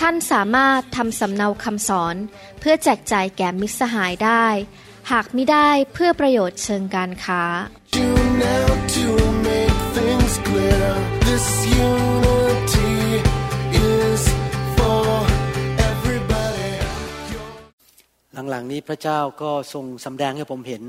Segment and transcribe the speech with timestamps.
[0.00, 2.16] ท่านสามารถทำสำเนาคำสอน
[2.60, 4.46] เพื่อแจกจ่ายแก่มิตรสหายได้
[5.10, 7.42] หากไม่ได้เพื่อประโยชน์เชิงการค้า
[18.50, 20.82] หลังๆนี้พระเจ้าก็ทรงสำแดงให้ผมเห็น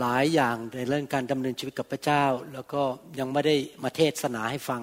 [0.00, 2.82] หลายอย่างในเรื่องการดำเนินชีวิตกับพระเจ้า แล้วก็
[3.18, 4.82] ยังไม่ได้มาเทศนาให้ฟัง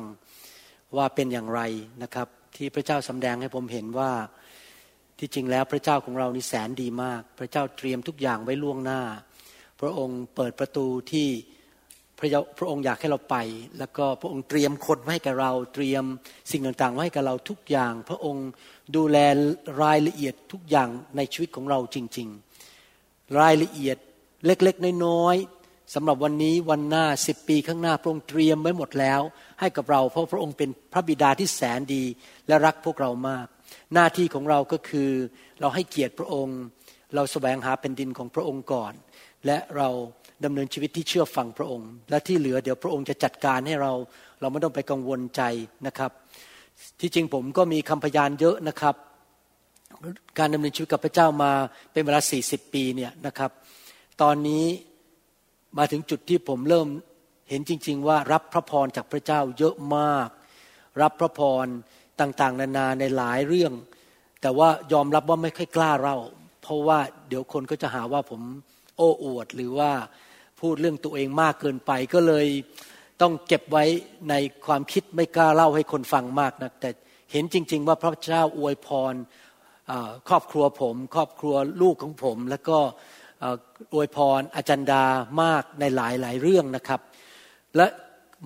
[0.95, 1.61] ว่าเป็นอย่างไร
[2.03, 2.27] นะครับ
[2.57, 4.11] ที่พระเจ้าสำแดงให้ผมเห็นว่า
[5.19, 9.01] ที่จริงแล้วพระเจ้าของเรานี่แสนดีมาก พระเจ้าเตรียมทุกอย่างไว้ล่วงหน้า
[9.81, 11.27] พระองค์เปิดประตูที่
[12.17, 12.27] พระ
[12.57, 13.37] พระองค์อยากให้เราไป
[13.79, 16.03] แล้วก็พระองค์เตรียมคนไว้ให้กับเราเตรียม
[16.51, 18.47] สิ่งต่างๆไว้ให้กับเราทุกอย่าง พระองค์
[18.95, 19.17] ดูแล
[19.83, 22.27] รายละเอียดทุกอย่างในชีวิตของเราจริง
[22.83, 23.97] ๆ รายละเอียด
[24.45, 25.56] เล็กๆน้อยๆ
[25.93, 29.21] สำหรับวันนี้วันหน้าสิบปีข้างหน้าพระองค์เตรียมไว้หมดแล้ว
[29.59, 32.03] ให้กับเราเพราะพระองค์เป็นพระบิดาที่แสนดี
[32.47, 33.47] และรักพวกเรามาก
[33.93, 35.09] หน้าที่ของเราก็คือ
[35.61, 36.59] เราให้เกียรติพระองค์
[37.15, 38.93] เราแสวงหาเป็นดินของพระองค์ก่อน
[39.45, 39.89] และเรา
[40.45, 43.93] ดำเนินชีวิตที่เชื่อฟังพระองค์ และที่เหลือเดี๋ยวพระองค์จะจัดการให้เรา
[44.41, 45.41] เราไม่ต้องไปกังวลใจ
[45.87, 46.11] นะครับ
[46.99, 48.95] ที่จริงผมก็มีคำพยานเยอะนะครับ
[50.39, 51.51] การดำเนินชีวิตกับพระเจ้ามา
[51.91, 53.51] เป็นเวลา40 ปีเนี่ยนะครับ
[54.21, 54.65] ตอนนี้
[55.77, 56.87] มาถึงจุดที่ผมเริ่ม
[57.49, 60.29] เห็นจริง ๆ ว่ารับพระพรจากพระเจ้าเยอะมาก
[61.01, 61.65] รับพระพร
[62.19, 63.73] ต่างๆ นานาในหลายเรื่อง
[64.41, 66.17] แต่ว่ายอมรับว่าไม่ค่อยกล้าเล่า
[66.61, 68.41] เพราะว่าเดี๋ยวคนก็จะหาว่าผม
[68.97, 69.91] โอ้อวดหรือว่า
[70.59, 72.47] พูดเรื่องตัวเองมากเกินไปก็เลย
[73.21, 73.85] ต้องเก็บไว้
[74.29, 74.33] ใน
[74.65, 76.89] ความคิดไม่กล้าเล่าให้คนฟังมากนะแต่
[77.31, 79.13] เห็นจริง ๆ ว่าพระเจ้าอวยพร
[80.29, 82.77] ครอบครัวผม ครอบครัวลูกของผม แล้วก็
[83.93, 85.03] อวยพรอาจารย์ดา
[85.41, 87.01] มากในหลายหลายเรื่องนะครับ
[87.77, 87.87] และ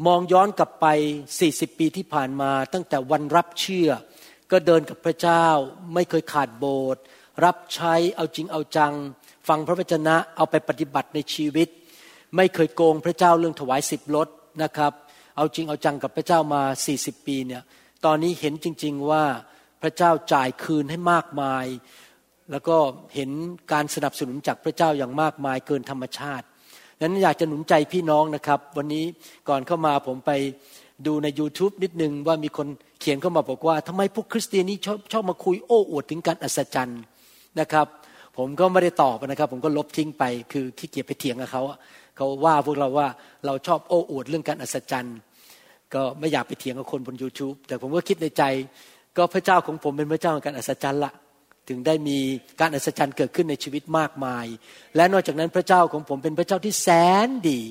[0.07, 0.85] มองย้อนกลับไป
[1.33, 3.89] 40 ปีที่ผ่านมา ตั้งแต่วันรับเชื่อ
[4.51, 5.45] ก็เดินกับพระเจ้า
[5.93, 7.01] ไม่เคยขาดโบสถ์
[7.45, 8.93] รับใช้เอาจริงเอาจัง
[9.47, 11.67] ฟังพระวจนะเอาไปปฏิบัติในชีวิต
[12.35, 14.27] ไม่เคยโกงพระเจ้าเรื่องถวายสิบลด
[14.63, 14.93] นะครับ
[15.35, 16.61] เอาจริงเอาจังกับพระเจ้ามา
[16.95, 17.63] 40 ปีเนี่ย
[18.05, 19.23] ตอนนี้เห็นจริง ๆว่า
[19.81, 21.65] พระเจ้าจ่ายคืนให้มากมาย
[22.51, 22.77] แล้วก็
[23.15, 23.29] เห็น
[23.71, 26.45] การสนับสนุนจากพระเจ้าอย่างมากมายเกินธรรมชาติ
[27.01, 29.05] นั้นอยากจะหนุนใจพี่น้องนะครับ วันนี้
[29.49, 30.31] ก่อนเข้ามาผมไป
[31.07, 32.67] ดูใน YouTube นิดนึงว่ามีคน
[32.99, 37.01] เขียนเข้ามาบอกว่าทำไมพวกคริสเตียนนี้ชอบชอบมาคุยโอ้อวดถึงการอัศจรรย์
[37.59, 37.87] นะครับ
[38.37, 41.61] ผมก็ไม่ได้ตอบนะครับ ผมก็ลบทิ้งไปคือขี้เกียจไปเถียงกับเขา
[42.15, 43.07] เขาว่าพวกเราว่า
[43.45, 45.15] เราชอบโอ้อวดเรื่องการอัศจรรย์
[45.93, 48.43] ก็ไม่อยากไปเถียงกับคนบน YouTube แต่ผมก็คิดในใจ
[49.17, 51.11] ก็พระเจ้าของผมเป็นพระเจ้าของการอัศจรรย์ละ
[51.69, 52.17] ถึงได้มี
[52.59, 54.45] การอัศจรรย์เกิดขึ้นในชีวิตมากมาย
[54.95, 56.87] และนอกจากนั้นพระเจ้าของผมเป็นพระเจ้าที่แส
[57.25, 57.61] นดี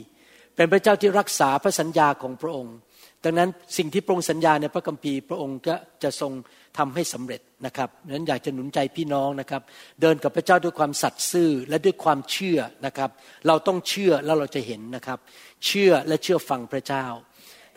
[0.56, 2.76] เป็นพระเจ้าที่รักษาพระสัญญาของพระองค์
[3.24, 6.32] ดังนั้นสิ่งที่พระองค์สัญญาในพระคัมภีร์พระองค์ก็จะทรง
[6.78, 9.62] ทำให้สำเร็จนะครับนั้นอยากจะหนุนใจพี่น้องนะครับ
[10.00, 13.10] เดินกับพระเจ้าด้วยความสัตย์ซื่อและด้วยความเชื่อนะครับ
[13.46, 15.18] เราต้องเชื่อแล้วเราจะเห็นนะครับ
[15.66, 17.06] เชื่อและเชื่อฟังพระเจ้า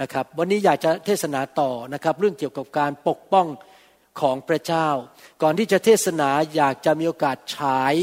[0.02, 3.48] นะครับ วันนี้อยากจะเทศนาต่อนะครับ เรื่องเกี่ยวกับการปกป้อง
[4.20, 4.88] ของพระเจ้า
[5.42, 7.94] ก่อนที่จะเทศนาอยากจะมีโอกาสฉาย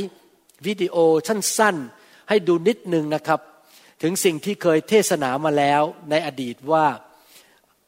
[0.66, 0.96] วิดีโอ
[1.28, 3.40] สั้นๆ ให้ดูนิดนึงนะครับ
[4.02, 6.86] ถึงสิ่งที่เคยเทศนามาแล้วในอดีตว่า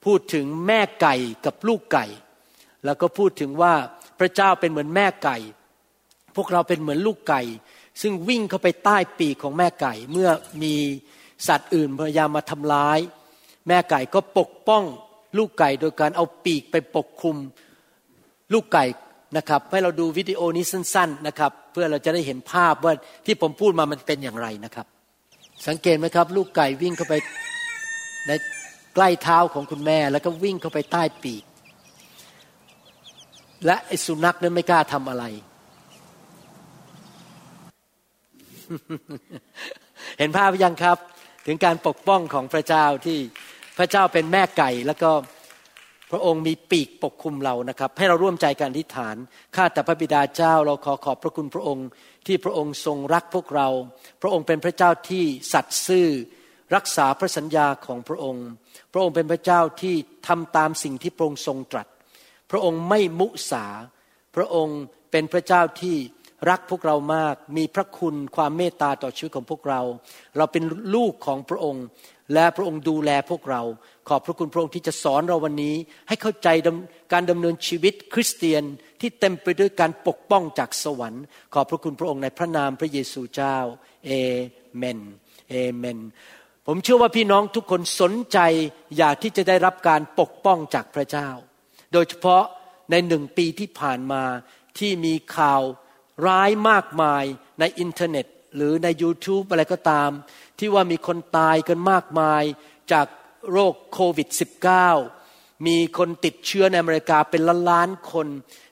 [0.04, 1.14] พูดถึงแม่ไก่
[1.46, 2.06] กับลูกไก่
[2.84, 3.74] แล้วก็พูดถึงว่า
[4.18, 5.38] พระเจ้าเป็นเหมือนแม่ไก่
[6.36, 7.42] พวกเราเป็นเหมือนลูกไก่
[8.00, 10.30] ซึ่งวิ่งเข้าไปใต้ปีกของแม่ไก่ เมื่อ
[10.62, 10.74] มี
[11.48, 12.98] สัตว์อื่นพยายามมาทำร้าย
[13.68, 14.84] แม่ไก่ก็ปกป้อง
[15.38, 17.36] ลูกไก่โดยการเอาปีกไปปกคลุม
[18.52, 18.84] ลูกไก่
[19.36, 22.93] นะครับให้เราดูวิดีโอนี้สั้น ๆนะครับ เพื่อเราจะได้เห็นภาพว่า
[23.26, 24.87] ที่ผมพูดมามันเป็นอย่างไรนะครับ
[25.69, 27.14] สังเกตไหมครับ ลูกไก่วิ่งเข้าไป
[28.26, 28.31] ใน
[28.94, 31.44] ใกล้เท้าของคุณแม่ แล้วก็วิ่งเข้าไปใต้ปีก
[33.66, 35.25] และไอ้สุนัขนั้นไม่กล้าทำอะไร
[40.19, 40.99] เห็นภาพยังครับ
[41.46, 43.19] ถึงการปกป้องของพระเจ้าที่
[43.78, 45.10] พระเจ้าเป็นแม่ไก่แล้วก็
[46.12, 49.17] พระองค์มีปีกปกคุมเรานะครับ ให้เราร่วมใจกันอธิษฐาน
[49.56, 51.87] ข้าแต่พระบิดาเจ้าเราขอขอบพระคุณพระองค์
[52.26, 53.69] ที่พระองค์ทรงรักพวกเรา
[54.23, 56.09] พระองค์เป็นพระเจ้าที่สัตย์ซื่อ
[56.75, 58.47] รักษาพระสัญญาของพระองค์
[58.93, 59.94] พระองค์เป็นพระเจ้าที่
[60.29, 61.87] ทำตามสิ่งที่พระองค์ทรงตรัส
[62.50, 63.67] พระองค์ไม่มุสา
[64.37, 64.79] พระองค์
[65.11, 65.97] เป็นพระเจ้าที่
[66.50, 69.80] รักพวกเรามาก มีพระคุณความเมตตาต่อชีวิตของพวกเรา
[70.36, 71.84] เราเป็นลูกของพระองค์
[72.34, 73.62] และพระองค์ดูแลพวกเรา
[74.08, 75.74] ขอบพระคุณพระองค์ที่จะสอนเราวันนี้
[76.08, 76.48] ให้เข้าใจ
[77.12, 78.62] การดำเนินชีวิตคริสเตียน
[79.00, 81.24] ที่เต็มไปด้วยการปกป้องจากสวรรค์
[81.54, 83.58] ขอบพระคุณพระองค์ในพระนามพระเยซูเจ้า
[84.06, 84.10] เอ
[84.76, 85.00] เมน
[85.50, 85.98] เอเมน
[86.66, 88.38] ผมเชื่อว่าพี่น้องทุกคนสนใจ
[88.96, 91.28] อยากที่จะได้รับการปกป้องจากพระเจ้า
[91.92, 92.44] โดยเฉพาะ
[92.90, 94.22] ในหนึ่งปีที่ผ่านมา
[94.78, 95.62] ที่มีข่าว
[96.26, 97.25] ร้ายมากมาย
[97.61, 98.26] ในอินเทอร์เน็ต
[98.56, 100.11] หรือใน YouTube อะไรก็ตาม
[100.59, 102.43] ที่ว่ามีคนตายกันมากมาย
[102.93, 103.06] จาก
[103.53, 104.29] โรคโควิด
[104.99, 108.26] -19 มีคนติดเชื้อในอเมริกาเป็นล้านล้านคน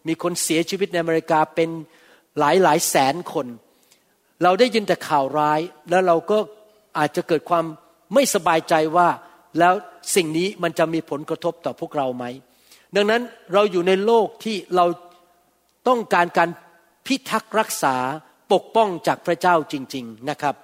[0.08, 1.68] มีคนเสียชีวิตในอเมริกาเป็น
[2.38, 3.46] หลายหลายแสนคน
[4.42, 5.60] เราได้ยินแต่ข่าวร้าย
[5.90, 6.38] แล้วเราก็
[6.98, 7.64] อาจจะเกิดความ
[8.14, 9.08] ไม่สบายใจว่า
[9.58, 9.74] แล้ว
[10.14, 12.24] สิ่งนี้มันจะมีผลกระทบต่อพวกเราไหม
[12.96, 13.22] ดังนั้น
[13.52, 14.86] เราอยู่ในโลกที่เรา
[15.88, 16.48] ต้องการการ
[17.06, 17.96] พิทักษ์รักษา
[18.52, 20.54] ปกป้องจากพระเจ้าจริง ๆนะครับ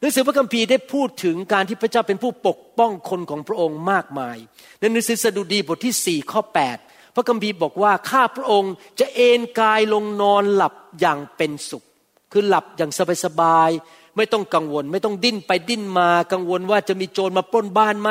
[0.00, 4.36] หนังสือพระคัมภีร์ได้พูดถึงการที่พระเจ้าเป็นผู้ปกป้องคนของพระองค์มากมาย
[4.78, 6.40] ในหนังสือสดุดีบทที่สี่ข้อ
[6.78, 11.84] 8พระคัมภีร์บอกว่าข้าพระองค์จะเอนกายลงนอนหลับอย่างเป็นสุข
[12.32, 12.90] คือหลับอย่าง
[13.24, 18.10] สบายๆไม่ต้องกังวล ไม่ต้องดิ้นไปดิ้นมากังวลว่าจะมีโจรมาปล้นบ้านไหม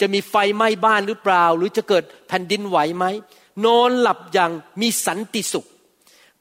[0.00, 3.04] จะมีไฟไหม้บ้านหรือเปล่า หรือจะเกิดแผ่นดินไหวไหม
[3.64, 4.50] นอนหลับอย่าง
[4.80, 5.66] มีสันติสุข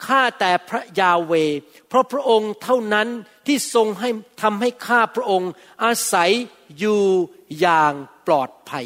[0.06, 1.34] ข้าแต่พระยาเว
[1.88, 3.08] เพราะพระองค์เท่านั้น
[3.48, 4.10] ที่ทรงให้
[4.42, 5.52] ทำให้ข้าพระองค์
[5.84, 6.32] อาศัย
[6.80, 7.02] อยู่
[7.60, 7.94] อย่าง
[8.28, 8.86] ปลอดภัย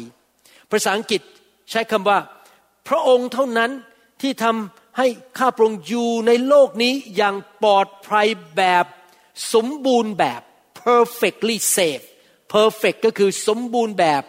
[0.70, 1.22] ภาษาอังกฤษ
[1.70, 2.18] ใช้คำว่า
[2.88, 3.70] พระองค์เท่านั้น
[4.22, 5.06] ที่ทำให้
[5.38, 8.84] ข้าพระองค์อยู่ในโลกนี้อย่างปลอดภัยแบบ
[9.54, 10.40] สมบูรณ์แบบ
[10.82, 12.04] perfectly safe
[12.54, 14.22] perfect ก็คือสมบูรณ์แบบ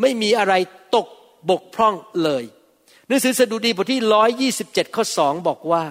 [0.00, 0.54] ไม่มีอะไร
[0.96, 1.06] ตก
[1.50, 1.94] บกพร่อง
[2.24, 2.44] เลย
[3.06, 5.84] หนังสือสดุดีบทที่ 127 ข้อ 2 บอกว่า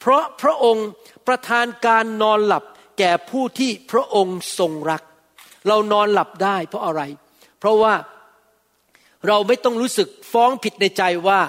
[0.00, 0.88] เพราะพระองค์
[1.26, 2.64] ประทานการนอนหลับ
[2.98, 5.02] แก่ผู้ที่พระองค์ทรงรัก
[5.68, 7.02] เรานอนหลับได้เพราะอะไร
[7.60, 7.94] เพราะว่า
[9.28, 11.40] เราไม่ต้องรู้สึกฟ้องผิดในใจว่า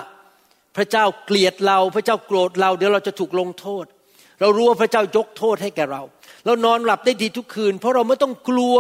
[0.76, 3.86] พระเจ้าเกลียดเรา พระเจ้าโกรธเรา เดี๋ยวเราจะถูกลงโทษ
[4.42, 6.02] เรารู้ว่าพระเจ้ายกโทษให้แก่เรา
[6.46, 8.78] เรานอนหลับได้ดีทุกคืน เพราะเราไม่ต้องกลัว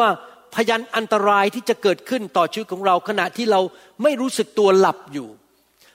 [0.55, 3.61] พยันอันตรายที่จะเกิดขึ้นต่อชีวิตของเราขณะที่เรา
[4.03, 5.27] ไม่รู้สึกตัวหลับอยู่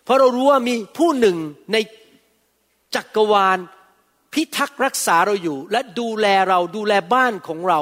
[0.04, 1.36] เพราะเรารู้ว่ามีผู้หนึ่ง
[1.72, 1.76] ใน
[2.94, 3.58] จักรวาล
[4.32, 7.80] พิทักษ์รักษาเราอยู่ และดูแลเราดูแลบ้านของเรา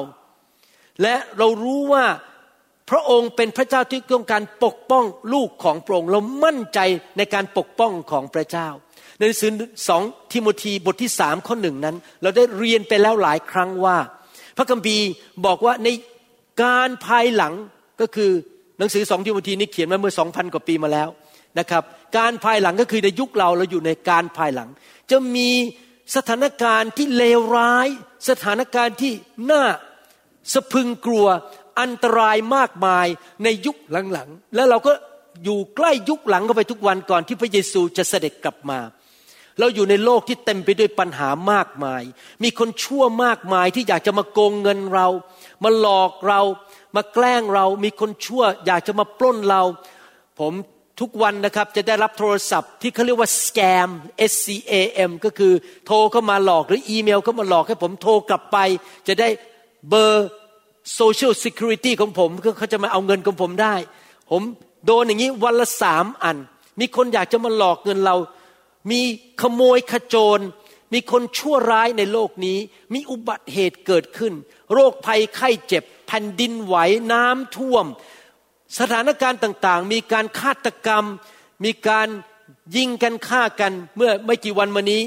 [1.02, 2.04] และเรารู้ว่า
[2.90, 6.78] พระองค์เป็นพระเจ้าที่ต้องการปกป้องลูกของพระองค์เรามั่นใจ
[7.18, 8.68] ในการปกป้องของพระเจ้า
[9.16, 9.50] ในหนังสือ
[9.88, 13.96] สองทิโมธีบทที่สามข้อหนึ่งนั้น เราได้เรียนไปแล้วหลายครั้งว่า
[14.56, 15.06] พระคัมภีร์
[15.46, 15.88] บอกว่าใน
[16.62, 17.54] การภายหลัง
[18.00, 18.30] ก็คือ
[18.78, 21.08] หนังสือสองทิโมธีนี้เขียนมาเมื่อสองพันกว่าปีมาแล้ว
[21.58, 21.82] นะครับ
[22.18, 24.68] การภายหลังก็คือในยุคเราเราอยู่ในการภายหลัง
[25.12, 25.50] จะมี
[26.16, 27.88] สถานการณ์ที่เลวร้าย
[28.28, 29.12] สถานการณ์ที่
[29.50, 29.64] น่า
[30.52, 31.26] สะพึงกลัว
[31.80, 33.06] อันตรายมากมาย
[33.44, 33.76] ในยุค
[34.12, 34.92] หลังๆ แล้วเราก็
[35.44, 38.78] อยู่ใกล้ยุคหลังเข้าไปทุกวันก่อนที่พระเยซูจะเสด็จกลับมา
[39.60, 42.02] เราอยู่ในโลกที่เต็มไปด้วยปัญหามากมาย
[42.42, 45.08] มีคนชั่วมากมายที่อยากจะมาโกงเงินเรา
[45.64, 46.40] มาหลอกเรา
[46.96, 49.62] มาแกล้งเรา มีคนชั่วอยากจะมาปล้นเรา
[50.38, 50.52] ผม
[51.00, 53.90] ทุกวันนะครับจะได้รับโทรศัพท์ที่เขาเรียกว่า scam
[54.30, 55.52] S C A M ก็คือ
[55.86, 58.58] โทรเข้ามาหลอกหรืออีเมลเข้ามาหลอกให้ผมโทรกลับไป
[59.08, 59.28] จะได้
[59.88, 60.28] เบอร์
[60.98, 63.74] social security ของผมเขาจะมาเอาเงินของผมได้
[64.30, 64.42] ผม
[64.86, 66.36] โดนอย่างนี้วันละสามอัน
[66.80, 68.16] มีคนอยากจะมาหลอกเงินเรา
[68.90, 69.00] มี
[69.40, 70.40] ขโมยขจร
[70.92, 72.58] มีคนชั่วร้ายในโลกนี้
[72.94, 74.32] มีอุบัติเหตุเกิดขึ้น
[74.72, 76.76] โรคภัยไข้เจ็บ แผ่นดินไหว
[77.12, 77.86] น้ำท่วม
[78.78, 81.04] สถานการณ์ต่างๆ มีการฆาตกรรม
[81.64, 82.08] มีการ
[82.76, 85.02] ยิงกันฆ่ากันเมื่อไม่กี่วันมานี้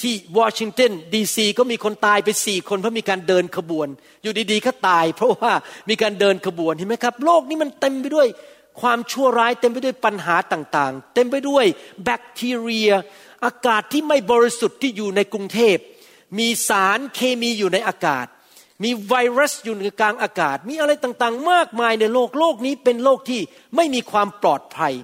[0.00, 3.88] ที่วอชิงตันดีซีก็มีคนตายไปสี่คนเพราะมีการเดินขบวน
[4.22, 5.52] อยู่ดีๆก็ตาย เพราะว่า
[5.88, 8.28] มีการเดินขบวนเห็นไหมครับ โลกนี้มันเต็มไปด้วย
[8.80, 11.64] ความชั่วร้ายเต็มไปด้วยปัญหาต่างๆ เต็มไปด้วย
[12.04, 12.90] แบคทีเรีย
[13.44, 15.76] อากาศที่ไม่บริสุทธิ์ที่อยู่ในกรุงเทพ
[16.38, 18.26] มีสารเคมีอยู่ในอากาศ
[18.84, 23.40] มีไวรัสอยู่ในกลางอากาศ มีอะไรต่างๆ มากมายในโลกโลกนี้เป็นโลกที่
[23.76, 24.94] ไม่มีความปลอดภัย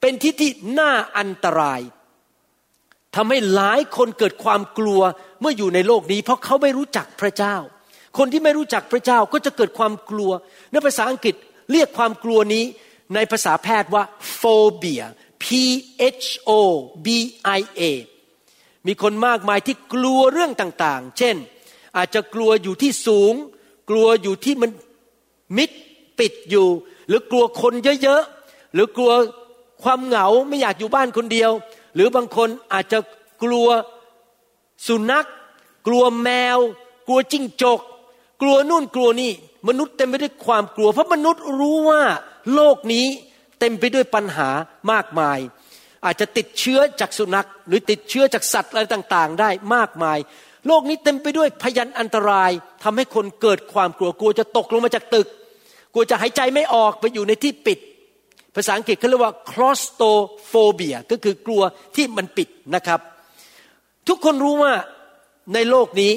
[0.00, 1.80] เป็นที่ที่น่าอันตราย
[3.14, 5.00] ทำให้หลายคนเกิดความกลัว
[5.40, 7.56] เมื่ออยู่ในโลกนี้ เพราะเขาไม่รู้จักพระเจ้า
[8.18, 10.30] คนที่ไม่รู้จักพระเจ้าก็จะเกิดความกลัว
[10.72, 11.34] ในภาษาอังกฤษ
[11.72, 12.64] เรียกความกลัวนี้
[13.14, 14.04] ในภาษาแพทย์ว่า
[14.40, 15.04] phobia
[15.42, 15.46] P
[16.22, 16.50] H O
[17.06, 17.08] B
[17.58, 17.82] I A
[18.86, 21.36] มีคนมากมายที่กลัวเรื่องต่างๆ เช่น
[21.96, 23.34] อาจจะกลัวอยู่ที่สูง
[23.90, 24.70] กลัวอยู่ที่มัน
[25.56, 25.70] มิด
[26.18, 26.68] ปิดอยู่
[27.08, 29.12] หรือกลัวคนเยอะๆหรือกลัว
[29.82, 31.50] ความเหงาไม่อยากอยู่บ้านคนเดียว
[31.94, 32.98] หรือบางคนอาจจะ
[33.42, 33.68] กลัว
[34.86, 35.26] สุนัข
[35.86, 36.58] กลัวแมว
[37.06, 37.80] กลัวจิ้งจก
[38.42, 39.32] กลัวนู่นกลัวนี่
[39.68, 42.02] มนุษย์เต็มไปด้วยความกลัว เพราะมนุษย์รู้ว่า
[42.54, 43.06] โลกนี้
[43.60, 44.48] เต็มไปด้วยปัญหา
[44.92, 45.38] มากมาย
[46.04, 50.18] อาจจะติดเชื้อจากสุนัข หรือติดเชื้อจากสัตว์อะไรต่าง ๆ ได้มากมาย
[50.66, 52.50] โลกนี้เต็มไปด้วยพยันอันตราย
[52.84, 55.28] ทำให้คนเกิดความกลัวกลัวจะตกลงมาจากตึก
[55.92, 57.78] กลัวจะหายใจไม่ออกไปอยู่ในที่ปิด
[58.54, 61.62] ภาษาอังกฤษเขาเรียกว่า claustrophobia ก็คือกลัว
[61.96, 63.00] ที่มันปิดนะครับ
[64.08, 64.72] ทุกคนรู้ว่า
[65.54, 66.12] ในโลกนี้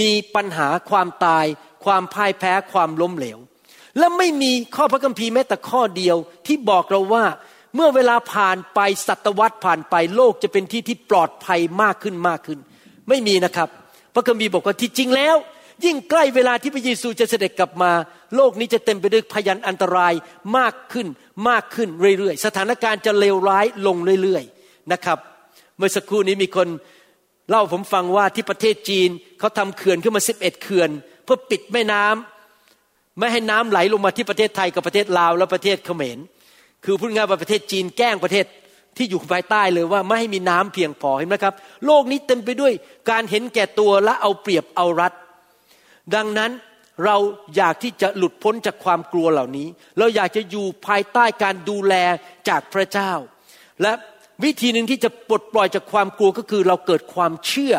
[0.00, 1.46] มีปัญหาความตาย
[1.84, 3.38] ความพ่ายแพ้ความล้มเหลว
[3.98, 6.16] และไม่มีข้อพระคัมภีร์แม้แต่ข้อเดียว
[6.46, 7.24] ที่บอกเราว่า
[7.74, 12.58] เมื่อเวลาผ่านไปศตวรรษผ่านไปโลกจะเป็นที่ที่ปลอดภัยมากขึ้นมากขึ้น
[13.08, 13.68] ไม่มีนะครับ
[14.14, 15.36] พระคัมภีร์บอกว่าที่จริงแล้ว
[15.84, 17.92] ยิ่งใกล้เวลาที่พระเยซูจะเสด็จกลับมา
[18.36, 20.14] โลกนี้จะเต็มไปด้วยพยันอันตราย
[20.58, 21.06] มากขึ้น
[21.48, 21.88] มากขึ้น
[22.18, 25.18] เรื่อยๆ สถานการณ์จะเลวร้ายลงเรื่อยๆนะครับ
[25.76, 26.68] เมื่อสักครู่นี้มีคน
[27.48, 30.90] เล่าผมฟังว่าที่ประเทศจีนเขาทำเขื่อนขึ้นมาสิบเอ็ดเขื่อน
[31.24, 36.18] เพื่อปิดแม่น้ำไม่ให้น้ำไหลลงมาที่ประเทศไทยกับประเทศลาวและประเทศเขมร
[36.84, 38.46] คือพูดง่ายว่าประเทศจีนแกล้งประเทศ
[38.96, 41.54] ที่อยู่ภายใต้เลยว่าไม่ให้มีน้ำเพียงพอเห็นไหมครับ
[41.86, 42.72] โลกนี้เต็มไปด้วย
[43.10, 45.12] การเห็นแก่ตัวและเอาเปรียบเอารัด
[46.14, 46.50] ดังนั้น
[47.04, 47.16] เรา
[47.56, 49.68] อยากที่จะหลุดพ้นจากความกลัวเหล่านี้
[49.98, 51.94] เราอยากจะอยู่ภายใต้การดูแล
[52.48, 53.12] จากพระเจ้า
[53.82, 53.92] และ
[54.44, 57.74] วิธีหนึ่งที่จะปลดปล่อยจากความกลัวก็คือเราเกิดความเชื่อ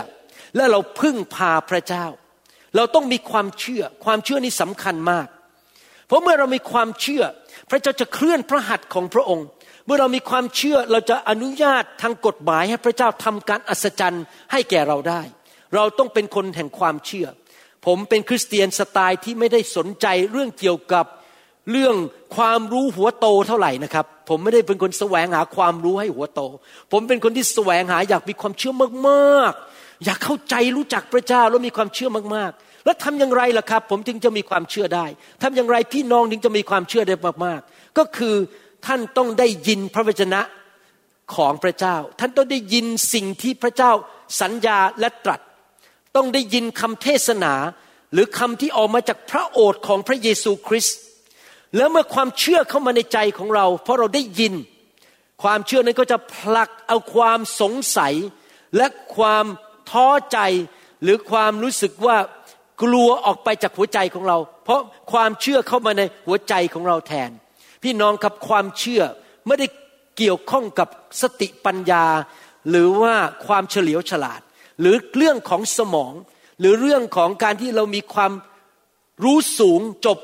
[0.56, 2.06] และเราพึ่งพาพระเจ้า
[2.76, 5.28] เราต้องมีความเชื่อ ความเชื่อนี้สำคัญมาก
[6.08, 7.24] เพราะเมื่อเรามีความเชื่อ
[7.70, 9.48] พระเจ้าจะเคลื่อนพระหัตถ์ของพระองค์
[9.86, 15.22] เมื่อเรามีความเชื่อเราจะอนุญาตทางกฎหมายให้พระเจ้าทำการอัศจรรย์ให้แก่เราได้
[15.76, 17.28] เราต้องเป็นคนแห่งความเชื่อ
[17.86, 21.06] ผมเป็นคริสเตียนสไตล์ที่ไม่ได้สนใจเรื่องเกี่ยวกับ
[21.72, 21.96] เรื่อง
[22.36, 26.42] ความรู้หัวโตเท่าไหร่นะครับ ผมไม่ได้เป็นคนแสวงหาความรู้ให้หัวโต
[26.92, 28.74] ผมเป็นคนที่แสวงหาอยากมีความเชื่อ
[29.08, 35.06] มากๆ อยากเข้าใจรู้จักพระเจ้าแล้วมีความเชื่อมากๆแล้วทำอย่างไรล่ะครับ ผมจึงจะมีความเชื่อได้
[35.42, 38.36] ทำอย่างไรพี่น้องถึงจะมีความเชื่อได้มากๆ ก็คือ
[38.86, 40.42] ท่านต้องได้ยินพระวจนะ
[41.36, 43.92] ของพระเจ้า ท่านต้องได้ยินสิ่งที่พระเจ้า
[44.42, 45.40] สัญญาและตรัส
[46.16, 47.54] ต้องได้ยินคำเทศนา
[48.14, 50.98] หรือคำที่ออกมาจากพระโอษฐ์ของพระเยซูคริสต์
[51.76, 54.54] แล้วเมื่อความเชื่อเข้ามาในใจของเรา เพราะเราได้ยิน
[55.44, 58.14] ความเชื่อนั้นก็จะผลักเอาความสงสัย
[58.78, 59.46] และความ
[59.90, 60.40] ท้อใจ
[61.04, 62.18] หรือความรู้สึกว่า
[62.84, 67.32] กลัวออกไปจากหัวใจของเรา เพราะความเชื่อเข้ามาในหัวใจของเราแทน
[67.84, 69.04] พี่น้องครับความเชื่อ
[69.48, 69.68] ไม่ได้
[70.18, 70.90] เกี่ยวข้องกับ
[71.22, 72.06] สติปัญญา
[72.70, 74.42] หรือว่าความเฉลียวฉลาด
[74.80, 76.14] หรือเรื่องของสมอง
[76.60, 78.32] หรือเรื่องของการที่เรามีความ
[79.24, 80.20] รู้สูงจบ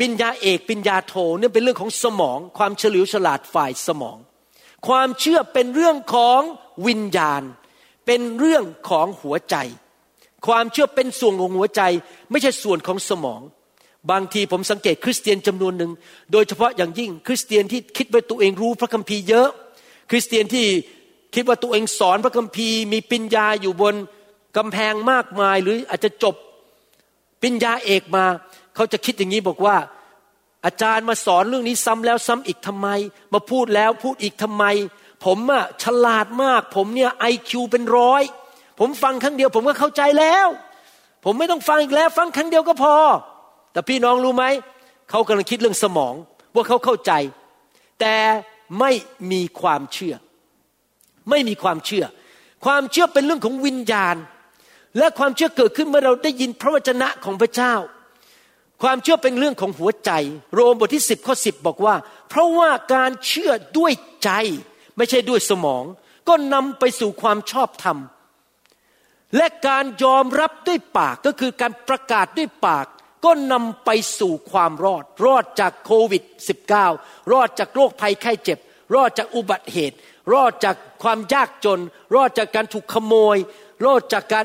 [0.00, 4.18] ปิญญาเอกปิญญาโทเนี่ยเป็นเรื่องของสมอง ความเฉลียวฉลาดฝ่ายสมอง
[4.88, 6.40] ความเชื่อเป็นเรื่องของ
[6.86, 7.42] วิญญาณ
[8.06, 9.56] เป็นเรื่องของหัวใจ
[10.46, 11.82] ความเชื่อเป็นส่วนของหัวใจ
[12.30, 13.40] ไม่ใช่ส่วนของสมอง
[14.10, 15.92] บางทีผมสังเกตคริสเตียนจำนวนหนึ่ง
[16.32, 19.48] โดยเฉพาะอย่างยิ่งคริสเตียนที่คิดว่าตัวเองรู้พระคัมภีร์เยอะ
[20.10, 20.66] คริสเตียนที่
[21.34, 23.94] คิดว่าตัวเองสอนพระคัมภีร์ มีปริญญาอยู่บน
[24.56, 26.34] กำแพงมากมาย หรืออาจจะจบ
[27.42, 28.24] ปริญญาเอกมา
[28.74, 29.76] เขาจะคิดอย่างนี้บอกว่า
[30.64, 32.88] อาจารย์มาสอนเรื่องนี้ซ้ำแล้วซ้ำอีกทำไม
[33.34, 34.64] มาพูดแล้วพูดอีกทำไม
[35.24, 38.22] ผมอะฉลาดมาก ผมเนี่ยไอคิวเป็นร้อย
[38.80, 40.46] ผมฟังครั้งเดียว ผมก็เข้าใจแล้ว
[41.24, 42.96] ผมไม่ต้องฟังอีกแล้ว ฟังครั้งเดียวก็พอ
[43.72, 44.44] แต่พี่น้องรู้ไหม
[45.10, 46.14] เขากำลังคิดเรื่องสมอง
[46.54, 47.12] ว่าเขาเข้าใจ
[48.00, 48.16] แต่
[48.80, 48.90] ไม่
[49.32, 50.14] มีความเชื่อ
[51.30, 52.04] ไม่มีความเชื่อ
[52.64, 54.16] ความเชื่อเป็นเรื่องของวิญญาณ
[54.98, 57.74] และความเชื่อเกิดขึ้นเมื่อเราได้ยินพระวจนะของพระเจ้า
[58.82, 60.10] ความเชื่อเป็นเรื่องของหัวใจ
[60.54, 61.94] โรมบทที่สิบข้อสิบบอกว่า
[62.28, 63.92] เพราะว่าการเชื่อด้วย
[64.24, 64.30] ใจ
[64.96, 65.84] ไม่ใช่ด้วยสมอง
[66.28, 67.98] ก็นำไปสู่ความชอบธรรม
[69.36, 72.86] และการยอมรับด้วยปากก็คือการประกาศด้วยปาก
[73.24, 76.22] ก็นำไปสู่ความรอด รอดจากโควิด
[76.78, 78.58] -19 รอดจากโรคภัยไข้เจ็บ
[78.94, 79.96] รอดจากอุบัติเหตุ
[80.32, 81.80] รอดจากความยากจน
[82.14, 83.36] รอดจากการถูกขโมย
[83.84, 84.44] รอดจากการ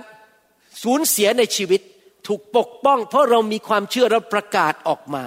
[0.83, 1.81] สูญเสียในชีวิต
[2.27, 5.23] ถูกปกป้อง เพราะเรามีความเชื่อและประกาศออกมา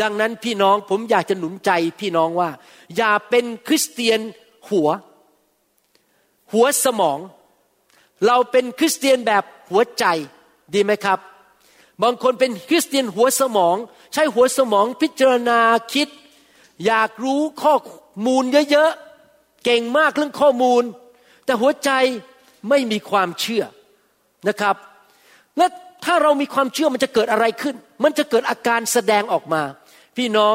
[0.00, 2.50] ดังนั้นพี่น้องผมอยากจะหนุนใจพี่น้องว่า
[2.96, 4.20] อย่าเป็นคริสเตียน
[4.70, 4.88] หัว
[6.52, 7.18] หัวสมอง
[8.26, 10.04] เราเป็นคริสเตียนแบบหัวใจ
[10.74, 11.18] ดีไหมครับ
[12.02, 13.76] บางคนเป็นคริสเตียนหัวสมอง
[14.12, 15.60] ใช้หัวสมองพิจารณา
[15.92, 16.08] คิด
[16.86, 17.74] อยากรู้ข้อ
[18.26, 20.82] มูลเยอะๆ เก่งมากเรื่องข้อมูล
[21.44, 21.90] แต่หัวใจ
[22.68, 23.64] ไม่มีความเชื่อ
[24.48, 24.76] นะครับ
[25.56, 25.66] และ
[26.04, 29.62] ถ้าเรามีความเชื่อมันจะเกิดอะไรขึ้น มันจะเกิดอาการแสดงออกมา
[30.16, 30.54] พี่น้อง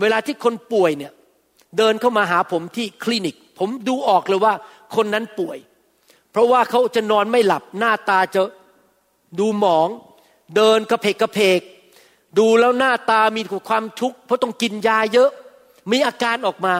[0.00, 1.12] เวลาที่คนป่วยเนี่ย
[1.78, 4.54] เดินเข้ามาหาผมที่คลินิก ผมดูออกเลยว่า
[4.96, 5.58] คนนั้นป่วย
[6.30, 8.42] เพราะว่าเขาจะนอนไม่หลับหน้าตาจะ
[9.38, 9.88] ดูหมอง
[10.54, 11.60] เดินกระเพกกระเพก
[12.38, 15.30] ดูแล้วหน้าตามีความทุกข์เพราะต้องกินยาเยอะ
[15.92, 16.74] มีอาการออกมา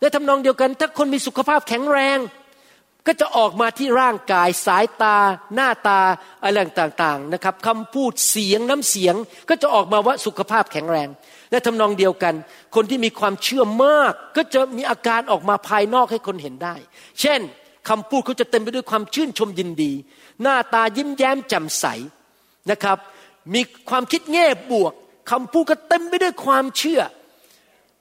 [0.00, 2.18] และทำนองเดียวกัน ถ้าคนมีสุขภาพแข็งแรง
[3.06, 5.16] ก็จะออกมาที่ร่างกายสายตา
[5.54, 6.00] หน้าตา
[6.42, 9.14] อะไรต่างๆนะครับคำพูดเสียงน้ำเสียง
[9.48, 11.08] ก็จะออกมาว่าสุขภาพแข็งแรง
[11.50, 12.34] และทำนองเดียวกัน
[12.74, 16.74] คนที่มีความเชื่อมากก็จะมีอาการออกมาภายนอกให้คนเห็นได้
[17.20, 17.40] เช่น
[17.88, 19.92] คำพูดเขาจะเต็มไปด้วยความชื่นชมยินดี
[20.42, 21.84] หน้าตายิ้มแย้มแจ่มใส
[22.70, 22.98] นะครับ
[23.54, 23.60] มี
[23.90, 24.92] ความคิดแง่บวก
[25.30, 27.00] คำพูดก็เต็มไปด้วยความเชื่อ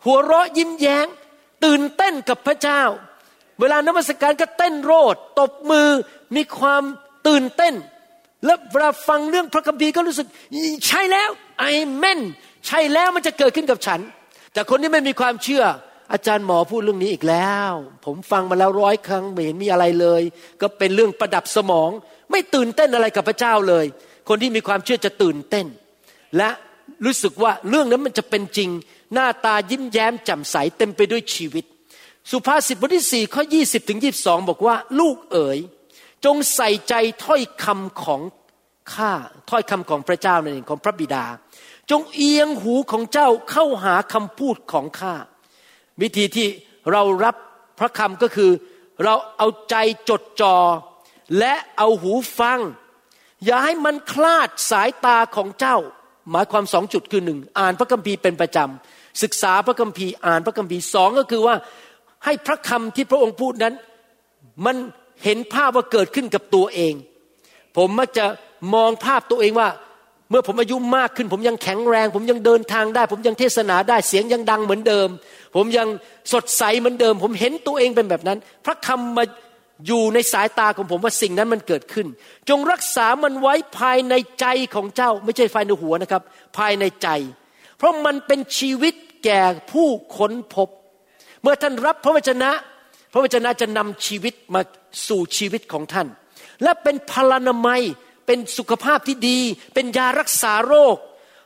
[0.06, 1.08] หัวเราะยิ้มแย้ง
[1.66, 2.82] ตื่นเต้นกับพระเจ้า
[3.60, 5.90] เวลานมัสการก็เต้นโรดตบมือ
[6.36, 6.84] มีความ
[7.28, 7.74] ตื่นเต้น
[8.46, 10.28] และเวลาฟังเรื่องพระคัมภีร์ก็รู้สึก
[10.88, 12.20] ใช่แล้วไอเมน
[12.68, 14.00] ใช่แล้วมันจะเกิดขึ้นกับฉัน
[14.54, 15.64] แต่คนที่ไม่มีความเชื่อ
[16.14, 17.72] อาจารย์หมอพูดเรื่องนี้อีกแล้ว
[18.06, 20.22] ผมฟังมาแล้วร้อยครั้งไม่เห็นมีอะไรเลย
[20.62, 21.90] ก็เป็นเรื่องประดับสมอง
[22.32, 23.86] ไม่ตื่นเต้นอะไรกับพระเจ้าเลย
[24.30, 25.68] คนที่มีความเชื่อจะตื่นเต้น
[26.38, 26.50] และ
[27.06, 28.70] รู้สึกว่าเรื่องนั้นมันจะเป็นจริง
[29.14, 31.66] หน้าตายิ้มแย้มแจ่มใสเต็มไปด้วยชีวิต
[32.32, 35.60] สุภาษิตบทที่สี่ข้อยี่สิบถึงยีบสองบอกว่า ลูกเอ๋ย
[36.26, 36.94] จงใส่ใจ
[37.24, 38.22] ถ้อยคำของ
[38.94, 39.12] ข้า
[39.50, 41.26] ถ้อยคำของพระเจ้านั่นเองของพระบิดา
[41.92, 45.16] จงเอียงหูของเจ้าเข้าหาคำพูดของข้า
[46.02, 46.48] วิธีที่
[46.92, 47.36] เรารับ
[47.80, 48.52] พระคำก็คือ
[49.04, 49.76] เราเอาใจ
[50.10, 50.56] จดจอ่อ
[51.40, 52.60] และเอาหูฟัง
[53.46, 55.78] อย่าให้มันคลาดสายตาของเจ้า
[56.32, 61.56] หมายความสองจุดคือหนึ่งอ่านพระคัมภีร์เป็นประจำศึกษาพระคัมภีร์อ่านพระคัมภีร์สองก็คือว่า
[62.26, 63.74] ให้พระคำที่พระองค์พูดนั้น
[64.66, 64.76] มัน
[65.24, 66.94] เห็นภาพว่าเกิดขึ้นกับตัวเอง
[67.78, 68.26] ผมมักจะ
[68.74, 69.70] มองภาพตัวเองว่า
[70.30, 75.08] เมื่อผมอายุมากขึ้น ผมยังแข็งแรง ผมยังเดินทางได้ ผมยังเทศนาได้เสียงยังดังเหมือนเดิม
[75.56, 75.88] ผมยัง
[76.34, 79.24] สดใสเหมือนเดิม ผมเห็นตัวเองเป็นแบบนั้น พระคำมา
[79.88, 82.08] อยู่ในสายตาของผมว่าสิ่งนั้นมันเกิดขึ้น
[82.50, 86.24] จงรักษามันไว้ภายในใจของเจ้า ไม่ใช่ภายในหัวนะครับ
[86.58, 87.08] ภายในใจ
[87.78, 88.94] เพราะมันเป็นชีวิต
[89.26, 89.88] แก่ผู้
[90.18, 90.70] ค้นพบ
[91.42, 92.52] เมื่อท่านรับพระวจนะ
[93.14, 94.62] พระวจนะจะนำชีวิตมา
[95.08, 96.08] สู่ชีวิตของท่าน
[96.64, 97.82] และเป็นพลานามัย
[98.26, 99.40] เป็นสุขภาพที่ดี
[99.74, 100.98] เป็นยารักษาโรค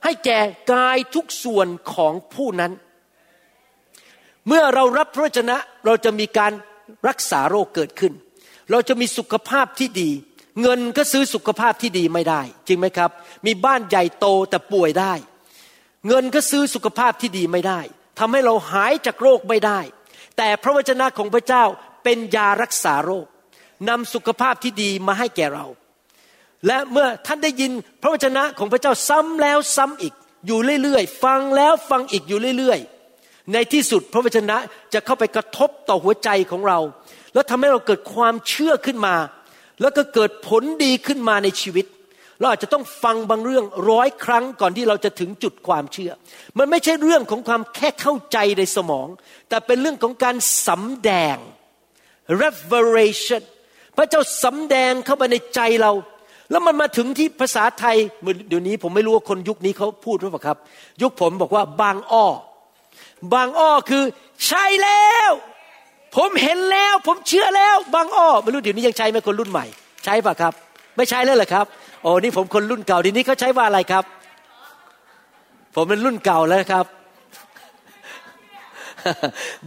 [0.04, 0.40] ให้แก่
[0.72, 2.72] กายทุกส่วนของผู้นั้น
[4.48, 6.52] เมื่อเรารับพระชนะเราจะมีการ
[7.08, 8.14] รักษาโรคเกิดขึ้น
[8.72, 10.10] เราจะมีสุขภาพที่ดี
[10.62, 13.12] เงินก็ซื้อสุขภาพที่ดีไม่ได้ จริงไหมครับ
[13.46, 15.14] มีบ้านใหญ่โตแต่ป่วยได้
[16.08, 17.80] เงินก็ซื้อสุขภาพที่ดีไม่ได้
[18.20, 19.80] ทำให้เราหายจากโรคไม่ได้
[20.38, 21.64] แต่พระวจนะของพระเจ้า
[22.04, 23.26] เป็นยารักษาโรค
[23.90, 25.66] นำสุขภาพที่ดีมาให้แก่เรา
[26.68, 30.14] และเมื่อท่านได้ยินพระวจนะของพระเจ้าซ้ำแล้วซ้ำอีก
[30.46, 32.94] อยู่เรื่อยๆ ฟังแล้วฟังอีกอยู่เรื่อยๆ
[33.52, 34.58] ในที่สุดพระวจนะ
[34.94, 36.80] จะเข้าไปกระทบต่อหัวใจของเรา
[37.34, 39.16] แล้วทำให้เราเกิดความเชื่อขึ้นมา
[39.82, 41.86] แล้วก็เกิดผลดีขึ้นมาในชีวิต
[42.40, 46.12] เราอาจจะต้องฟังบางเรื่องร้อยครั้งก่อนที่เราจะถึงจุดความเชื่อ
[46.58, 49.08] มันไม่ใช่เรื่องของความแค่เข้าใจในสมอง
[49.50, 50.36] แต่เป็นเรื่องของการ
[50.68, 51.38] สำแดง
[52.42, 53.44] revelation
[53.98, 55.92] พระเจ้าสำแดงเข้าไปในใจเรา
[56.52, 57.96] แล้วมันมาถึงที่ภาษาไทย
[58.50, 60.58] เดี๋ยวนี้ผมไม่รู้ว่าคนยุคนี้เขาพูดหรือเปล่าครับ
[61.02, 62.28] ยุคผมบอกว่าบางอ้อ
[63.34, 64.04] บางอ้อคือ
[64.48, 65.32] ใช่แล้ว
[66.16, 69.66] ผมเห็นแล้ว ผมเชื่อแล้ว บางอ้อไม่รู้เดี๋ยวนี้ยังใช้ไหมคนรุ่นใหม่
[70.06, 70.54] ใช่ปะครับ
[70.98, 71.66] ไม่ใช่แล้วเหรอครับ
[72.02, 74.04] โอ้นี่ผมคนรุ่นเก่าเดี๋ยวนี้เขาใช้ว่าอะไรครับ
[75.76, 76.86] ผมเป็นรุ่นเก่าแล้วครับ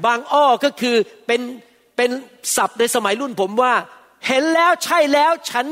[0.05, 1.41] บางอ้อก็คือเป็น
[1.97, 2.11] เป็น
[2.57, 3.73] ศัพท์ในสมัยรุ่นผมว่า
[4.27, 5.67] เห็นแล้วใช่แล้วฉัน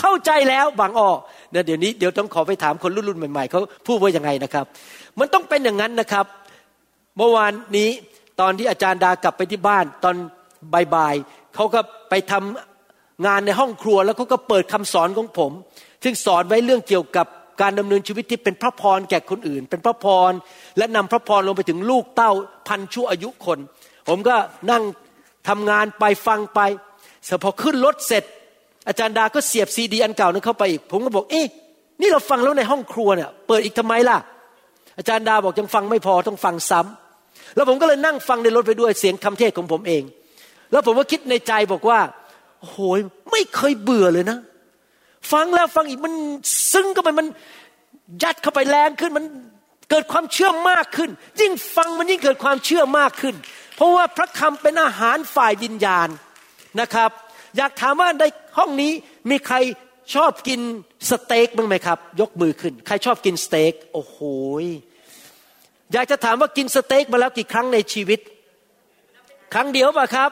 [0.00, 1.10] เข้าใจแล้วบางอ้อ
[1.50, 4.64] เนี่ยเดี๋ยวนี้เดี๋ยวต้องขอไปถามคนรุ่นรุ่นใหม่ๆเขาพูดว่ายังไงนะครับ
[5.18, 6.26] มันต้องเป็นอย่างนั้นนะครับ
[7.16, 7.90] เมื่อวานนี้
[8.40, 10.16] ตอนที่อาจารย์ดากลับไปที่บ้านตอน
[10.94, 15.52] บ่ายๆเขาก็ไปทำงานในห้องครัวแล้วเขาก็เปิดคำสอนของผม
[16.04, 17.26] ซึ่งสอนไว้เรื่องเกี่ยวกับ
[17.60, 20.32] การดำเนินชีวิตที่เป็นพระพรแก่คนอื่น เป็นพระพร
[20.78, 22.32] และนำพระพรลงไปถึงลูกเต้า
[22.68, 23.58] พันชั่วอายุคน
[24.08, 24.36] ผมก็
[24.70, 24.82] นั่ง
[25.48, 26.60] ทำงานไปฟังไป
[27.26, 28.24] เสพอขึ้นรถเสร็จ
[28.88, 31.46] อาจารย์ดาก็เสียบซีดีอันเก่านั้นเข้าไปอีก ผมก็บอกเอ๊ะ
[32.00, 34.18] นี่เราฟังแล้วในห้องครัวเนี่ยเปิดอีกทำไมล่ะ
[34.98, 37.03] อาจารย์ดาบอกยังฟังไม่พอต้องฟังซ้ำ
[37.54, 40.02] แล้วผมก็เลยนั่งฟังในรถไปด้วยเสียงคำเทศของผมเอง
[40.72, 42.00] แล้วผมก็คิดในใจบอกว่า
[42.60, 42.78] โอ้โห
[43.32, 44.38] ไม่เคยเบื่อเลยนะ
[45.32, 46.14] ฟังแล้วฟังอีกมัน
[46.72, 47.26] ซึมเข้าไปมัน
[48.22, 49.24] ยัดเข้าไปแรงขึ้นมัน
[49.90, 53.34] เกิดความเชื่อมากขึ้น ยิ่งฟังมันยิ่งเกิดความเชื่อมากขึ้น
[53.76, 56.08] เพราะว่าพระคำเป็นอาหารฝ่ายวิญญาณ
[56.80, 57.10] นะครับ
[57.56, 58.24] อยากถามว่าใน
[58.58, 58.92] ห้องนี้
[59.30, 59.56] มีใคร
[60.14, 60.60] ชอบกิน
[61.10, 64.18] สเต็กบ้างไหมครับ ยกมือขึ้น ใครชอบกินสเต็กโอ้โห
[65.92, 68.20] อยากจะถามว่ากินสเต็กมาแล้วกี่ครั้งในชีวิต
[69.54, 70.30] ครั้งเดียวป่ะครับ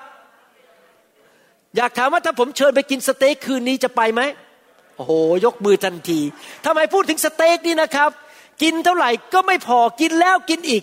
[1.76, 4.20] อยากถามว่าถ้าผมเชิญไปกินสเต็กคืนนี้จะไปไหม
[4.96, 5.12] โอ้โห
[5.44, 6.20] ยกมือทันที
[6.64, 8.10] ทำไมพูดถึงสเต็กนี่นะครับ
[8.62, 10.82] กินเท่าไหร่ก็ไม่พอกินแล้วกินอีก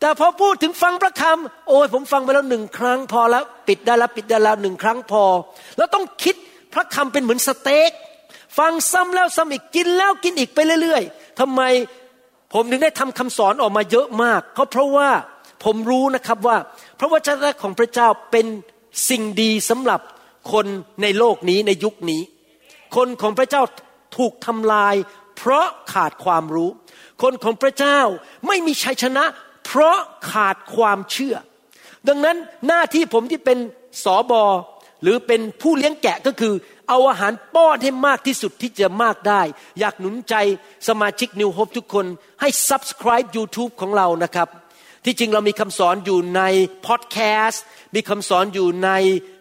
[0.00, 5.24] แต่พอพูดถึงฟังพระคำโอ้ยผมฟังไปแล้วหนึ่งครั้งพอแล้ว ปิดได้แล้วปิดได้แล้วหนึ่งครั้งพอ
[5.76, 6.34] แล้วต้องคิด
[6.74, 7.90] พระคำเป็นเหมือนสเต็ก
[8.58, 11.62] ฟังซ้ำแล้วซ้ำอีกกินแล้วกินอีกไปเรื่อย ๆทำไม
[12.52, 15.10] ผมถึงได้ทำคำสอนออกมาเยอะมาก ก็เพราะว่า
[15.64, 16.56] ผมรู้นะครับว่า
[16.98, 18.46] พระวจนะของพระเจ้าเป็น
[19.08, 20.00] สิ่งดีสำหรับ
[20.52, 20.66] คน
[21.02, 22.22] ในโลกนี้ในยุคนี้
[22.96, 23.62] คนของพระเจ้า
[24.16, 24.94] ถูกทำลาย
[25.36, 26.70] เพราะขาดความรู้
[27.22, 27.98] คนของพระเจ้า
[28.46, 29.24] ไม่มีชัยชนะ
[29.66, 29.98] เพราะ
[30.32, 31.36] ขาดความเชื่อ
[32.08, 32.36] ดังนั้น
[32.68, 33.58] หน้าที่ผมที่เป็น
[34.04, 34.44] สอบอ
[35.02, 36.54] หรือเป็นผู้เลี้ยงแกะก็คือ
[36.88, 39.42] เอาอาหารป้อนให้มากที่สุดที่จะมากได้
[39.80, 40.34] อยากหนุนใจ
[40.88, 42.06] สมาชิกนิวโฮปทุกคน
[42.40, 44.48] ให้ subscribe YouTube ของเรานะครับ
[45.04, 46.42] ที่จริงเรามีคำสอนอยู่ใน
[46.86, 47.62] พอดแคสต์
[47.94, 48.90] มีคำสอนอยู่ใน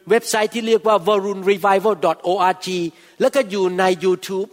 [0.09, 2.67] เว็บไซต์ที่เรียกว่า varunrevival.org
[3.21, 4.49] แล้วก็อยู่ใน YouTube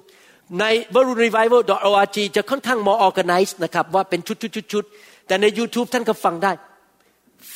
[0.61, 6.53] ใน varunrevival.org จะค่อนข้างมอ organized นะครับว่าเป็นชุดๆๆแต่ใน YouTube ท่านก็ฟังได้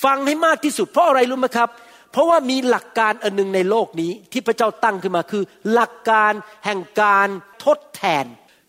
[0.04, 1.68] ฟังให้มากที่สุดเพราะอะไรรู้ไหมครับ
[2.12, 5.42] เพราะว่ามีหลักการอันหนึ่งในโลกนี้ที่พระเจ้าตั้งขึ้นมาคือ
[5.72, 6.32] หลักการ
[6.64, 7.28] แห่งการ
[7.64, 8.24] ทดแทน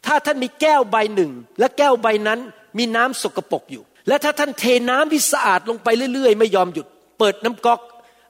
[0.05, 2.39] ถ้าท่านมีแก้วใบหนึ่ง และแก้วใบนั้น
[2.77, 6.87] มีน้ำสกปรกอยู่ และถ้าท่านเทน้ำที่สะอาดลงไปเรื่อยๆ ไม่ยอมหยุด
[7.19, 7.81] เปิดน้ำก๊อก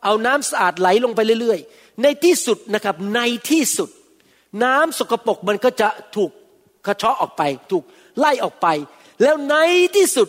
[0.04, 3.20] เอาน้ำสะอาดไหลลงไปเรื่อยๆ ในที่สุดนะครับใน
[3.50, 3.90] ที่สุด
[4.64, 6.32] น้ำสกปรกมันก็จะถูก
[6.86, 7.84] กระเชาะออกไป ถูก
[8.20, 8.68] ไล่ออกไป
[9.22, 9.56] แล้วใน
[9.96, 10.28] ที่สุด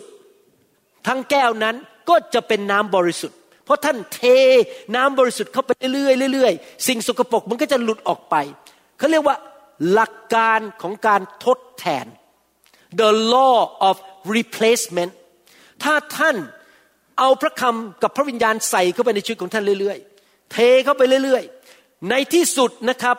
[1.07, 1.75] ทั้งแก้วนั้น
[2.09, 3.37] ก็จะเป็นน้ำบริสุทธิ์
[3.71, 4.21] ราะท่านเท
[4.95, 8.35] น้ำบริสุทธิ์เข้าไปเรื่อยๆเรื่อยๆสิ่งสกปรกมันก็จะหลุดออกไป
[8.97, 9.35] เขาเรียกว่า
[9.91, 12.05] หลักการของการทดแทน
[13.01, 13.57] the law
[13.87, 13.95] of
[14.37, 15.11] replacement
[15.83, 16.35] ถ้าท่าน
[17.19, 23.17] เอาพระคำกับพระวิญญาณใส่เข้าไปในชีวิตของท่านเรื่อยๆ เทเข้าไปเรื่อยๆ ในที่สุดนะครับ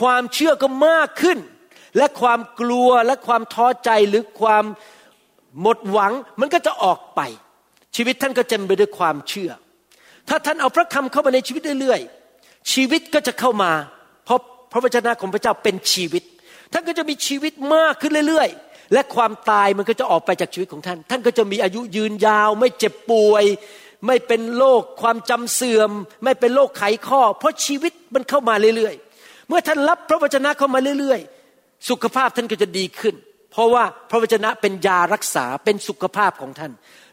[0.00, 1.38] ความเชื่อก็มากขึ้น
[1.96, 4.64] และความกลัวและความท้อใจหรือความ
[5.60, 7.20] หมดหวังมันก็จะออกไป
[7.96, 9.50] ชีวิตท่านก็เต็มไปด้วยความเชื่อ
[10.28, 13.72] ถ้าท่านเอาพระคำเข้ามาในชีวิตเรื่อยๆ ชีวิตก็จะเข้ามา
[14.24, 14.40] เพราะ
[14.72, 16.22] พระวจนะของพระเจ้าเป็นชีวิต
[16.72, 23.44] ท่านก็จะมีชีวิตมากขึ้นเรื่อยๆ และความตายมันก็จะออกไปจากชีวิตของท่าน ท่านก็จะมีอายุยืนยาว ไม่เจ็บป่วย
[24.06, 25.90] ไม่เป็นโรคความจำเสื่อม
[26.24, 33.14] ไม่เป็นโรคไขข้อ เพราะชีวิตมันเข้ามาเรื่อยๆ เมื่อท่านรับพระวจนะเข้ามาเรื่อยๆ สุขภาพท่านก็จะดีขึ้น
[33.52, 36.72] เพราะว่าพระวจนะเป็นยารักษาเป็นสุขภาพของท่าน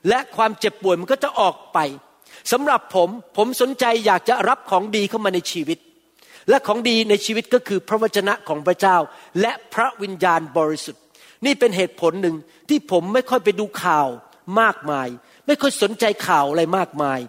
[0.10, 1.80] และความเจ็บป่วยมันก็จะออกไป
[2.52, 5.78] สำหรับผมผมสนใจอยากจะรับของดีเข้ามาในชีวิต
[6.50, 8.98] และของดีในชีวิตก็คือพระวจนะของพระเจ้า
[9.42, 11.04] และพระวิญญาณบริสุทธิ์
[11.46, 12.36] นี่เป็นเหตุผลหนึ่ง
[12.70, 14.08] ที่ผมไม่ค่อยไปดูข่าว
[14.62, 15.08] มากมาย
[15.48, 17.20] ไม่ค่อยสนใจข่าวอะไรมากมาย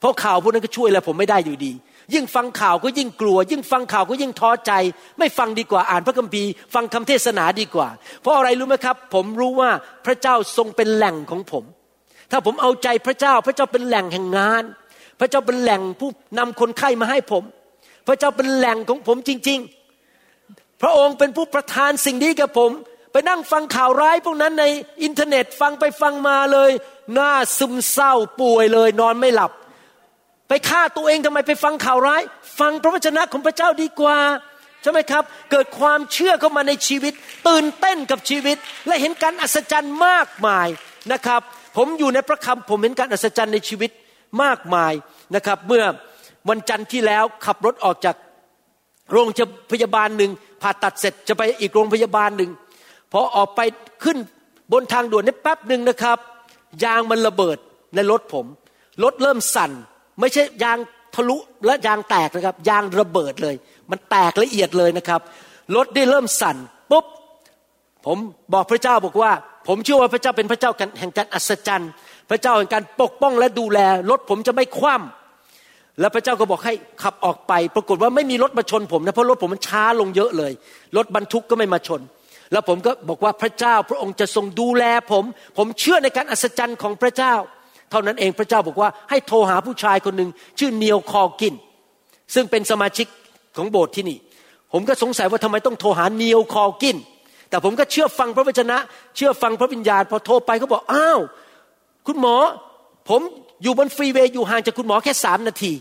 [0.00, 1.72] เพราะข่าวพวกนั้นก็ช่วยอะไรผมไม่ได้อยู่ดี
[2.14, 4.72] ยิ่งฟังข่าวก็ยิ่งกลัว ยิ่งฟังข่าวก็ยิ่งท้อใจ
[5.18, 7.88] ไม่ฟังดีกว่าอ่านพระคัมภีร์ ฟังคำเทศนาดีกว่า
[8.20, 9.70] เพราะอะไรรู้ไหมครับ ผมรู้ว่า
[10.06, 11.64] พระเจ้าทรงเป็นแหล่งของผม
[12.30, 14.62] ถ้าผมเอาใจพระเจ้า พระเจ้าเป็นแหล่งแห่งงาน
[15.20, 17.44] พระเจ้าเป็นแหล่งผู้นำคนไข้มาให้ผม
[18.06, 19.58] พระเจ้าเป็นแหล่งของผมจริง
[20.20, 22.70] ๆ พระองค์เป็นผู้ประทานสิ่งนี้กับผม
[23.12, 24.64] ไปนั่งฟังข่าวร้ายพวกนั้นใน
[25.02, 26.70] อินเทอร์เน็ตฟังไปฟังมาเลย
[27.14, 29.52] หน้าซึมเศร้าป่วยเลย นอนไม่หลับ
[30.48, 32.22] ไปฆ่าตัวเองทำไมไปฟังข่าวร้าย
[32.60, 34.18] ฟังพระวจนะของพระเจ้าดีกว่า
[34.82, 37.12] ใช่ไหมครับ เกิดความเชื่อเข้ามาในชีวิต
[37.48, 38.56] ตื่นเต้นกับชีวิต
[38.86, 40.68] และเห็นการอัศจรรย์มากมาย
[41.12, 41.42] นะครับ
[41.76, 43.90] ผมอยู่ในพระคำผมเห็นการอัศจรรย์ในชีวิต
[44.42, 44.92] มากมาย
[45.34, 45.84] นะครับ เมื่อ
[46.48, 48.16] วันจันทร์ที่แล้วขับรถออกจาก
[49.12, 49.26] โรง
[49.72, 50.30] พยาบาลหนึ่ง
[50.62, 52.50] ผ่าตัดเสร็จจะไปอีกโรงพยาบาลหนึ่ง
[53.12, 53.60] พอออกไป
[54.04, 54.18] ขึ้น
[54.72, 56.18] บนทางด่วนนี่แป๊บหนึ่งนะครับ
[56.84, 57.58] ยางมันระเบิด
[57.94, 58.46] ในรถผม
[59.02, 59.70] รถเริ่มสั่น
[60.20, 60.78] ไม่ใช่ยาง
[61.14, 63.54] ทะลุและยางแตกนะครับ ยางระเบิดเลย
[63.90, 65.20] มันแตกละเอียดเลยนะครับ
[65.76, 66.56] รถได้เริ่มสั่น
[66.90, 67.04] ปุ๊บ
[68.06, 68.18] ผม
[68.54, 69.32] บอกพระเจ้าบอกว่า
[69.68, 71.90] ผมเชื่อว่าพระเจ้าเป็นพระเจ้าแห่งการอัศจรรย์
[72.30, 73.78] พระเจ้าแห่งการปกป้องและดูแล
[74.10, 80.52] รถผมจะไม่คว่ำแล้วพระเจ้าก็บอกให้ขับออกไป ปรากฏว่าไม่มีรถมาชนผมนะเพราะรถผมมันช้าลงเยอะเลย
[80.96, 82.00] รถบรรทุกก็ไม่มาชน
[82.52, 85.24] แล้วผมก็บอกว่าพระเจ้าพระองค์จะทรงดูแลผม
[85.58, 87.34] ผมเชื่อในการอัศจรรย์ของพระเจ้า
[87.90, 91.54] เท่านั้นเองพระเจ้าบอกว่าให้โทรหาผู้ชายคนหนึ่งชื่อเนียวคอกิน
[92.34, 93.06] ซึ่งเป็นสมาชิก
[93.56, 94.18] ของโบสถ์ที่นี่
[94.72, 96.96] ผมก็สงสัยว่าทำไมต้องโทรหาเนียวคอกิน
[97.54, 98.78] แต่ผมก็เชื่อฟังพระวจนะ
[99.16, 101.20] เชื่อฟังพระวิญญาณ พอโทรไปเขาบอกอ้าว
[102.06, 102.36] คุณหมอ
[103.08, 103.20] ผม
[103.62, 105.72] อยู่บนฟรีเวย์อยู่ห่างจากคุณหมอแค่สามนาที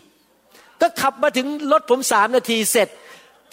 [0.81, 2.87] ก็ขับมาถึงรถผมสามนาทีเสร็จ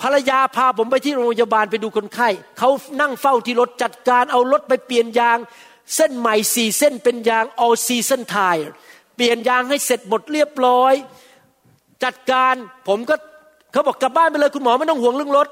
[0.00, 2.28] ภรรยาพาผมไปที่โรงพยาบาลไปดูคนไข้
[2.58, 5.38] เขานั่งเฝ้าที่รถจัดการเอารถไปเปลี่ยนยาง
[5.96, 8.68] เส้นใหม่สี่เส้นเป็นยาง all season tire
[9.16, 10.94] เปลี่ยนยางให้เสร็จหมดเรียบร้อย
[12.04, 12.54] จัดการ
[12.88, 13.14] ผมก็
[13.72, 15.48] เขาบอกกลับบ้านไปเลยคุณหมอไม่ต้องห่วงเรื่องรถ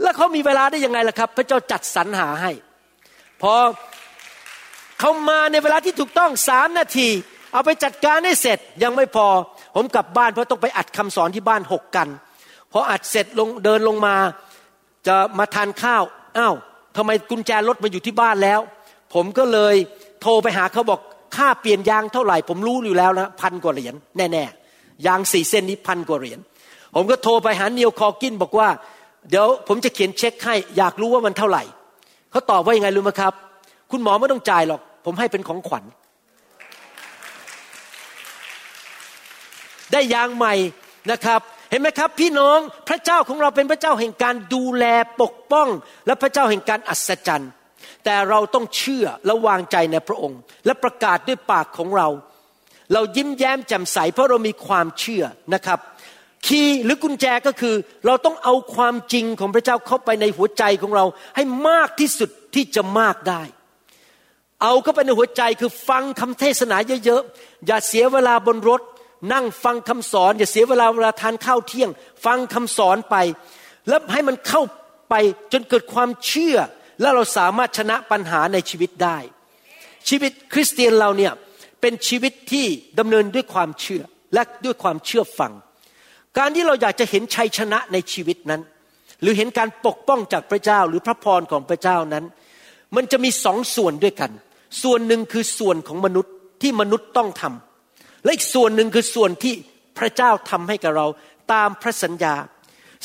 [0.00, 2.52] แล้วเขามีเวลาได้ยังไงล่ะครับ พระเจ้าจัดสรรหาให้
[3.42, 3.54] พอ
[5.00, 7.08] เขามาในเวลาที่ถูกต้องสามนาที
[7.52, 9.28] เอาไปจัดการให้เสร็จยังไม่พอ
[9.74, 12.08] ผมกลับบ้านเพราะต้องไปอัดคำสอนที่บ้านหกกัน
[12.72, 14.16] พออัดเสร็จลงเดินลงมา
[15.06, 16.02] จะมาทานข้าว
[16.38, 16.54] อ้าว
[16.96, 18.60] ทำไมกุญแจรถมาอยู่ที่บ้านแล้ว
[19.14, 19.74] ผมก็เลย
[20.22, 21.00] โทรไปหาเขาบอก
[21.36, 26.38] ค่าเปลี่ยนยางเท่าไหร่ ผมรู้อยู่แล้วนะพันกว่าเหรียญแน่ๆยางสี่เส้นนี้พันกว่าเหรียญ
[26.94, 28.68] ผมก็โทรไปหาเนียวคอกินบอกว่า
[29.30, 31.62] เดี๋ยวผมจะเขียนเช็คให้อยากรู้ว่ามันเท่าไหร่
[32.30, 33.32] เขาตอบว่ายังไงรู้ไหมครับ
[33.90, 35.84] คุณหมอไม่ต้องจ่ายหรอก ผมให้เป็นของขวัญ
[39.92, 40.54] ได้ยางใหม่
[41.10, 42.58] นะครับ เห็นไหมครับ พี่น้อง
[42.88, 44.84] พระเจ้าของเราเป็นพระเจ้าแห่งการดูแล
[45.22, 45.68] ปกป้อง
[46.06, 47.50] และพระเจ้าแห่งการอัศจรรย์
[48.04, 52.08] แต่เราต้องเชื่อและวางใจในพระองค์ และประกาศด้วยปากของเรา
[52.92, 55.78] เรายิ้มแย้มแจ่มใสเพราะเรามีความเชื่อนะครับ
[56.46, 57.74] คีย์หรือกุญแจก็คือ
[58.06, 61.04] เราต้องเอาความจริงของพระเจ้าเข้าไปในหัวใจของเรา
[61.36, 63.42] ให้มากที่สุดที่จะมากได้
[64.62, 68.82] เอาเข้าไปในหัวใจคือฟังคำเทศนาเยอะๆ อย่าเสียเวลาบนรถ
[69.32, 71.90] นั่งฟังคำสอน อย่าเสียเวลาเวลาทานข้าวเที่ยง
[72.24, 73.16] ฟังคำสอนไป
[73.88, 74.62] แล้วให้มันเข้า
[75.10, 75.14] ไป
[75.52, 76.56] จนเกิดความเชื่อ
[77.00, 79.18] แล้วเราสามารถชนะปัญหาในชีวิตได้
[80.08, 81.32] ชีวิตคริสเตียนเราเนี่ย
[81.80, 82.66] เป็นชีวิตที่
[82.98, 84.02] ดำเนินด้วยความเชื่อ
[84.34, 85.52] และด้วยความเชื่อฟัง
[86.38, 88.62] การที่เราอยากจะเห็นชัยชนะในชีวิตนั้น
[89.22, 92.24] หรือเห็นการปกป้องจากพระเจ้าหรือพระพรของพระเจ้านั้น
[92.96, 94.30] มันจะมีสองส่วนด้วยกัน
[94.82, 99.54] ส่วนหนึ่งคือส่วนของมนุษย์ที่มนุษย์ต้องทำและอีกส่วนหนึ่งคือส่วนที่
[99.98, 101.06] พระเจ้าทำให้กับเรา
[101.52, 102.34] ตามพระสัญญา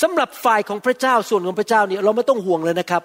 [0.02, 3.04] สำหรับฝ่ายของพระเจ้าส่วนของพระเจ้าเนี่ยเราไม่ต้องห่วงเลยนะครับ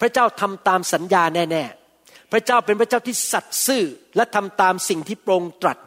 [0.00, 1.64] พระเจ้าทำตามสัญญาแน่
[1.98, 3.84] ๆ พระเจ้าเป็นพระเจ้าที่สัตย์ซื่อ
[4.16, 5.78] และทำตามสิ่งที่พรงตรัส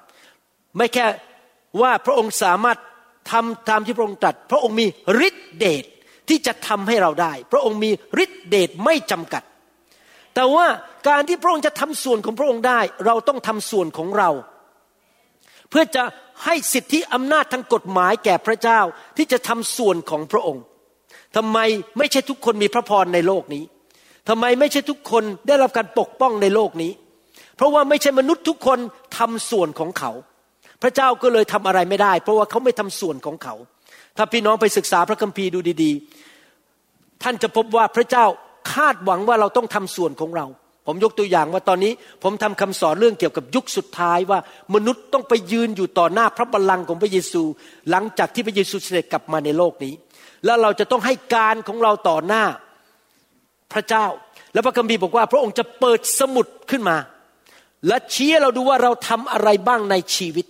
[0.78, 1.06] ไม่แค่
[1.82, 2.78] ว่าพระองค์สามารถ
[3.32, 4.88] ทำตามที่พระองค์ตรัสพระองค์มี
[5.28, 5.84] ฤทธิเดช
[6.30, 7.92] ที่จะทำให้เราได้ พระองค์มี
[8.24, 9.44] ฤทธิเดชไม่จำกัด
[10.36, 10.68] แต่ว่า
[11.08, 14.30] การที่พระองค์จะทำส่วนของพระองค์ได้ เราต้องทำส่วนของเรา
[15.70, 16.04] เพื่อจะ
[16.46, 18.80] ให้สิทธิอำนาจทางกฎหมายแก่พระเจ้า
[19.18, 20.64] ที่จะทำส่วนของพระองค์
[21.36, 21.58] ทำไม
[21.98, 23.64] ไม่ใช่ทุกคนมีพระพรในโลกนี้
[24.30, 26.92] ทำไมไม่ใช่ทุกคนได้รับการปกป้องในโลกนี้
[27.56, 28.80] เพราะว่าไม่ใช่มนุษย์ทุกคน
[29.18, 30.12] ทำส่วนของเขา
[30.82, 33.56] พระเจ้าก็เลยทำอะไรไม่ได้ เพราะว่าเขาไม่ทำส่วนของเขา
[34.18, 38.26] ถ้าพี่น้องไปศึกษาพระคัมภีร์ดูดีๆ ท่านจะพบว่าพระเจ้า
[38.74, 40.46] คาดหวังว่าเราต้องทำส่วนของเรา
[40.88, 44.40] ผมยกตัวอย่างว่าตอนนี้ผมทำคำสอนเรื่องเกี่ยวกับยุคสุดท้ายว่า
[44.76, 47.44] มนุษย์ต้องไปยืนอยู่ต่อหน้าพระบัลลังก์ของพระเยซู
[47.90, 49.94] หลังจากที่พระเยซูเสด็จกลับมาในโลกนี้
[50.46, 52.44] แล้วเราจะต้องให้การของเราต่อหน้า
[53.74, 54.06] พระเจ้า
[54.54, 56.98] แล้วพระคัมภีร์บอกว่า พระองค์จะเปิดสมุดขึ้นมา
[57.88, 60.46] และชี้เราดูว่าเราทำอะไรบ้างในชีวิต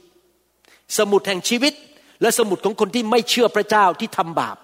[0.97, 1.73] สมุดแห่งชีวิต
[2.21, 4.58] และสมุดของคนที่ไม่เชื่อพระเจ้าที่ทำบาป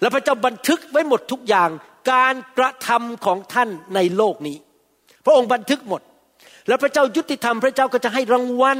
[0.00, 1.70] และพระเจ้าบันทึกไว้หมดทุกอย่าง
[2.12, 4.56] การกระทำของท่านในโลกนี้
[5.24, 6.02] พระองค์บันทึกหมด
[6.68, 8.78] แล้วพระเจ้ายุติธรรมพระเจ้าก็จะให้รางวัล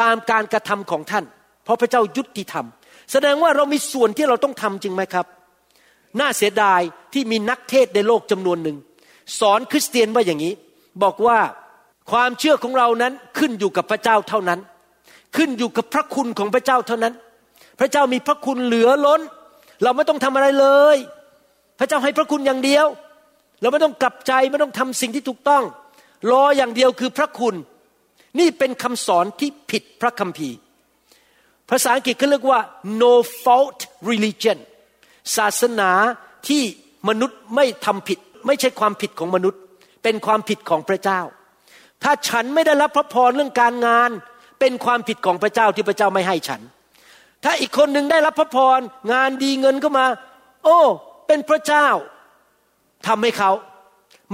[0.00, 1.24] ตามการกระทำของท่าน
[1.64, 2.66] เพราะพระเจ้ายุติธรรม
[3.12, 5.26] แสดงว่าเรามีส่วนที่เราต้องทำจริงไหมครับ
[6.20, 6.80] น่าเสียดาย
[7.12, 8.76] ที่มีนักเทศในโลกจำนวนหนึ่ง
[9.40, 10.54] สอนคริสเตียนว่าอย่างนี้
[11.02, 11.38] บอกว่า
[12.10, 14.60] ความเชื่อของเรานั้นขึ้นอยู่กับพระเจ้าเท่านั้น
[15.36, 17.14] ขึ้นอยู่กับพระคุณของพระเจ้าเท่านั้น
[17.80, 19.20] พระเจ้ามีพระคุณเหลือล้น
[19.82, 20.96] เราไม่ต้องทำอะไรเลย
[21.78, 22.86] พระเจ้าให้พระคุณอย่างเดียว
[23.60, 25.64] เราไม่ต้องกลับใจไม่ต้องทำสิ่งที่ถูกต้อง
[26.30, 27.54] รออย่างเดียวคือพระคุณ
[28.38, 30.56] นี่เป็นคำสอนที่ผิดพระคัมภีร์
[31.70, 32.60] ภาษาอังกฤษเขาเรียกว่า
[33.02, 33.12] no
[33.42, 34.58] fault religion
[35.36, 35.90] ศาสนา
[36.48, 36.62] ที่
[37.08, 39.60] มนุษย์ไม่ทำผิด ไม่ใช่ความผิดของมนุษย์
[40.02, 41.20] เป็นความผิดของพระเจ้า
[42.02, 44.10] ถ้าฉันไม่ได้รับพระพรเรื่องการงาน
[44.60, 46.60] เป็นความผิดของพระเจ้าที่พระเจ้าไม่ให้ฉัน
[47.44, 48.80] ถ้าอีกคนหนึ่งได้รับพระพร
[49.12, 50.06] งานดีเงินก็มา
[50.64, 50.78] โอ้
[51.26, 51.88] เป็นพระเจ้า
[53.06, 53.50] ทำให้เขา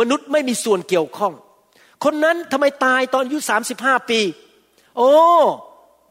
[0.01, 1.33] มนุษย์ไม่มีส่วนเกี่ยวข้อง
[2.05, 4.21] คนนั้นทำไมตายตอนอายุสามสิบห้าปี
[4.97, 5.11] โอ้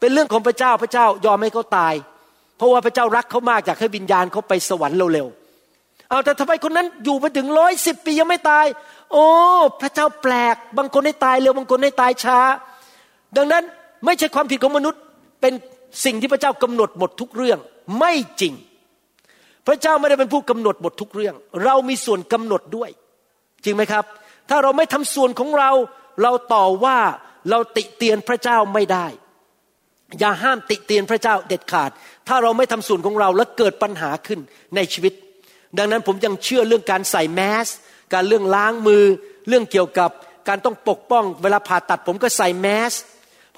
[0.00, 1.94] เป็นเรื่องของพระเจ้าพระเจ้ายอมให้เขาตาย
[2.56, 8.66] เพราะว่าพระเจ้ารักเขามากอยากให้วิญญาณเขาไปสวรรค์เร็วๆเอาแต่ทำไมคนนั้นอยู่ไปถึงร้อยสิบปียังไม่ตาย
[9.12, 9.26] โอ้
[9.80, 12.38] พระเจ้าแปลก บางคนให้ตายเร็วบางคนให้ตายช้า
[13.36, 13.64] ดังนั้น
[14.04, 15.00] ไม่ใช่ความผิดของมนุษย์
[15.40, 15.52] เป็น
[16.04, 17.58] สิ่งที่พระเจ้ากำหนดหมดทุกเรื่อง
[17.98, 18.54] ไม่จริง
[19.66, 22.90] พระเจ้าไม่ได้เป็นผู้กำหนดหมดทุกเรื่อง เรามีส่วนกำหนดด้วย
[23.64, 24.04] จริงไหมครับ
[24.48, 25.70] ถ้าเราไม่ทำส่วนของเรา
[26.22, 26.98] เราต่อว่า
[27.50, 29.06] เราติเตียนพระเจ้าไม่ได้
[30.18, 31.90] อย่าห้ามติเตียนพระเจ้าเด็ดขาด
[32.28, 34.40] ถ้าเราไม่ทำส่วนของเราแล้วเกิดปัญหาขึ้น
[34.76, 35.12] ในชีวิต
[35.78, 37.68] ดังนั้นผมยังเชื่อเรื่องการใส่แมส
[38.12, 39.04] การเรื่องล้างมือ
[39.48, 40.10] เรื่องเกี่ยวกับ
[40.48, 42.92] การต้องปกป้อง เวลาผ่าตัดผมก็ใส่แมส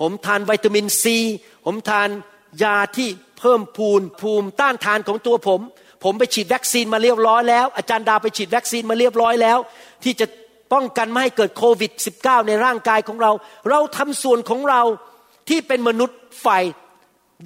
[0.01, 1.17] ผมทานวิตามินซี
[1.65, 2.09] ผมทาน
[2.63, 3.09] ยาที่
[3.39, 5.61] เพิ่มพูนภูมิต้านทานของตัวผม
[6.05, 9.59] ผมไปฉีดวัคซีนมาเรียบร้อยแล้ว อาจารย์ดาไปฉีดวัคซีนมาเรียบร้อยแล้ว
[10.05, 10.27] ที่จะ
[10.73, 13.33] ป้องกันไม่ให้เกิดโควิด -19 ในร่างกายของเรา
[13.71, 14.83] เราทำส่วนของเรา
[15.49, 16.65] ที่เป็นมนุษย์ฝ่าย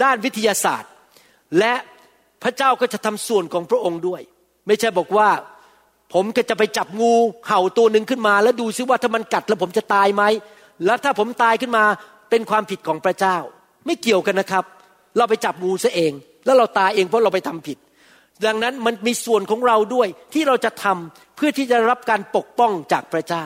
[0.03, 0.91] ด้านวิทยาศาสตร์
[1.59, 1.75] และ
[2.43, 4.21] พระเจ้าก็จะทำส่วนของพระองค์ด้วย
[4.67, 5.29] ไม่ใช่บอกว่า
[6.13, 7.15] ผมก็จะไปจับงู
[7.47, 10.23] เห่าตัวหนึ่งขึ้นมา แล้วดูซิว่าถ้ามันกัดแล้วผมจะตายไหม
[10.85, 11.85] แล้วถ้าผมตายขึ้นมา
[12.33, 13.37] เป็นความผิดของพระเจ้า
[13.87, 14.65] ไม่เกี่ยวกันนะครับ
[15.17, 16.13] เราไปจับงูซะเอง
[16.45, 17.79] แล้วเราตายเองเพราะเราไปทำผิด
[18.47, 23.45] ดังนั้นมันมีส่วนของเราด้วยที่เราจะทำเพื่อที่จะรับการปกป้องจากพระเจ้า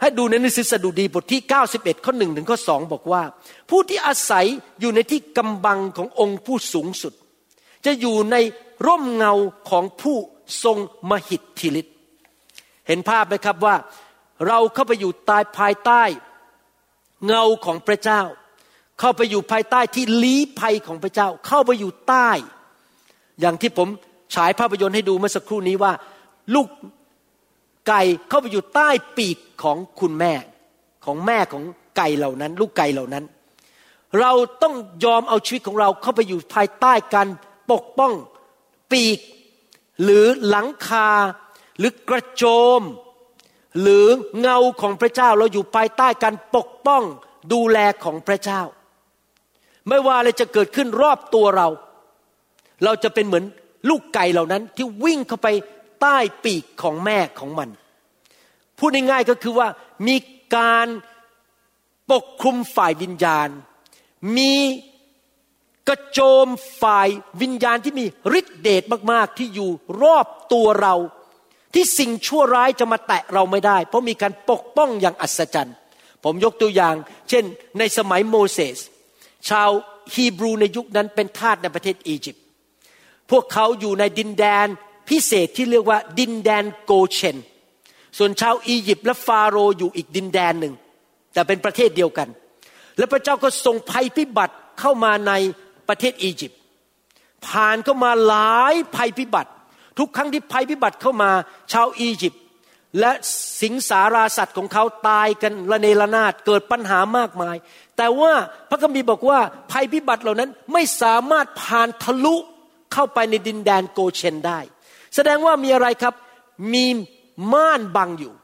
[0.00, 1.40] ให้ดูในหนังสือสดุดีบทที่
[1.72, 3.22] 91 ข้อหนึ่งถึงข้อสองบอกว่า
[3.70, 4.46] ผู้ที่อาศัย
[4.80, 7.12] อยู่ในที่กำบังขององค์ผู้สูงสุด
[7.86, 8.36] จะอยู่ใน
[8.86, 9.32] ร่มเงา
[9.70, 10.16] ของผู้
[10.64, 10.78] ทรง
[11.10, 11.94] มหิทธิฤทธิ์
[12.86, 13.76] เห็นภาพไหมครับว่า
[14.46, 16.02] เราเข้าไปอยู่ใต้ภายใต้
[17.26, 18.22] เงาของพระเจ้า
[18.98, 22.30] เข้าไปอยู่ภายใต้ที่ลี้ภัยของพระเจ้า เข้าไปอยู่ใต้
[23.40, 23.88] อย่างที่ผม
[24.34, 25.92] ฉายภาพยนตร์ให้ดูเมื่อสักครู่นี้ว่า
[26.54, 26.68] ลูก
[27.88, 30.34] ไก่เข้าไปอยู่ใต้ปีกของคุณแม่
[31.04, 31.64] ของแม่ของ
[31.96, 33.24] ไก่เหล่านั้น ลูกไก่เหล่านั้น
[34.20, 34.74] เราต้อง
[35.04, 37.28] ยอมเอาชีวิตของเราเข้าไปอยู่ภายใต้การ
[37.72, 38.12] ปกป้อง
[38.92, 39.18] ปีก
[40.02, 41.10] หรือหลังคา
[41.78, 42.44] หรือกระโจ
[42.80, 42.82] ม
[43.80, 44.06] หรือ
[44.40, 47.02] เงาของพระเจ้าเราอยู่ภายใต้การปกป้อง
[47.52, 48.62] ดูแลของพระเจ้า
[49.88, 51.68] ไม่ว่าอะไรจะเกิดขึ้นรอบตัวเรา
[52.84, 53.44] เราจะเป็นเหมือน
[53.88, 55.48] ลูกไก่เหล่านั้นที่วิ่งเข้าไป
[56.00, 57.68] ใต้ปีกของแม่ของมัน
[58.78, 59.68] พูดง่ายๆก็คือว่า
[60.08, 60.16] มี
[60.56, 60.86] การ
[62.10, 63.48] ปกคลุมฝ่ายวิญญาณ
[64.36, 64.54] มี
[65.88, 66.46] กระโจม
[66.82, 67.08] ฝ่าย
[67.42, 68.06] วิญญาณที่มี
[68.38, 69.70] ฤทธิเดชมากๆ ที่อยู่
[70.02, 70.94] รอบตัวเรา
[71.76, 75.76] ที่สิ่งชั่วร้ายจะมาแตะเราไม่ได้ เพราะมีการปกป้องอย่างอัศจรรย์
[76.24, 76.94] ผมยกตัวอย่าง
[77.28, 77.44] เช่น
[77.78, 78.78] ในสมัยโมเสส
[79.48, 79.70] ชาว
[80.14, 82.42] ฮีบรูในยุคนั้นเป็นทาสในประเทศอียิปต์
[83.30, 84.66] พวกเขาอยู่ในดินแดน
[85.08, 87.36] พิเศษที่เรียกว่าดินแดนโกเชน
[88.18, 90.74] ส่วนชาวอียิปต์และฟาโรห์อยู่อีกดินแดนหนึ่ง
[91.32, 92.28] แต่เป็นประเทศเดียวกัน
[92.98, 95.32] และพระเจ้าก็ส่งภัยพิบัติเข้ามาใน
[95.88, 96.60] ประเทศอียิปต์
[97.46, 99.50] ผ่านเข้ามาหลายภัยพิบัติ
[99.98, 101.30] ทุกครั้งที่ภัยพิบัติเข้ามา
[101.72, 102.42] ชาวอียิปต์
[103.00, 103.12] และ
[103.62, 107.56] สิงสาราสัตว์ของเขาตายกันระเนระนาดเกิดปัญหามากมาย
[107.96, 108.32] แต่ว่า
[108.70, 109.38] พระคัมภีร์บอกว่า
[109.70, 112.36] ภัยพิบัติเหล่านั้นไม่สามารถผ่านทะลุ
[112.92, 114.60] เข้าไปในดินแดนโกเชนได้
[115.14, 116.14] แสดงว่ามีอะไรครับ
[116.74, 116.84] มี
[117.52, 118.34] ม่านบังอยู่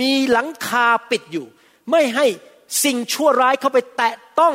[0.00, 1.46] มีหลังคาปิดอยู่
[1.90, 2.26] ไม่ให้
[2.84, 4.54] สิ่งชั่วร้ายเข้าไปแตะต้อง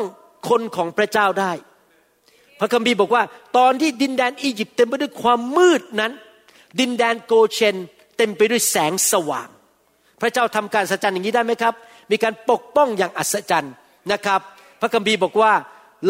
[0.50, 1.52] คนของพระเจ้าได้
[2.60, 3.24] พระคัมภีร์บอกว่า
[3.58, 6.12] ตอนที่ดินแดนอียิปต์เต็มไปด้วยความมืดนั้น
[6.80, 7.76] ดินแดนโกเชน
[8.18, 9.50] เต็มไปด้วยแสงสว่าง
[10.22, 11.74] พระเจ้าทำการสัจจันอย่างนี้ได้ไหมครับ
[12.12, 13.74] มีการปกป้องอย่างอัศจรรย์
[14.12, 14.40] นะครับ
[14.82, 15.54] พระคัมภีร์บอกว่า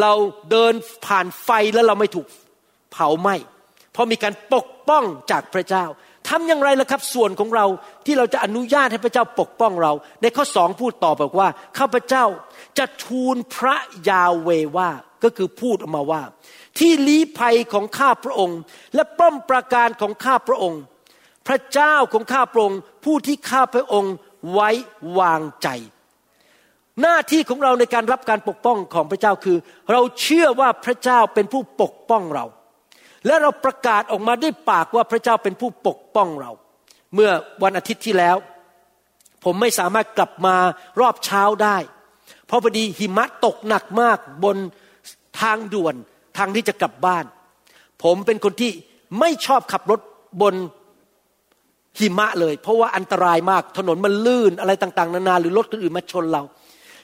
[0.01, 0.13] เรา
[0.51, 0.73] เดิน
[1.05, 2.27] ผ่านไฟแล้วเราไม่ถูก
[2.91, 3.35] เผาไหม้
[3.91, 5.85] เพราะมีการปกป้องจากพระเจ้า
[6.29, 7.65] ทำอย่างไรล่ะครับส่วนของเรา
[8.05, 11.47] ที่เราจะอนุญาตให้พระเจ้าปกป้องเรา ในข้อสองพูดต่อบอกว่า
[11.77, 12.25] ข้าพเจ้า
[12.77, 13.75] จะทูลพระ
[14.09, 14.89] ยาเวว่า
[15.23, 16.21] ก็คือพูดออกมาว่า
[16.79, 18.59] ที่ลี้ภัยของข้าพระองค์
[18.95, 20.81] และป้อมประการของข้าพระองค์
[21.47, 24.13] พระเจ้าของข้าพระองค์ ผู้ที่ข้าพระองค์
[24.53, 24.69] ไว้
[25.19, 25.67] วางใจ
[27.01, 29.57] หน้าที่ของเราในการรับการปกป้องของพระเจ้าคือ
[29.91, 32.45] เราเชื่อว่าพระเจ้าเป็นผู้ปกป้องเรา
[33.25, 36.51] และเราประกาศออกมาด้วยปากว่าพระเจ้าเป็นผู้ปกป้องเรา
[37.13, 37.31] เมื่อ
[37.63, 38.37] วันอาทิตย์ที่แล้ว
[39.43, 40.55] ผมไม่สามารถกลับมา
[40.99, 41.77] รอบเช้าได้
[42.47, 44.57] เพราะพอดีหิมะตกหนักมากบน
[45.41, 45.95] ทางด่วน
[46.37, 47.25] ทางที่จะกลับบ้าน
[48.03, 48.71] ผมเป็นคนที่
[49.19, 49.99] ไม่ชอบขับรถ
[50.41, 50.55] บน
[51.99, 56.43] หิมะเลย เพราะว่าอันตรายมากถนนมันลื่นอะไรต่าง ๆ นานาหรือรถคนอื่นมาชนเรา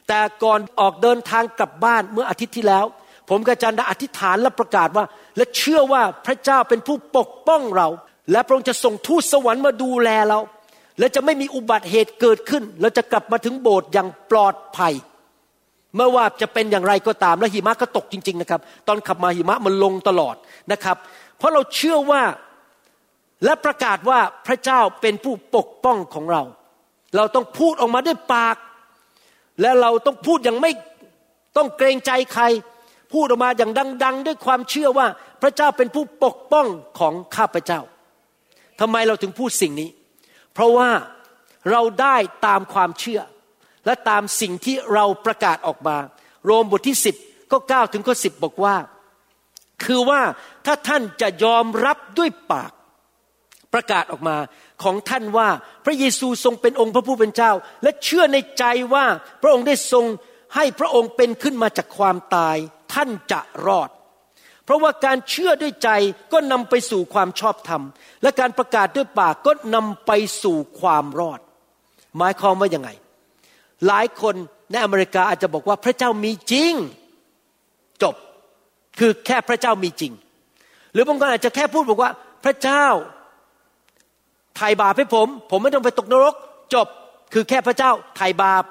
[0.08, 2.86] แต่ก่อนออกเดินทางกลับบ้านเมื่ออาทิตย์ที่แล้ว
[3.30, 5.06] ผมกับจันดาอธิษฐานและประกาศว่า
[5.38, 7.88] และเชื่อว่าพระเจ้าเป็นผู้ปกป้องเรา
[8.32, 10.40] และพระองค์จะส่งทูตสวรรค์มาดูแลเรา
[11.00, 14.94] และจะไม่มีอุบัติเหตุเกิดขึ้นเราจะกลับมาถึงโบสถ์อย่างปลอดภัย
[15.96, 20.36] เมื่อว่าจะเป็นอย่างไรก็ตามและหิมะก็ตกจริง ๆนะครับ ตอนขับมาหิมะมันลงตลอด
[20.72, 20.98] นะครับ
[21.38, 22.22] เพราะเราเชื่อว่า
[23.44, 26.44] และประกาศว่าพระเจ้าเป็นผู้ปกป้องของเรา
[27.16, 28.58] เราต้องพูดออกมาด้วยปาก
[29.62, 30.72] และเราต้องพูดอย่างไม่
[31.58, 32.44] ต้องเกรงใจใคร
[33.14, 33.72] พูดออกมาอย่าง
[34.04, 35.08] ดัง ๆ ด้วยความเชื่อว่า
[35.42, 36.68] พระเจ้าเป็นผู้ปกป้อง
[37.00, 37.82] ของข้าพเจ้า
[38.80, 39.90] ทำไมเราถึงพูดสิ่งนี้
[40.54, 40.90] เพราะว่า
[41.72, 42.16] เราได้
[42.46, 43.22] ตามความเชื่อ
[43.86, 45.98] และตามสิ่งที่เราประกาศออกมา
[46.46, 47.16] โรมบทที่สิบ
[47.52, 48.76] ก็เก้าถึงข้อสิบบอกว่า
[49.84, 50.22] คือว่า
[50.66, 52.72] ถ้าท่านจะยอมรับด้วยปาก
[53.74, 54.38] ประกาศออกมา
[54.84, 55.50] ของท่านว่า
[55.86, 57.52] พระเยซูทรงเป็นองค์พระผู้เป็นเจ้า
[57.84, 58.64] และเชื่อในใจ
[58.94, 59.06] ว่า
[59.42, 60.06] พระองค์ได้ทรง
[60.56, 62.58] ให้พระองค์เป็นขึ้นมาจากความตาย
[62.94, 63.90] ท่านจะรอด
[64.66, 65.90] เพราะว่าการเชื่อด้วยใจ
[66.34, 67.82] ก็นำไปสู่ความชอบธรรม
[68.24, 70.12] และการประกาศด้วยปากก็นำไป
[70.44, 71.40] สู่ความรอด
[72.18, 72.90] หมายความว่าอยังไง
[73.88, 74.36] หลายคน
[74.72, 76.74] ในอเมริกาอาจจะบอกว่าพระเจ้ามีจริง
[78.04, 78.16] จบ
[79.00, 80.14] คือแค่พระเจ้ามีจริง
[80.94, 82.12] หรือบางคนอาจจะแค่พูดบอกว่า
[82.44, 82.86] พระเจ้า
[84.58, 86.36] ไถ่บาปให้ผม ผมไม่ต้องไปตกนรก
[86.76, 86.88] จบ
[87.34, 88.64] คือแค่พระเจ้าไถ่บาป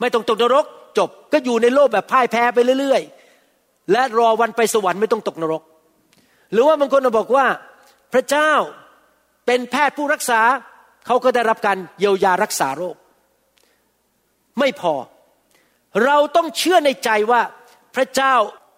[0.00, 0.64] ไม่ต้องตกนรก
[0.98, 5.62] จบก็อยู่ในโลกแบบพ่ายแพ้ไปเรื่อยๆ และรอวันไปสวรรค์ไม่ต้องตกนรก
[6.52, 7.46] หรือว่าบางคนบอกว่า
[8.12, 8.52] พระเจ้า
[9.46, 10.40] เป็นแพทย์ผู้รักษา
[11.06, 12.96] เขาก็ได้รับการเยียวยารักษาโรค
[14.58, 14.94] ไม่พอ
[16.04, 17.42] เราต้องเชื่อในใจว่า
[17.96, 18.34] พระเจ้า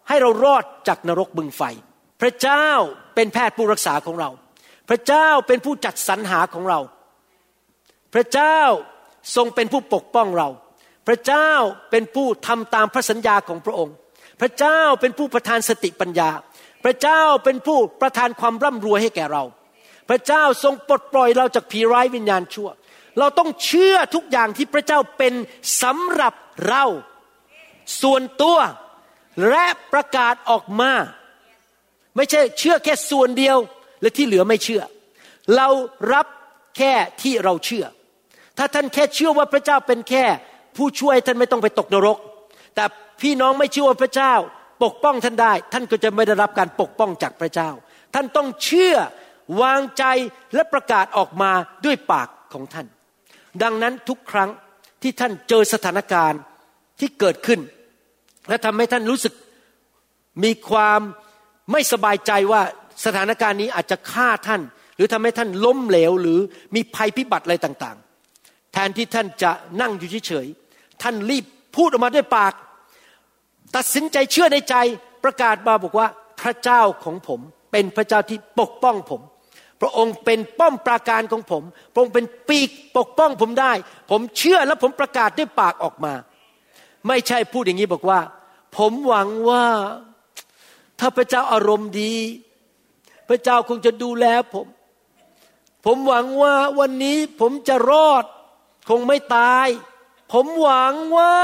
[0.09, 1.63] ให้เรารอดจากนรกบึงไฟ
[2.21, 2.67] พระเจ้า
[3.15, 4.31] เป็นแพทย์ผู้รักษาของเรา
[4.89, 6.81] พระเจ้าเป็นผู้จัดสรรหาของเรา
[8.15, 8.59] พระเจ้า
[9.37, 10.49] ทรงเป็นผู้ปกป้องเรา
[11.09, 11.51] พระเจ้า
[11.91, 13.95] เป็นผู้ทำตามพระสัญญาของพระองค์
[14.41, 16.31] พระเจ้าเป็นผู้ประทานสติปัญญา
[16.85, 19.43] พระเจ้าเป็นผู้ประทานความร่ำรวยให้แก่เรา
[20.09, 22.69] พระเจ้าทรงปลดปล่อยเราจากผีร้ายวิญญาณชั่ว
[23.21, 25.35] เราต้องเชื่อทุกอย่างที่พระเจ้าเป็น
[25.83, 26.35] สำหรับ
[26.69, 26.85] เรา
[28.03, 28.59] ส่วนตัว
[29.51, 30.93] และประกาศออกมา
[32.17, 33.57] ไม่ใช่เชื่อแค่ส่วนเดียว
[34.01, 34.83] และที่เหลือไม่เชื่อ
[35.57, 35.69] เรา
[36.13, 36.27] รับ
[36.77, 36.93] แค่
[37.23, 37.85] ที่เราเชื่อ
[38.59, 40.25] ถ้าท่านแค่เชื่อว่าพระเจ้าเป็นแค่
[40.77, 42.19] ผู้ช่วยท่านไม่ต้องไปตกนรก
[42.75, 42.85] แต่
[43.23, 44.35] พี่น้องไม่เชื่อว่าพระเจ้า
[44.85, 47.71] ปกป้องท่านได้ ท่านก็จะไม่ได้รับการปกป้องจากพระเจ้า
[48.15, 48.95] ท่านต้องเชื่อ
[49.63, 50.05] วางใจ
[50.55, 51.51] และประกาศออกมา
[51.85, 52.87] ด้วยปากของท่าน
[53.63, 54.51] ดังนั้นทุกครั้ง
[55.03, 56.41] ที่ท่านเจอสถานการณ์
[57.01, 57.61] ที่เกิดขึ้น
[58.49, 59.35] และทำให้ท่านรู้สึก
[60.45, 61.01] มีความ
[61.73, 62.63] ไม่สบายใจว่า
[63.05, 64.61] สถานการณ์นี้อาจจะฆ่าท่าน
[64.97, 66.39] หรือทำให้ท่านล้มเหลวหรือ
[66.75, 71.45] มีภัยพิบัติอะไรต่างๆ แทนที่ท่านจะนั่งอยู่เฉยๆท่านรีบ
[71.77, 72.55] พูดออกมาด้วยปาก
[73.77, 74.75] ตัดสินใจเชื่อในใจ
[75.25, 76.09] ประกาศมาบอกว่า
[76.41, 77.41] พระเจ้าของผม
[77.73, 79.21] เป็นพระเจ้าที่ปกป้องผม
[79.81, 81.63] พระองค์เป็นป้อมปราการของผม
[81.93, 83.73] พระองค์เป็นปีกปกป้องผมได้
[84.11, 86.13] ผมเชื่อและผมประกาศด้วยปากออกมา
[87.09, 88.21] ไม่ใช่พูดอย่างนี้บอกว่า
[88.77, 89.65] ผมหวังว่า
[91.01, 92.15] ถ้าพระเจ้าอารมณ์ดี
[93.29, 94.67] พระเจ้าคงจะดูแลผม
[95.85, 98.25] ผมหวังว่าวันนี้ผมจะรอด
[98.89, 99.67] คงไม่ตาย
[100.33, 101.35] ผมหวังว่า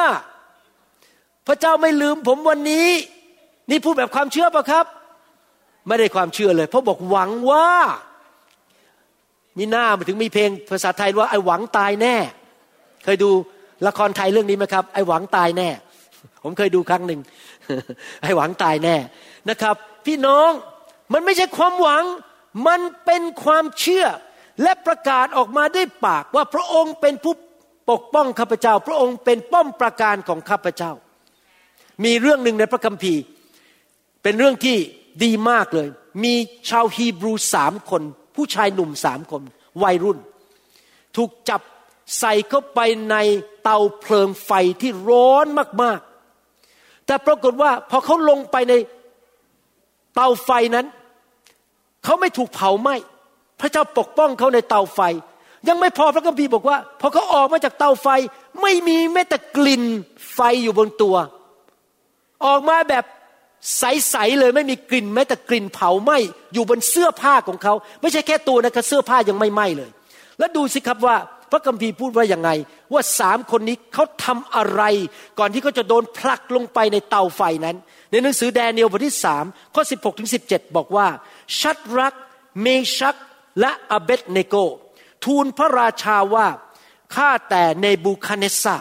[1.47, 2.89] พระเจ้าไม่ลืมผมวันนี้
[3.71, 4.87] นี่พูดแบบความเชื่อปะครับ
[5.87, 7.69] ไม่ได้ความเชื่อเลย เพราะบอกหวังว่า
[9.59, 12.17] มีหน้ามาถึงมีเพลงภาษาไทยว่าไอ้หวังตายแน่
[13.05, 13.31] เคยดู
[13.87, 15.69] ละครไทยเรื่องนี้ไหมครับ ไอ้หวังตายแน่
[16.43, 17.21] ผมเคยดูครั้งหนึ่ง
[18.23, 18.97] ไอ้หวังตายแน่
[19.51, 19.75] นะครับ
[20.07, 20.51] พี่น้อง
[21.13, 22.05] มันไม่ใช่ความหวัง
[22.67, 24.07] มันเป็นความเชื่อ
[24.63, 27.35] และประกาศออกมาด้วยปากว่าพระองค์เป็นผู้
[27.91, 30.93] ปกป้องข้าพเจ้า พระองค์เป็นป้อมประการของข้าพเจ้า
[32.05, 33.23] มีเรื่องหนึ่งในพระคัมภีร์
[34.23, 34.77] เป็นเรื่องที่
[35.25, 35.89] ดีมากเลย
[36.25, 36.35] มี
[36.69, 38.03] ชาวฮีบรูสามคน
[38.37, 39.43] ผู้ชายหนุ่มสามคน
[39.83, 40.19] วัยรุ่น
[41.17, 41.61] ถูกจับ
[42.19, 42.81] ใส่เข้าไป
[43.11, 43.17] ใน
[43.63, 45.47] เตาเพลิงไฟที่ร้อน
[45.83, 48.75] มากๆ แต่ปรากฏว่าพอเขาลงไปใน
[50.15, 50.87] เตาไฟนั้น
[52.05, 52.97] เขาไม่ถูกเผาไหม้
[53.61, 55.01] พระเจ้าปกป้องเขาในเตาไฟ
[55.69, 58.09] ยังไม่พอพระคัมภีร์บอกว่า พอเขาออกมาจากเตาไฟ
[58.63, 59.83] ไม่มีแม้แต่กลิ่น
[60.35, 61.17] ไฟอยู่บนตัว
[62.45, 63.05] ออกมาแบบ
[63.79, 66.19] ใสๆเลยไม่มีกลิ่นแม้แต่กลิ่นเผาไหม้
[66.53, 69.91] อยู่บนเสื้อผ้าของเขา ไม่ใช่แค่ตัวนะครับเสื้อผ้ายังไม่ไหม้เลย
[70.39, 71.17] แล้วดูสิครับว่า
[71.51, 72.51] พระคัมภีร์พูดว่าอย่างไง
[72.93, 74.83] ว่าสามคนนี้เขาทำอะไร
[75.39, 77.77] ก่อนที่เขาจะโดนผลักลงไปในเตาไฟนั้น
[78.11, 79.45] ในหนังสือแดเนียลบทที่สาม
[79.75, 81.07] ข้อสิบหกถึงสิบเจ็ดบอกว่า
[81.61, 82.15] ชัดรัก
[82.63, 82.67] เม
[82.99, 83.17] ชัก
[83.61, 84.57] และอเบตเนโก
[85.25, 86.47] ทูลพระราชาว่า
[87.15, 88.77] ข้าแต่เนบูคาเนซา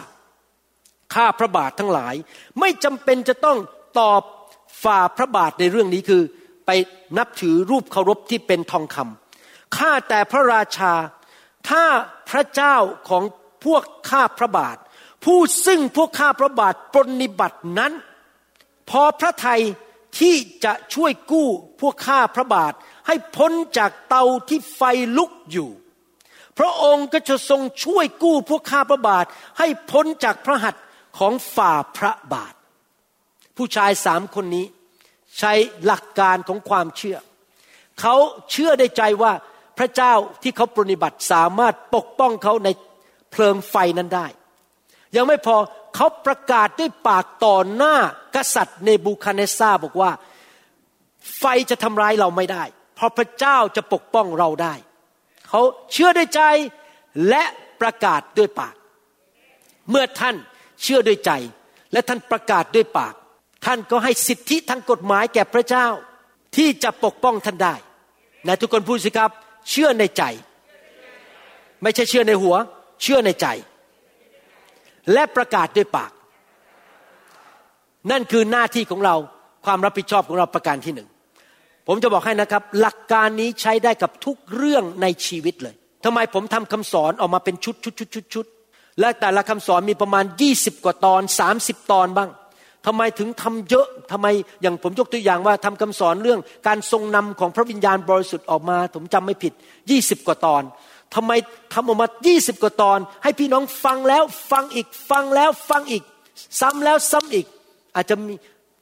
[1.14, 2.14] ข้าพระบาททั้งหลาย
[2.60, 3.58] ไม่จำเป็นจะต้อง
[3.98, 4.22] ตอบ
[4.82, 6.22] ฝ่าพระบาทในเรื่องนี้คือ
[6.66, 6.70] ไป
[7.18, 10.94] นับถือรูปเคารพที่เป็นทองคำข้าแต่พระราชา
[11.68, 11.84] ถ้า
[12.30, 12.76] พระเจ้า
[13.08, 13.24] ของ
[13.64, 14.76] พวกข้าพระบาท
[15.24, 17.92] ผู้ซึ่งพวกข้าพระบาทปรนิบัตินั้น
[18.90, 19.62] พอพระทัย
[20.20, 21.48] ที่จะช่วยกู้
[21.80, 22.72] พวกข้าพระบาท
[23.06, 24.80] ให้พ้นจากเตาที่ไฟ
[25.16, 25.70] ลุกอยู่
[26.58, 29.24] พระองค์ก็จะทรงช่วยกู้พวกข้าพระบาท
[29.58, 30.84] ให้พ้นจากพระหัตถ์
[31.18, 32.54] ของฝ่าพระบาท
[33.56, 34.66] ผู้ชายสามคนนี้
[35.38, 35.52] ใช้
[35.84, 37.18] หลักการของความเชื่อ
[38.00, 38.14] เขา
[38.50, 39.32] เชื่อในใจว่า
[39.78, 42.68] พระเจ้าที่เขาปฏิบัติสามารถปกป้องเขาใน
[43.30, 44.26] เพลิงไฟนั้นได้
[45.16, 45.56] ยังไม่พอ
[45.94, 47.94] เขาประกาศด้วยปากต่อหน้า
[48.36, 50.10] กษัตริย์เนบูคาเนซาบอกว่า
[51.38, 54.74] ไฟจะทำร้ายเราไม่ได้ เพราะพระเจ้าจะปกป้องเราได้
[55.48, 55.60] เขา
[55.92, 56.42] เชื่อด้วยใจ
[57.28, 57.44] และ
[57.80, 58.74] ประกาศด้วยปาก
[59.90, 60.36] เมื่อท่าน
[60.82, 61.32] เชื่อด้วยใจ
[61.92, 63.14] และท่านประกาศด้วยปาก
[63.64, 65.86] ท่านก็ให้สิทธิทางกฎหมายแก่พระเจ้า
[66.56, 67.74] ที่จะปกป้องท่านได้
[68.46, 69.30] นะทุกคนพูดสิครับ
[69.70, 70.22] เชื่อในใจ
[71.82, 72.54] ไม่ใช่เชื่อในหัว
[73.02, 73.46] เชื่อในใจ
[75.12, 76.10] และประกาศด้วยปาก
[78.10, 79.16] นั่นคือหน้าที่ของเรา
[79.64, 81.08] ความรับผิดชอบของเราประการที่หนึ่ง
[81.86, 88.46] ผมจะบอกให้นะครับ หลักการนี้ใช้ได้กับทุกเรื่องในชีวิตเลยทำไมผมทำคำสอนออกมาเป็นชุดชุดชุดชุดชุด
[89.00, 91.22] และแต่ละคำสอนมีประมาณ 20 กว่าตอน
[91.56, 92.30] 30 ตอนบ้าง
[92.86, 94.26] ทำไมถึงทำเยอะทำไม
[94.62, 99.52] อย่างผมยกตัวอย่างว่าทำคำสอนเรื่องการทรงนำของพระวิญญาณบริสุทธิ์ออกมา ผมจำไม่ผิด
[99.90, 100.62] 20กว่าตอน
[101.14, 101.32] ทำไม
[101.74, 106.02] ทำออกมา20กว่าตอน ให้พี่น้องฟังแล้วฟังอีกฟังแล้วฟังอีก
[106.60, 107.46] ซ้ำแล้วซ้ำอีก
[107.94, 108.34] อาจจะมี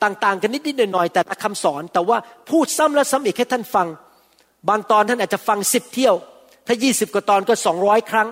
[0.03, 2.19] ต่างๆ กันนิดๆหน่อยๆแต่ละคำสอน แต่ว่า
[2.51, 3.87] พูดซ้ำแล้วซ้ำอีกให้ท่านฟัง
[4.69, 6.15] บางตอนท่านอาจจะฟังสิบเที่ยว
[6.67, 8.29] ถ้า20กว่าตอนก็200ครั้ง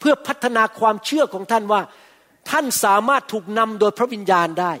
[0.00, 1.80] เพื่อพัฒนาความเชื่อของท่านว่า
[2.50, 4.72] ท่านสามารถถูกนำโดยพระวิญญาณได้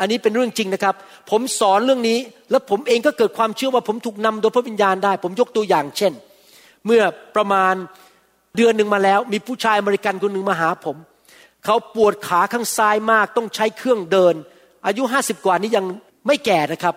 [0.00, 0.94] อันนี้เป็นเรื่องจริงนะครับ
[1.30, 2.18] ผมสอนเรื่องนี้
[2.50, 6.12] แล้วผมเองก็เกิดความเชื่อว่าผมถูกนำโดยพระวิญญาณได้ ผมยกตัวอย่างเช่น
[6.86, 7.02] เมื่อ
[7.36, 7.74] ประมาณ
[8.56, 10.96] เดือนหนึ่งมาแล้ว มีผู้ชายอเมริกันคนหนึ่งมาหาผม
[11.64, 14.34] เขาปวดขาข้างซ้ายมาก ต้องใช้เครื่องเดิน
[14.86, 15.84] อายุห้าสิบกว่านี้ยัง
[16.26, 16.94] ไม่แก่นะครับ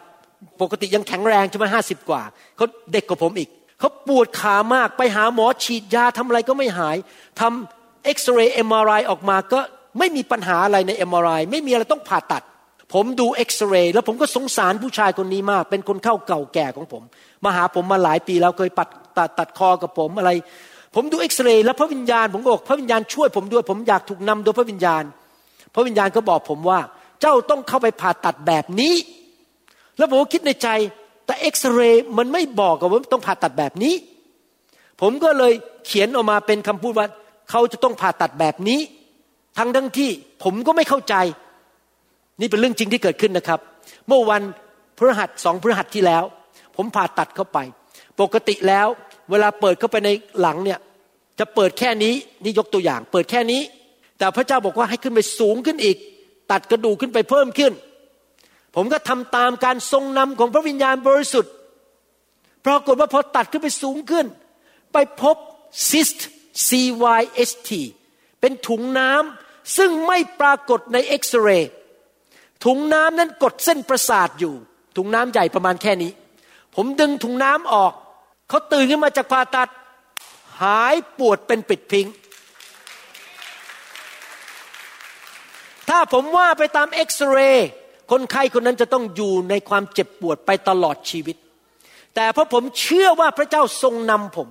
[0.61, 2.21] ปกติยังแข็งแรงใช่ไหมห้าสิบกว่า
[2.55, 3.49] เขาเด็กกว่าผมอีก
[3.79, 6.97] เขาปวดขามาก ไปหาหมอฉีดยาทำอะไรก็ไม่หาย
[7.39, 9.59] ทำเอ็กซเรย์ MRI ออกมาก็
[9.99, 12.43] ไม่มีปัญหาอะไรใน MRI ไม่มีอะไรต้องผ่าตัด
[12.93, 17.03] ผมดูเอ็กซเรย์แล้วผมก็สงสารผู้ชายคนนี้มาก เป็นคนไข้เก่าแก่ของผม
[17.43, 20.31] มาหาผมมาหลายปีแล้วเคยปัดตัดตัดคอกับผมอะไร
[20.95, 25.03] ผมดูเอ็กซเรย์แล้วพระวิญญาณผมบอกพระวิญญาณช่วยผมด้วย ผมอยากถูกนำโดยพระวิญญาณ
[25.75, 26.79] พระวิญญาณก็บอกผมว่า
[27.21, 28.93] เจ้าต้องเข้าไปผ่าตัดแบบนี้
[29.97, 30.69] แล้วผมก็คิดในใจ
[31.25, 33.93] แต่เอ็กซเรย์มันไม่บอกว่าต้องผ่าตัดแบบนี้
[35.01, 35.53] ผมก็เลย
[35.85, 37.07] เขียนออกมาเป็นคำพูดว่า
[37.49, 38.79] เขาจะต้องผ่าตัดแบบนี้
[39.57, 40.09] ทั้งทั้งที่
[40.43, 41.15] ผมก็ไม่เข้าใจ
[42.39, 43.59] นี่เป็นเรื่องจริงที่เกิดขึ้นนะครับ
[44.07, 44.41] เมื่อวัน
[44.97, 46.23] พฤหัสสองพฤหัสที่แล้ว
[46.75, 47.57] ผมผ่าตัดเข้าไป
[48.21, 48.87] ปกติแล้ว
[49.29, 50.09] เวลาเปิดเข้าไปใน
[50.39, 50.79] หลังเนี่ย
[51.39, 52.13] จะเปิดแค่นี้
[52.43, 53.61] นี่ยกตัวอย่าง เปิดแค่นี้
[54.17, 55.97] แต่พระเจ้าบอกว่าให้ขึ้นไปสูงขึ้นอีก
[56.51, 57.73] ตัดกระดูกขึ้นไปเพิ่มขึ้น
[58.75, 61.53] ผมก็ทำตามการทรงนำของพระวิญญาณบริสุทธิ์
[62.65, 64.25] ปรากฏว่าพอตัดขึ้นไปสูงขึ้น
[64.93, 65.37] ไปพบ
[65.89, 66.19] cyst
[66.67, 67.71] CYST
[68.39, 71.71] เป็นถุงน้ำซึ่งไม่ปรากฏในเอ็กซเรย์
[72.65, 74.53] ถุงน้ำนั้นกดเส้นประสาทอยู่
[74.97, 76.11] ถุงน้ำใหญ่ประมาณแค่นี้
[76.75, 77.93] ผมดึงถุงน้ำออก
[78.49, 79.69] เขาตื่นขึ้นมาจากผ่าตัด
[80.61, 82.07] หายปวดเป็นปิดพิง
[85.89, 87.69] ถ้าผมว่าไปตามเอ็กซเรย์
[88.11, 91.35] คนไข้คนนั้นจะต้องอยู่ในความเจ็บปวดไปตลอดชีวิต
[92.15, 94.47] แต่เพราะผมเชื่อว่าพระเจ้าทรงนำผม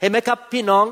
[0.00, 0.84] เห็นไหมครับ พี่น้อง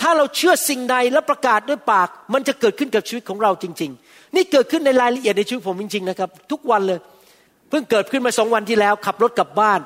[0.00, 6.98] ถ้าเราเชื่อสิ่งใดและประกาศด้วยปาก มันจะเกิดขึ้นกับชีวิตของเราจริงๆ นี่เกิดขึ้นในรายละเอียดในชีวิตผมจริงๆนะครับ ทุกวันเลย
[7.68, 9.80] เพิ่งเกิดขึ้นมาสองวันที่แล้ว ขับรถกลับบ้าน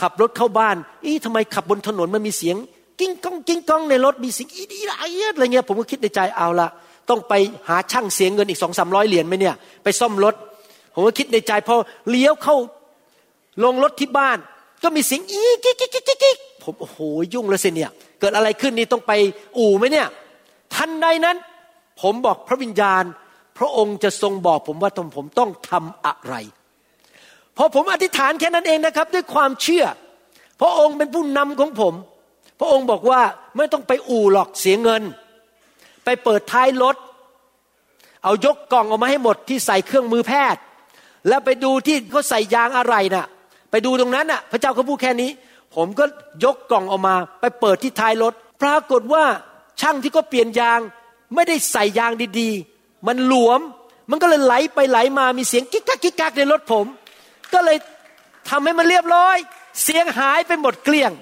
[0.00, 2.56] ขับรถเข้าบ้านเอ๊ะทำไมขับบนถนนมันมีเสียง
[3.00, 6.68] กิ้งก้องกิ้งก้องในรถมีเสียงอีดีอะไรเงี้ยผมก็คิดในใจเอาละ
[7.10, 7.32] ต้องไป
[7.68, 10.34] หาช่างเสียงเงินอีกสองสามร้อยเหรียญไหมเนี่ย ไปซ่อมรถ
[10.94, 11.74] ผมก็คิดในใจพอ
[12.10, 12.56] เลี้ยวเข้า
[13.64, 14.38] ลงรถที่บ้าน
[14.82, 16.98] ก็มีเสียงอีกิ๊กกิ๊กกิ๊กกิ๊กผมโอ้โห
[17.34, 19.12] ยุ่งแล้วสิเนี่ย เกิดอะไรขึ้นนี่ต้องไป
[19.58, 20.06] อู่ไหมเนี่ย
[20.74, 21.36] ทันใดนั้น
[22.02, 23.04] ผมบอกพระวิญญาณ
[23.58, 26.34] พระองค์จะทรงบอกผมว่าผมต้องทำอะไร
[27.56, 29.84] พอผมอธิษฐานแค่นั้นเองนะครับ ด้วยความเชื่อ
[30.60, 31.94] พระองค์เป็นผู้นำของผม
[32.60, 33.20] พระองค์บอกว่า
[33.56, 35.02] ไม่ต้องไปอู่หรอกเสียเงิน
[36.04, 36.96] ไปเปิดท้ายรถ
[38.24, 40.60] เอายกกล่องออกมาให้หมดที่ใส่เครื่องมือแพทย์
[41.28, 43.26] แล้วไปดูที่เขาใส่ยางอะไรนะ่ะ
[43.70, 45.30] ไปดูตรงนั้นน่ะ พระเจ้าเขาพูดแค่นี้
[45.74, 46.04] ผมก็
[46.44, 48.32] ยกกล่องออกมา ไปเปิดที่ท้ายรถ
[48.62, 49.24] ปรากฏว่า
[49.80, 50.80] ช่างที่ก็เปลี่ยนยาง
[51.34, 52.75] ไม่ได้ใส่ยางดีๆ
[53.06, 53.60] มันหลวม
[54.10, 56.86] มันก็เลยไหลไปไหลมามีเสียงกิ๊กกักกิ๊กกักในรถผม
[57.54, 57.76] ก็เลย
[58.48, 59.36] ทำให้มันเรียบร้อย
[59.82, 61.12] เสียงหายไปหมดเกลี้ยง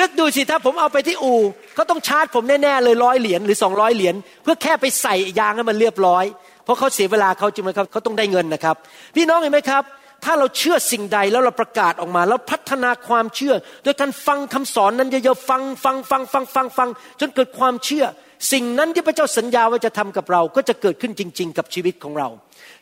[0.00, 1.40] นึกดูสิถ้าผมเอาไปที่อู่
[1.74, 6.24] เขาต้องชาร์จผมแน่ๆเลยร้อยเหรียญหรือสองร้อยเหรียญเพื่อแค่ไปใส่ยางให้มันเรียบร้อย
[6.64, 8.76] เพราะเขาเสียเวลาเขาจริงไหมครับเขาต้องได้เงินนะครับ
[9.16, 9.82] พี่น้องเห็นไหมครับ
[10.24, 16.88] ถ้าเราเชื่อสิ่งใดแล้วเราประกาศออกมา แล้วพัฒนาความเชื่อ โดยการฟังคำสอนนั้นเยอะๆฟังฟังฟังฟังฟังฟัง
[17.20, 18.04] จนเกิดความเชื่อ
[18.52, 22.28] สิ่งนั้นที่พระเจ้าสัญญาว่าจะทำกับเราก็จะเกิดขึ้นจริง ๆ กับชีวิตของเรา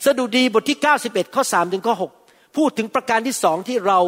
[0.05, 1.95] สดุดีบทที่ 91 ข้อ3ถึงข้อ
[2.27, 4.01] 6พูดถึงประการที่สองที่เรา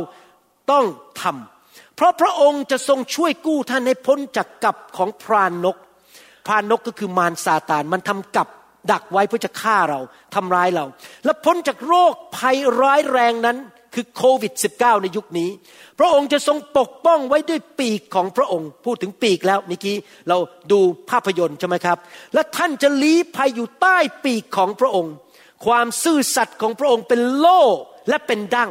[0.70, 0.84] ต้อง
[1.22, 5.76] ทำเพราะพระองค์จะทรงช่วยกู้ท่านให้พ้นจากกับของพรานนก
[6.46, 8.48] พรานนกก็คือมารซาตานมันทำกับ
[8.92, 10.00] ดักไว้เพื่อจะฆ่าเรา
[10.34, 10.84] ทำร้ายเรา
[11.24, 13.56] และพ้นจากโรคภัยร้ายแรงนั้น
[13.94, 15.50] คือโควิด -19 ในยุคนี้
[15.98, 19.96] พระองค์จะทรงปกป้องไว้ด้วยปีกของพระองค์ พูดถึงปีกแล้วเมื่อกี้
[20.28, 20.38] เรา
[20.72, 20.80] ดู
[21.10, 21.98] ภาพยนตร์ใช่ไหมครับ
[22.34, 25.14] และท่านจะลี้ภัยอยู่ใต้ปีกของพระองค์
[25.66, 27.60] ความซื่อสัตย์ของพระองค์เป็นโล่
[28.08, 28.70] และเป็นดั้ง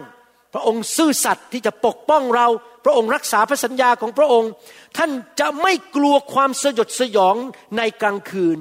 [0.53, 2.47] พระองค์ซื่อสัตย์ที่จะปกป้องเรา
[2.85, 4.51] พระองค์รักษาพระสัญญาของพระองค์
[4.97, 7.35] ท่านจะไม่กลัวความสยดสยอง
[7.77, 8.57] ในกลางคืน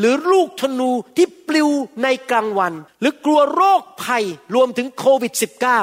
[0.00, 1.68] หรือลูกธนูที่ปลิว
[2.02, 4.24] ในกลางวัน หรือกลัวโรคภัย
[4.54, 5.32] รวมถึงโควิด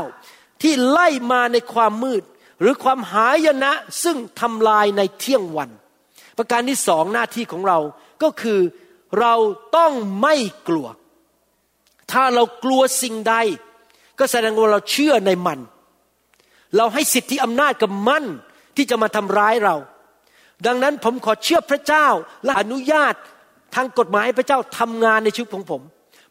[0.05, 2.23] -19 ที่ไล่มาในความมืด
[2.61, 3.71] หรือความหายนะ
[4.03, 5.69] ซึ่งทำลายในเที่ยงวัน
[6.37, 7.79] ประการที่สองหน้าที่ของเรา
[8.23, 8.59] ก็คือ
[9.19, 9.33] เรา
[9.77, 10.35] ต้องไม่
[10.67, 10.87] กลัว
[12.11, 13.35] ถ้าเรากลัวสิ่งใด
[14.19, 15.59] ก็แสดงว่าเราเชื่อในมัน
[16.77, 18.23] เราให้สิทธิอำนาจกับมัน
[18.75, 19.75] ที่จะมาทำร้ายเรา
[20.65, 22.07] ดังนั้นผมขอเชื่อพระเจ้า
[22.45, 23.15] และอนุญาต
[23.75, 25.81] ทางกฎหมายพระเจ้าทำงานในชีวิตของผม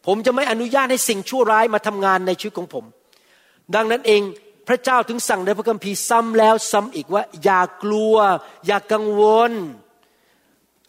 [0.07, 2.85] ผมจะไม่อนุญาตให้สิ่งชั่วร้ายมาทำงานในชีวิตของผม
[3.75, 4.23] ดังนั้นเอง
[4.69, 8.17] พระเจ้าถึงสั่งในพระคัมภีร์ซ้ำแล้วซ้ำอีกว่า อย่ากลัว
[8.67, 9.53] อย่ากังวล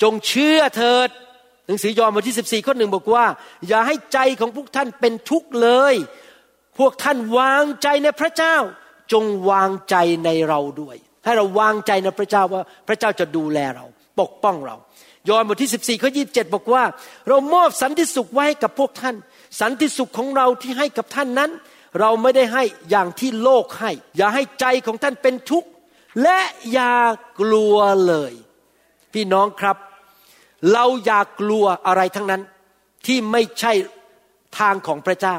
[0.01, 1.09] จงเชื่อเถิด
[1.67, 3.25] หนังสือยอห์นบทที่ 14 ข้อหนึ่งบอกว่า
[3.67, 5.93] อย่าให้ใจของพวกท่านเป็นทุกข์เลย
[6.79, 8.55] พวกท่านวางใจในพระเจ้า
[9.11, 9.95] จงวางใจ
[10.25, 13.85] ในเราด้วย ให้เราวางใจในพระเจ้าว่าพระเจ้าจะดูแลเรา
[14.19, 14.75] ปกป้องเรา
[15.29, 16.83] ยอห์นบทที่14ข้อ27บอกว่า
[17.27, 19.15] เรามอบสันติสุขไว้ให้กับพวกท่าน
[19.61, 21.51] สันติสุขของเราที่ให้กับท่านนั้น
[21.99, 25.69] เราไม่ได้ให้อย่างที่โลกให้ อย่าให้ใจของท่านเป็นทุกข์
[26.23, 26.39] และ
[26.71, 26.93] อย่า
[27.39, 28.33] กลัวเลย
[29.13, 29.77] พี่น้องครับ
[30.73, 32.41] เราอย่ากลัวอะไรทั้งนั้น
[33.05, 33.73] ที่ไม่ใช่
[34.59, 35.37] ทางของพระเจ้า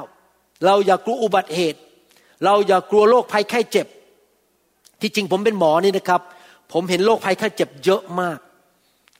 [0.65, 1.81] เราอย่ากลัวอุบัติเหตุ
[2.45, 3.87] เราอย่ากลัวโรคภัยไข้เจ็บ
[5.01, 6.23] ที่จริงผมเป็นหมอนี่นะครับ
[6.73, 8.39] ผมเห็นโรคภัยไข้เจ็บเยอะมาก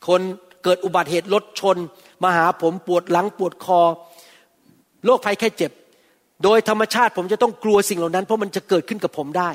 [0.07, 0.21] คน
[0.65, 1.77] เกิดอุบัติเหตุรถชน
[2.23, 3.81] มาหาผมปวดหลังปวดคอ
[5.05, 5.73] โรคภัยไข้เจ็บ
[6.45, 9.51] โดยธรรมชาติผมจะต้องกลัวสิ่งเหล่านั้น เพราะมันจะเกิดขึ้นกับผมได้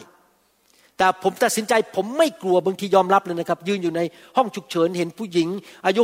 [0.98, 4.02] แต่ผมตัดสินใจผมไม่กลัวบางทียอมรับเลยนะครับ ยืนอยู่ใน
[4.38, 5.48] ห้องฉุกเฉินเห็นผู้หญิง
[5.86, 6.02] อายุ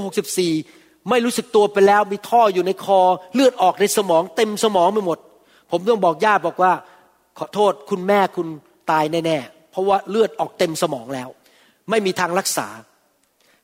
[0.52, 3.00] 64 ไม่รู้สึกตัวไปแล้วมีท่ออยู่ในคอ
[3.34, 5.18] เลือดออกในสมองเต็มสมองไปหมด
[5.72, 6.72] ผมต้องบอกญาติบอกว่า
[7.38, 8.48] ขอโทษคุณแม่คุณ
[8.92, 11.30] ตายแน่ๆเพราะว่าเลือดออกเต็มสมองแล้ว
[11.90, 12.68] ไม่มีทางรักษา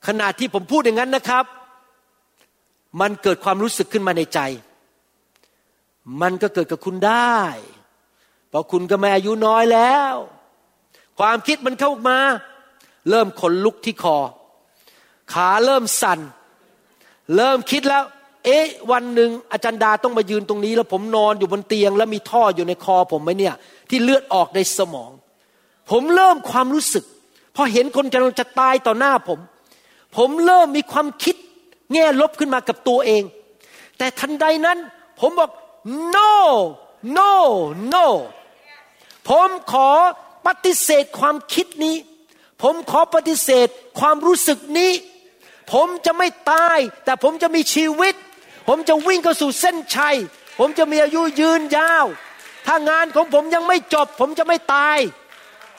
[0.07, 1.45] ขณะที่ผมพูดอย่างนั้นนะครับ
[3.01, 4.39] มันเกิดความรู้สึกขึ้นมาในใจ
[6.21, 7.39] มันก็เกิดกับคุณได้
[8.49, 10.13] เพราะคุณก็แม่อายุน้อยแล้ว
[11.19, 12.17] ความคิดมันเข้ามา
[13.09, 14.17] เริ่มขนลุกที่คอ
[15.33, 16.19] ขาเริ่มสั่น
[17.35, 18.03] เริ่มคิดแล้ว
[18.45, 23.55] เอ๊ะ วันหนึ่งอาจารย์ดาต้องมายืนตรงนี้ แล้วผมนอนอยู่บนเตียง แล้วมีท่ออยู่ในคอผมไหมเนี่ย
[23.89, 25.11] ที่เลือดออกในสมอง
[25.91, 27.03] ผมเริ่มความรู้สึก
[27.55, 29.39] พอเห็นคนกำลังจะตายต่อหน้าผม
[30.17, 31.35] ผมเริ่มมีความคิด
[31.93, 33.23] แง่ลบขึ้นมากับตัวเอง
[33.97, 34.77] แต่ทันใดนั้น
[35.19, 35.51] ผมบอก
[36.15, 36.33] no
[37.17, 37.33] no
[37.93, 38.05] no
[39.29, 39.89] ผมขอ
[40.47, 41.95] ปฏิเสธความคิดนี้
[42.63, 43.67] ผมขอปฏิเสธ
[43.99, 44.91] ความรู้สึกนี้
[45.71, 48.15] ผมจะไม่ตาย แต่ผมจะมีชีวิต
[48.67, 50.15] ผมจะวิ่งเข้าสู่เส้นชัย
[50.59, 52.05] ผมจะมีอายุยืนยาว
[52.67, 54.97] ถ้างานของผมยังไม่จบ ผมจะไม่ตาย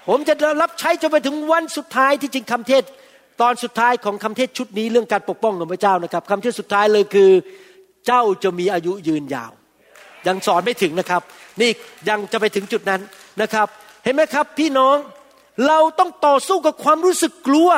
[0.08, 2.84] ผมจะรับใช้จนไปถึงวันสุดท้ายที่จริงคำเทศ
[3.40, 7.30] ตอนสุดท้ายของคำเทศชุดนี้เรื่องการปกป้องของพระเจ้านะครับคำเทศสุดท้ายเลยคือ
[8.06, 9.52] เจ้าจะมีอายุยืนยาว
[10.26, 11.22] ยังสอนไม่ถึงนะครับ
[11.60, 11.70] นี่
[12.08, 13.00] ยังจะไปถึงจุดนั้น
[13.42, 13.66] นะครับ
[14.04, 14.96] เห็นไหมครับ พี่น้อง
[15.66, 17.70] เราต้องต่อสู้กับความรู้สึกกลัว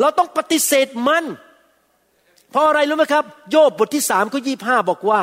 [0.00, 1.24] เราต้องปฏิเสธมัน
[2.50, 5.20] เพราะอะไรรู้ไหมครับ โยบบทที่สามข้อยี่ห้าบอกว่า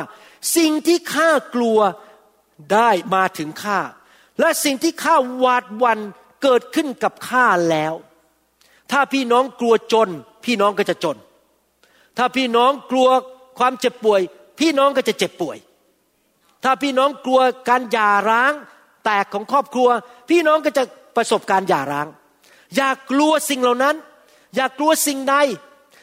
[0.56, 1.78] สิ่งที่ข้ากลัว
[2.72, 3.80] ได้มาถึงข้า
[4.40, 5.98] และสิ่งที่ข้าหวาดวัน
[6.42, 7.94] เกิดขึ้นกับข้าแล้ว
[8.92, 10.08] ถ้าพี่น้องกลัวจน
[10.44, 11.16] พี่น้องก็จะจน
[12.18, 13.08] ถ้าพี่น้องกลัว
[13.58, 14.20] ความเจ็บป่วย
[14.60, 15.56] พี่น้องก็จะเจ็บป่วย
[16.64, 18.52] ถ้าพี่น้องกลัวการหย่าร้าง
[19.04, 19.88] แตกของครอบครัว
[20.30, 20.82] พี่น้องก็จะ
[21.16, 22.06] ประสบการหย่าร้าง
[22.76, 23.96] อย่ากลัวสิ่งเหล่านั้น
[24.56, 25.36] อย่ากลัวสิ่งใด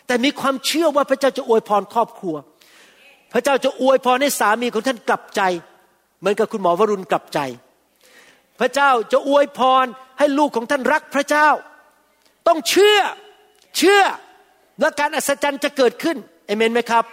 [0.08, 2.36] แต่มีความเชื่อว่าพระเจ้าจะอวยพรครอบครัว
[3.34, 5.42] พระเจ้าจะอวยพรให้สามีของท่านกลับใจ
[6.20, 7.40] เหมือนกับคุณหมอวรุณกลับใจ
[8.60, 9.86] พระเจ้าจะอวยพร
[10.20, 11.48] ให้ลูกของท่านรักพระเจ้า
[12.48, 13.00] ต้องเชื่อ
[13.78, 14.02] เชื่อ
[14.80, 17.04] และการอัศจรรย์จะเกิดขึ้นเอเมนไหมครับ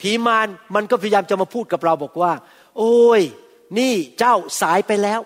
[0.00, 2.32] ผีมารมันก็พยายามจะมาพูดกับเราบอกว่า
[2.78, 3.22] โอ้ย
[3.78, 5.20] นี่เจ้าสายไปแล้ว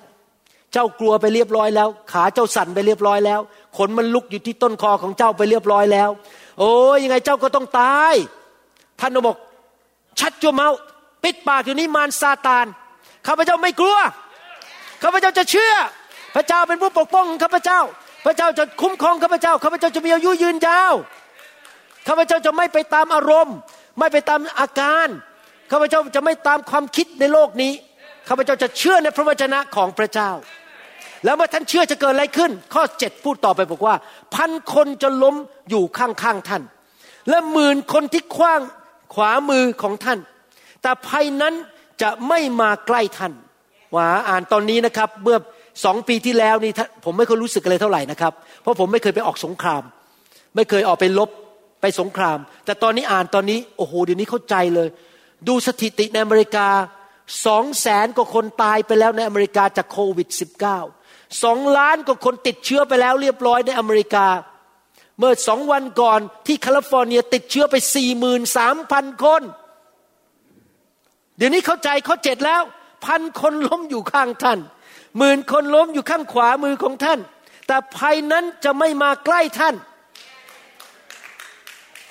[0.72, 3.40] เจ้ากลัวไปเรียบร้อยแล้ว ขาเจ้าสั่นไปเรียบร้อยแล้ว
[3.76, 6.10] ขนมันลุกอยู่ที่ต้นคอของเจ้าไปเรียบร้อยแล้ว
[6.58, 8.14] โอ้ยยังไงเจ้าก็ต้องตาย
[9.00, 9.36] ท่านบอก
[10.20, 10.68] ชัดจัวเมา
[11.24, 12.66] ปิดปากอยู่นี้มารซาตาน
[13.26, 13.98] ข้าพเจ้าไม่กลัว
[15.02, 15.72] ข้าพเจ้าจะเชื่อ
[16.34, 17.80] พระเจ้าเป็นผู้ปกป้องข้าพเจ้า
[18.26, 20.94] พระเจ้าจะคุ้มครองข้าพเจ้าข้าพเจ้าจะมีอายุยืนยาว
[22.08, 23.56] ข้าพเจ้าจะไม่ไปตามอารมณ์
[23.98, 25.08] ไม่ไปตามอาการ
[25.70, 27.72] ข้าพเจ้าจะไม่ตามความคิดในโลกนี้
[28.28, 30.30] ข้าพเจ้าจะเชื่อในพระวจนะของพระเจ้า
[31.24, 33.94] แล้วเมื่อท่านเชื่อจะเกิดอะไรขึ้น ข้อเจ็ดพูดต่อไปบอกว่า
[34.34, 35.36] พันคนจะล้ม
[35.70, 36.62] อยู่ข้างๆท่าน
[37.28, 38.60] และหมื่นคนที่คว้าง
[39.14, 40.18] ขวามือของท่าน
[40.82, 41.54] แต่ภัยนั้น
[42.02, 43.32] จะไม่มาใกล้ท่าน
[43.94, 45.38] ว่าอ่านตอนนี้นะครับเมื่อ
[45.84, 46.72] สองปีที่แล้วนี่
[47.04, 49.82] ผมไม่เคยรู้สึกอะไรเท่าไหร่นะครับ เพราะผมไม่เคยไปออกสงคราม
[50.56, 51.30] ไม่เคยออกไปลบ
[51.80, 54.88] ไปสงคราม แต่ตอนนี้อ่านตอนนี้โอ้โหเดี๋ยวนี้เข้าใจเลย
[55.48, 56.68] ดูสถิติในอเมริกา
[57.46, 60.28] สองแสนกว่าคนตายไปแล้วในอเมริกาจากโควิด
[60.84, 64.26] -19 สองล้านกว่าคนติดเชื้อไปแล้วเรียบร้อยในอเมริกา
[65.18, 69.42] เมื่อสองวันก่อนที่แคลิฟอร์เนียติดเชื้อไปสี่หมื่นสามพันคน
[71.36, 72.62] เดี๋ยวนี้เข้าใจเขาเจ็ดแล้ว
[73.06, 74.58] พันคนล้มอยู่ข้างท่าน
[75.18, 77.18] หมื่นคนล้มอยู่ข้างขวามือของท่าน
[77.66, 79.74] แต่ภัยนั้นจะไม่มาใกล้ท่าน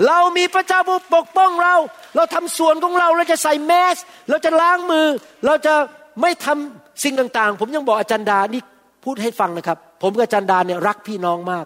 [0.07, 1.75] เรามีพระเจ้าผู้ปกป้องเรา
[2.15, 3.97] เราทำส่วนของเราเราจะใส่แมส
[4.29, 5.07] เราจะล้างมือ
[5.45, 5.73] เราจะ
[6.21, 8.61] ไม่ทำสิ่งต่าง ๆ ผมยังบอกอาจารย์ดานี่
[9.03, 11.65] พูดให้ฟังนะครับ ผมกับอาจารย์ดาเนี่ยรักพี่น้องมาก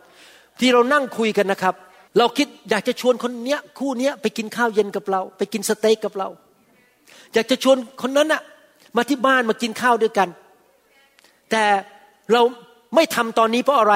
[0.60, 1.76] ที่เรานั่งคุยกันนะครับ
[2.18, 6.28] เราคิดอยากจะชวนคนเนี้ยคู่เนี้ยไปกินข้าวเย็นกับเรา ไปกินสเต็กกับเรา
[7.34, 8.42] อยากจะชวนคนนั้นอะ
[8.98, 10.30] มาที่บ้านมากินข้าวด้วยกัน
[11.52, 11.66] แต่
[12.32, 12.42] เรา
[12.96, 13.96] ไม่ทำตอนนี้เพราะอะไร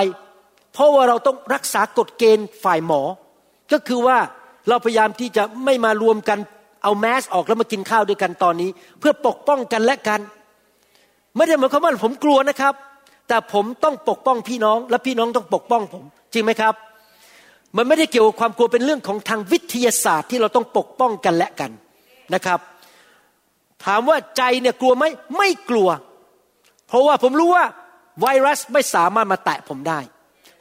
[0.74, 3.02] เพราะว่าเราต้องรักษากฎเกณฑ์ฝ่ายหมอ
[3.72, 4.18] ก็คือว่า
[4.70, 6.40] เราพยายามที่จะไม่มารวมกัน
[6.84, 10.20] เอาแมสออกแล้วมากินข้าวด้วยกันตอนนี้ เพื่อปกป้องกันและกัน
[11.36, 12.74] ไม่ได้หมายความว่าผมกลัวนะครับ
[13.28, 16.74] แต่ผมต้องปกป้องพี่น้อง และพี่น้องต้องปกป้องผม จริงไหมครับ
[17.78, 21.72] มันไม่ได้เกี่ยวกับความกลัวเป็นเรื่องของทางวิทยาศาสตร์ที่เราต้องปกป้องกันและกัน
[22.34, 22.60] นะครับ
[23.86, 25.04] ถามว่าใจเนี่ยกลัวไหม
[25.38, 25.90] ไม่กลัว
[26.94, 27.66] เพราะว่าผมรู้ว่า
[28.22, 30.00] ไวรัสไม่สามารถมาแตะผมได้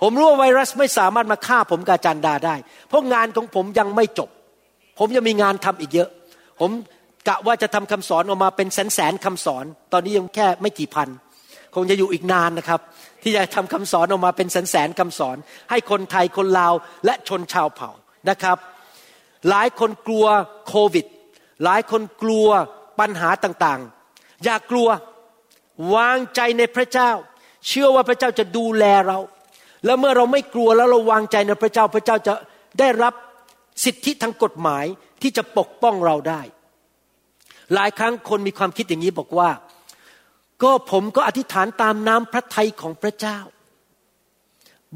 [0.03, 2.55] ผมรู้ว่าไวรัสไม่สามารถมาฆ่าผมกาจันดาได้
[2.89, 4.31] เพราะงานของผมยังไม่จบ
[4.99, 6.09] ผมยังมีงานทำอีกเยอะ
[6.61, 6.71] ผม
[7.29, 11.09] กะว่าจะทำคำสอนออกมาเป็นแสนแสนคำสอน ตอนนี้ยังแค่ไม่กี่พัน
[11.75, 12.81] คงจะอยู่อีกนานนะครับ
[13.23, 15.37] ที่จะทำคำสอนออกมาเป็นแสนแสนคำสอน
[15.71, 16.75] ให้คนไทยคนลาว
[17.05, 17.91] และชนชาวเผ่า
[18.31, 18.59] นะครับ
[19.49, 20.27] หลายคนกลัว
[20.69, 21.07] โควิด
[21.65, 22.49] หลายคนกลัว
[23.01, 24.89] ปัญหาต่างๆ อย่ากกลัว
[25.95, 27.11] วางใจในพระเจ้า
[27.69, 29.19] เชื่อว่าพระเจ้าจะดูแลเรา
[29.85, 32.35] แล้วเมื่อเราไม่กลัวแล้วเราวางใจในพระเจ้า พระเจ้าจะ
[32.79, 33.15] ได้รับ
[33.85, 34.85] สิทธิทางกฎหมาย
[35.23, 36.43] ที่จะปกป้องเราได้
[37.75, 39.51] หลายครั้งคนมีความคิดอย่างนี้บอกว่า
[40.63, 43.39] ก็ผมก็อธิษฐานตามน้ำพระทัยของพระเจ้า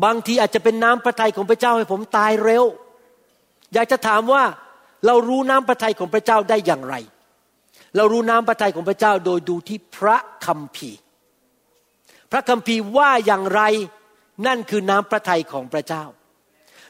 [0.05, 2.65] บางทีอาจจะเป็นน้ำพระทัยของพระเจ้าให้ผมตายเร็ว
[3.75, 4.45] อยากจะถามว่า
[5.07, 6.95] เรารู้น้ำพระทัยของพระเจ้าได้อย่างไร
[7.97, 10.17] เรารู้น้ำพระทัยของพระเจ้าโดยดูที่พระ
[10.47, 11.01] คัมภีร์
[12.33, 13.63] พระคัมภีร์ว่าอย่างไร
[14.47, 16.05] นั่นคือน้ำพระทัยของพระเจ้า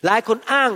[0.07, 0.71] หลายคนอ้าง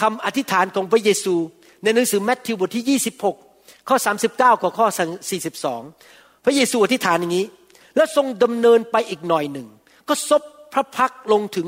[0.00, 1.34] คำอธิษฐานของพระเยซู
[1.82, 3.00] ในหนังสือแมทธิวบทที่
[3.34, 3.96] 26 ข้อ
[4.30, 4.86] 39กับข้อ
[5.66, 7.46] 42 พระเยซูอธิษฐานอย่างนี้
[7.96, 9.66] แล้วทรงดำเนินไปอีกหน่อยหนึ่ง
[10.08, 10.42] ก็ซบ
[10.72, 11.66] พระพักลงถึง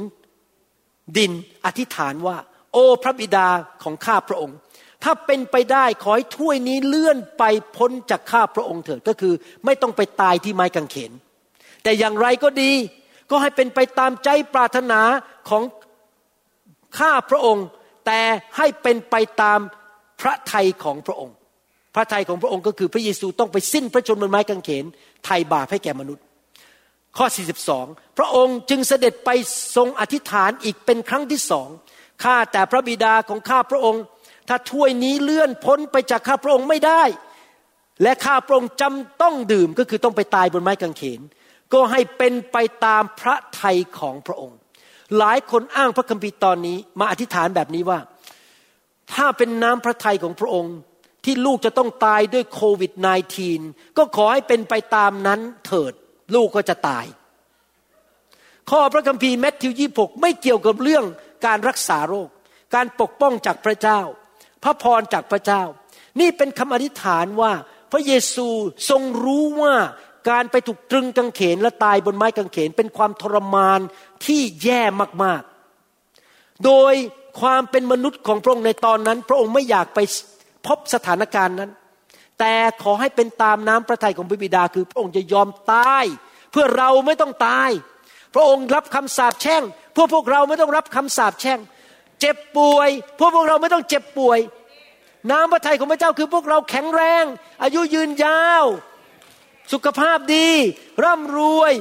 [1.16, 1.32] ดิน
[1.64, 2.36] อธิษฐานว่า
[2.72, 3.46] โอ้พระบิดา
[3.82, 4.56] ของข้าพระองค์
[5.04, 7.44] ถ้าเป็นไปได้ขอให้ถ้วยนี้เลื่อนไป
[7.76, 9.34] พ้นจากข้าพระองค์เถิดก็คือ
[9.64, 11.12] ไม่ต้องไปตายที่ไม้กางเขน
[11.82, 12.72] แต่อย่างไรก็ดี
[13.30, 15.00] ก็ให้เป็นไปตามใจปรารถนา
[15.48, 15.62] ของ
[16.98, 17.66] ข้าพระองค์
[18.06, 18.20] แต่
[18.56, 19.60] ให้เป็นไปตาม
[20.20, 21.34] พระทัยของพระองค์
[21.94, 24.84] พระทัยของพระองค์ก็คือพระเยซูต้องไปสิ้นพระชนม์บนไม้กางเขน
[25.24, 26.24] ไถ่บาปให้แก่มนุษย์
[27.16, 27.26] ข้อ
[27.72, 29.30] 42 พระองค์จึงเสด็จไป
[29.76, 31.68] ทรงอธิษฐานอีกเป็นครั้งที่สอง
[32.24, 34.02] ข้าแต่พระบิดาของข้าพระองค์
[34.48, 37.02] ถ้าถ้วยนี้เลื่อนพ้นไปจากข้าพระองค์ไม่ได้
[38.02, 41.20] และข้าพระองค์จำต้องดื่มก็คือต้องไปตายบนไม้กางเขน
[41.72, 44.58] ก็ให้เป็นไปตามพระทัยของพระองค์
[45.18, 47.98] หลายคนอ้างพระคัมภีร์ตอนนี้มาอธิษฐานแบบนี้ว่า
[49.12, 50.74] ถ้าเป็นน้ำพระทัยของพระองค์
[51.24, 52.92] ที่ลูกจะต้องตายด้วยโควิด
[53.44, 55.92] -19 ก็ขอให้เป็นไปตามนั้นเถิด
[56.34, 57.06] ลูกก็จะตาย
[58.70, 61.04] ข้อพระคัมภีร์แมทธิวยี่หกไม่เกี่ยวกับเรื่อง
[61.46, 62.28] การรักษาโรค
[62.74, 64.00] การปกป้องจากพระเจ้า
[64.62, 65.62] พระพรจากพระเจ้า
[66.20, 67.52] นี่เป็นคำอธิษฐานว่า
[67.92, 68.48] พระเยซู
[68.90, 69.74] ทรงรู้ว่า
[70.30, 73.80] การไปถูกตรึงกางเขนและตายบนไม้กางเขนเป็นความทรมาน
[74.26, 74.82] ที่แย่
[75.22, 76.94] มากๆ โดย
[77.40, 79.98] ความเป็นมนุษย์ของพระองค์ในตอนนั้น พระองค์ไม่อยากไป
[80.66, 81.70] พบสถานการณ์นั้น
[82.38, 86.04] แต่ขอให้เป็นตามน้ำพระทัยของพระบิดาคือพระองค์จะยอมตาย
[86.52, 87.70] เพื่อเราไม่ต้องตาย
[88.34, 91.58] พระองค์รับคำสาปแช่งเพื่อพวกเราไม่ต้องรับคำสาปแช่ง
[92.20, 92.88] เจ็บป่วย
[93.18, 94.38] พวกพวกเราไม่ต้องเจ็บป่วย
[95.30, 97.24] น้ำพระทัยของพระเจ้าคือพวกเราแข็งแรง
[97.62, 98.64] อายุยืนยาว
[99.72, 100.48] สุขภาพดี
[101.04, 101.72] ร่ำรวย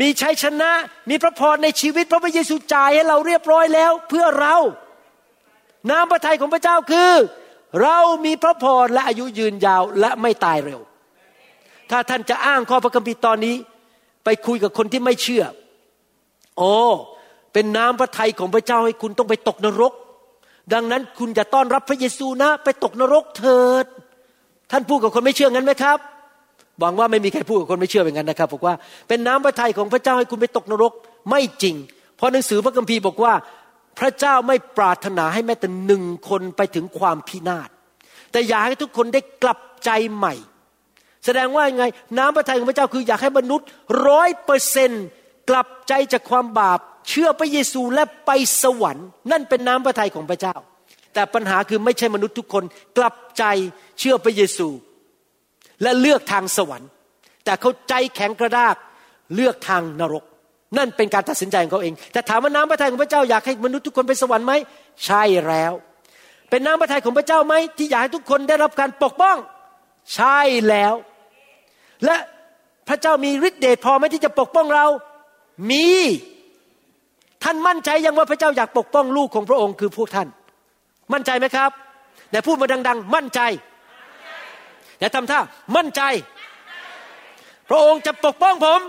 [0.00, 0.72] มีชัยชนะ
[1.10, 4.56] มีพระพรในชีวิต พระพระเยซูจ่ายให้เราเรียบร้อยแล้วเพื่อเรา
[5.90, 7.12] น้ำพระทัยของพระเจ้าคือ
[7.82, 10.80] เรามีพระพรและอายุยืนยาวและไม่ตายเร็ว
[11.90, 13.56] ถ้าท่านจะอ้างข้อพระคัมภีร์ตอนนี้
[14.24, 15.44] ไปคุยกับคนที่ไม่เชื่อ
[16.58, 16.74] โอ้
[17.58, 19.92] เป็นน้ำพระทัยของพระเจ้าให้คุณต้องไปตกนรก
[20.74, 23.86] ดังนั้นคุณจะต้อนรับพระเยซูนะ ไปตกนรกเถิด
[24.70, 25.98] ท่านพูดกับคนไม่เชื่องั้นไหมครับ
[26.80, 28.74] หวังว่าไม่มีใครพูดกับคนไม่เชื่ออย่างนั้นนะครับบอกว่า
[29.08, 30.92] เป็นน้ำพระทัยของพระเจ้าให้คุณไปตกนรก
[31.30, 31.76] ไม่จริง
[32.16, 33.32] เพราะหนังสือพระคัมภีร์บอกว่า
[33.98, 37.68] พระเจ้าไม่ปรารถนาให้แม้แต่หนึ่งคนไปถึงความพินาศ
[38.32, 40.34] แต่อยากให้ทุกคนได้กลับใจใหม่
[41.24, 41.84] แสดงว่าไง
[42.18, 43.66] น้ำพระทัยของพระเจ้าคืออยากให้มนุษย์
[44.06, 44.90] ร้อยเปอร์เซน
[45.50, 48.30] กลับใจจากความบาป เชื่อพระเยซูและไป
[48.62, 50.54] สวรรค์นั่นเป็นน้ำพระทัยของพระเจ้า
[51.14, 52.64] แต่ปัญหาคือไม่ใช่มนุษย์ทุกคน
[52.98, 53.44] กลับใจ
[53.98, 54.68] เชื่อพระเยซู
[55.82, 56.88] และเลือกทางสวรรค์
[57.44, 58.74] แต่เขาใจแข็งกระด้าง
[59.34, 60.24] เลือกทางนรก
[60.76, 64.52] นั่นเป็นการตัดสินใจของเขาเอง แต่ถามว่าน้ำพระทัยของพระเจ้าอยากให้มนุษย์ทุกคนไปสวรรค์ไหม
[65.04, 65.72] ใช่แล้ว
[66.50, 69.36] เป็นน้ำพระทัยของพระเจ้าไหมที่อยากให้ทุกคนได้รับการปกป้อง
[70.14, 70.38] ใช่
[70.68, 70.94] แล้ว
[72.04, 72.16] และ
[72.88, 74.86] พระเจ้ามีฤทธิ์เดชพอไหมที่จะปกป้องเรา
[75.70, 75.86] มี
[77.44, 80.28] ท่านมั่นใจยังว่าพระเจ้าอยากปกป้องลูกของพระองค์คือพวกท่าน
[81.12, 81.70] มั่นใจไหมครับ
[82.30, 83.40] แต่พูดมาดัง ๆ มั่นใจ
[85.00, 85.40] อย่าทำท่า
[85.76, 86.02] มั่นใจ
[87.68, 88.80] พระองค์จะปกป้องผม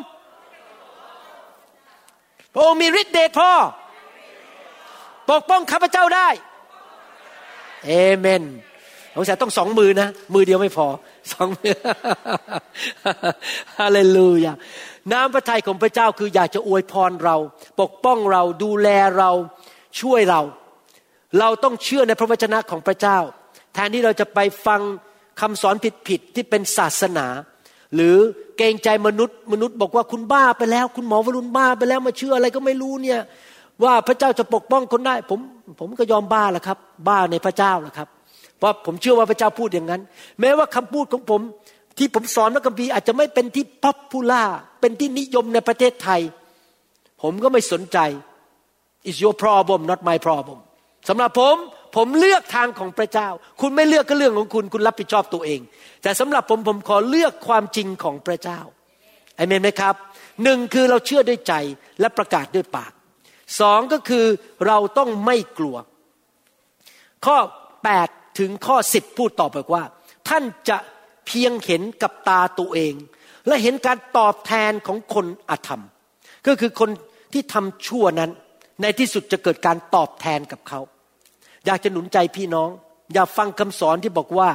[2.54, 3.52] พระองค์มีฤทธิ์เดชพอ
[5.32, 6.28] ปกป้องข้าพเจ้าได้
[7.86, 8.44] เอเมน
[9.18, 10.88] สงสัยต้องสองมือนะมือเดียวไม่พอ
[11.32, 11.74] สองมือ
[13.78, 14.54] ฮาเลลูยา
[15.12, 17.36] น้ำพระทัยของพระเจ้าคืออยากจะอวยพรเรา
[17.82, 19.32] ปกป้องเราดูแลเรา
[20.02, 20.42] ช่วยเรา
[21.40, 23.18] เราต้องเชื่อในพระวจนะของพระเจ้า
[23.74, 24.82] แทนที่เราจะไปฟัง
[25.42, 25.76] คำสอน
[26.08, 27.28] ผิดๆที่เป็นศาสนา
[27.96, 28.16] หรือ
[28.58, 33.20] เกรงใจมนุษย์ มนุษย์บอกว่าคุณบ้าไปแล้ว คุณหมอวรุณบ้าไปแล้วมาเชื่ออะไรก็ไม่รู้เนี่ย
[33.84, 35.40] ว่าพระเจ้าจะปกป้องคนได้ ผม
[35.80, 38.08] ผมก็ยอมบ้าแล้วครับ บ้าในพระเจ้าแหละครับ
[38.58, 40.02] เพราะผมเชื่อว่าพระเจ้าพูดอย่างนั้น
[40.42, 41.42] แม้ว่าคำพูดของผม
[41.98, 44.44] ที่ผมสอนพระคัมภีร์อาจจะไม่เป็นที่ป๊อปปูล่า
[44.82, 46.22] เป็นที่นิยมในประเทศไทย
[47.22, 47.98] ผมก็ไม่สนใจ
[49.10, 50.60] is your problem not my problem
[51.10, 51.56] สำหรับผม
[51.96, 53.30] ผมเลือกทางของพระเจ้า
[53.62, 55.60] คุณไม่เลือกก็เรื่องของคุณ คุณรับผิดชอบตัวเอง
[56.04, 58.60] แต่สำหรับผมผมขอเลือกความจริงของพระเจ้า
[59.36, 59.96] ไอเมนไหมครับ
[60.44, 61.54] หนึ่งคือเราเชื่อด้วยใจ
[62.00, 62.92] และประกาศด้วยปาก
[63.60, 64.26] สองก็คือ
[64.68, 65.78] เราต้องไม่กลัว
[67.26, 67.38] ข้อ
[68.02, 69.84] 8 ถึงข้อ10พูดต่อไปว่า
[70.30, 70.78] ท่านจะ
[71.28, 72.94] เพียงเห็นกับตาตัวเอง
[73.48, 75.84] และเห็นการตอบแทนของคนอธรรม
[76.48, 76.90] ก็คือคน
[77.34, 78.32] ที่ทำชั่วนั้น
[78.82, 80.80] ในที่สุดจะเกิดการตอบแทนกับเขา
[81.66, 82.70] อยากจะหนุนใจพี่น้อง
[83.14, 84.50] อย่าฟังคำสอนที่บอกว่า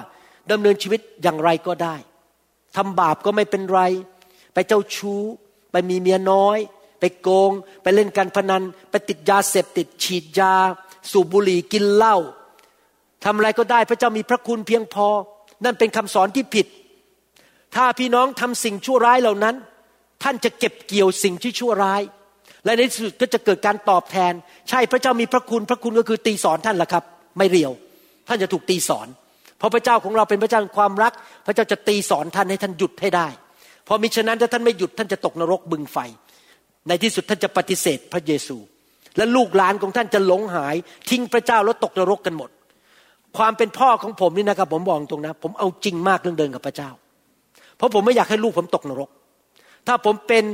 [0.50, 1.96] ดำเนินชีวิตอย่างไรก็ได้
[2.76, 3.80] ทำบาปก็ไม่เป็นไร
[4.54, 5.22] ไปเจ้าชู้
[5.72, 6.58] ไปมีเมียน้อย
[7.00, 7.52] ไปโกง
[7.82, 10.54] ไปเล่นการพนัน ไปติดยาเสพติดฉีดยา
[11.10, 12.16] สูบบุหรี่กินเหล้า
[13.24, 15.08] ทำอะไรก็ได้พระเจ้ามีพระคุณเพียงพอ
[15.64, 16.66] นั่นเป็นคำสอนที่ผิด
[17.74, 19.54] ถ้าพี่น้องทำสิ่งชั่วร้ายเหล่านั้น
[20.22, 22.02] ท่านจะเก็บเกี่ยวสิ่งที่ชั่วร้าย
[22.64, 24.32] และในที่สุดก็จะเกิดการตอบแทน
[24.68, 27.04] ใช่พระเจ้ามีพระคุณพระคุณก็คือตีสอนท่านละครับ
[27.38, 27.72] ไม่เรียว
[28.28, 29.08] ท่านจะถูกตีสอน
[29.58, 31.12] เพราะพระเจ้าของเราเป็นพระเจ้าความรัก
[31.46, 33.26] พระเจ้าจะตีสอนท่านให้ท่านหยุดให้ได้
[33.86, 35.98] พอมิฉะนั้นถ้าท่านไม่หยุดท่านจะตกนรกบึงไฟ
[36.88, 38.56] ในที่สุดท่านจะปฏิเสธพระเยซู
[39.16, 40.76] และลูกหลานของท่านจะหลงหาย
[41.10, 42.50] ทิ้งพระเจ้าแล้วตกนรกกันหมด
[43.36, 46.90] ความเป็นพ่อของผมนี่นะครับ ผมบอกตรงนะ ผมเอาจริงมากเรื่องเดินกับพระเจ้า
[47.76, 49.10] เพราะผมไม่อยากให้ลูกผมตกนรก
[49.86, 50.44] ถ้าผมเป็น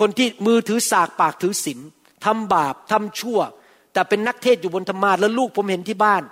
[0.00, 1.78] คนที่มือถือสากปากถือศีล
[2.24, 3.38] ทำบาปทำชั่ว
[3.92, 6.22] แต่เป็นนักเทศอยู่บนธรรมาแล้วลูกผมเห็นที่บ้าน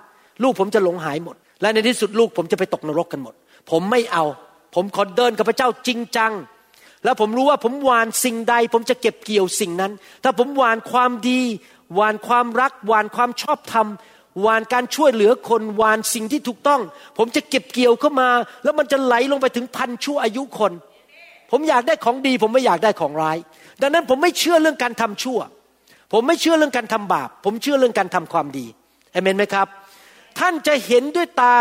[0.42, 3.34] ลูกผมจะหลงหายหมด และในที่สุดลูกผมจะไปตกนรกกันหมด
[3.70, 4.24] ผมไม่เอา
[4.74, 6.32] ผมขอเดินกับพระเจ้าจริงจัง
[7.04, 9.92] แล้วผมรู้ว่าผมหวานสิ่งใด ผมจะเก็บเกี่ยวสิ่งนั้น
[10.24, 11.40] ถ้าผมหวานความดี
[11.94, 13.86] หวานความรักหวานความชอบธรรม
[14.44, 16.80] วานการช่วยเหลือคนวานสิ่งที่ถูกต้อง
[17.18, 18.28] ผมจะเก็บเกี่ยวเข้ามา
[18.64, 20.72] แล้วมันจะไหลลงไปถึงพันชั่วอายุคน
[21.50, 23.38] ผมอยากได้ของดี ผมไม่อยากได้ของร้าย
[23.80, 25.38] ดังนั้นผมไม่เชื่อเรื่องการทำชั่ว
[26.12, 28.66] ผมไม่เชื่อเรื่องการทำบาป ผมเชื่อเรื่องการทำความดี
[29.12, 29.66] เอเมนไหมครับ
[30.38, 31.54] ท่านจะเห็นด้วยตา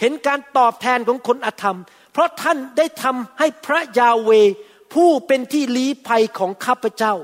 [0.00, 1.78] เห็นการตอบแทนของคนอธรรม
[2.12, 4.30] เพราะท่านได้ทำให้พระยาเว
[4.94, 7.14] ผู้เป็นที่ลี้ภัยของข้าพเจ้า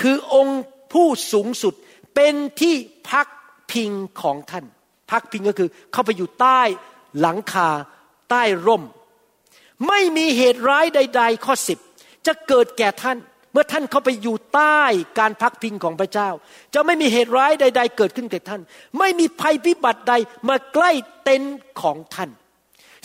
[0.00, 1.74] คือองค์ผู้สูงสุด
[2.14, 2.74] เป็นที่
[3.10, 3.26] พัก
[3.72, 3.90] พิง
[4.22, 4.64] ของท่าน
[5.10, 6.60] พักพิงก็คือเข้าไปอยู่ใต้
[7.20, 7.68] หลังคา
[8.30, 8.82] ใต้ร่ม
[9.88, 11.78] ไม่มีเหตุร้ายใด ๆ ข้อสิบ
[12.26, 13.18] จะเกิดแก่ท่าน
[13.52, 14.80] เมื่อท่านเข้าไปอยู่ใต้
[15.18, 16.30] การพักพิงของพระเจ้า
[16.74, 18.60] จะไม่มีเหตุร้ายใด ๆ เกิดขึ้นแก่ท่าน
[18.98, 20.14] ไม่มีภัยพิบัติใด
[20.48, 20.90] มาใกล้
[21.22, 22.30] เต็นท์ของท่าน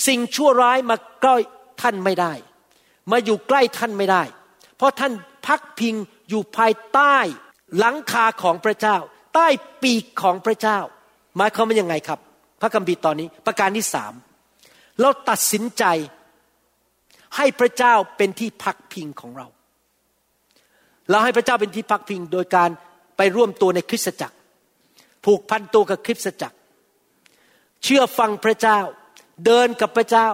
[0.08, 1.38] สิ่งชั่วร้ายมาใกล้
[1.82, 2.34] ท่านไม่ได้
[3.12, 4.24] มาอยู่ใกล้ท่านไม่ได้
[4.78, 5.14] เพราะท่าน
[5.48, 5.96] พักพิง
[6.30, 7.18] อยู่ภายใต้
[7.78, 8.98] หลังคาของพระเจ้า
[9.34, 9.48] ใต้
[9.82, 10.80] ปีกของพระเจ้า
[11.38, 12.20] หมายความว่ายังไงครับ
[12.62, 14.14] พระคัมภีร์ตอนนี้ประการที่สาม
[15.02, 15.84] เราตัดสินใจ
[17.38, 19.48] ให้พระเจ้าเป็นที่พักพิงของเรา
[21.10, 22.70] เราให้พระเจ้าเป็นที่พักพิงโดยการ
[23.18, 24.38] ไปร่วมตัวในคริสตจักร
[25.26, 26.58] ผูกพันตัวกับคริสตจักร
[27.84, 28.80] เชื่อฟังพระเจ้า
[29.46, 30.28] เดินกับพระเจ้า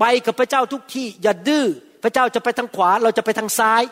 [0.00, 1.66] ไปกับพระเจ้าทุกที่ อย่าดื้อ
[2.02, 3.82] พระเจ้าจะไปทางขวา เราจะไปทางซ้าย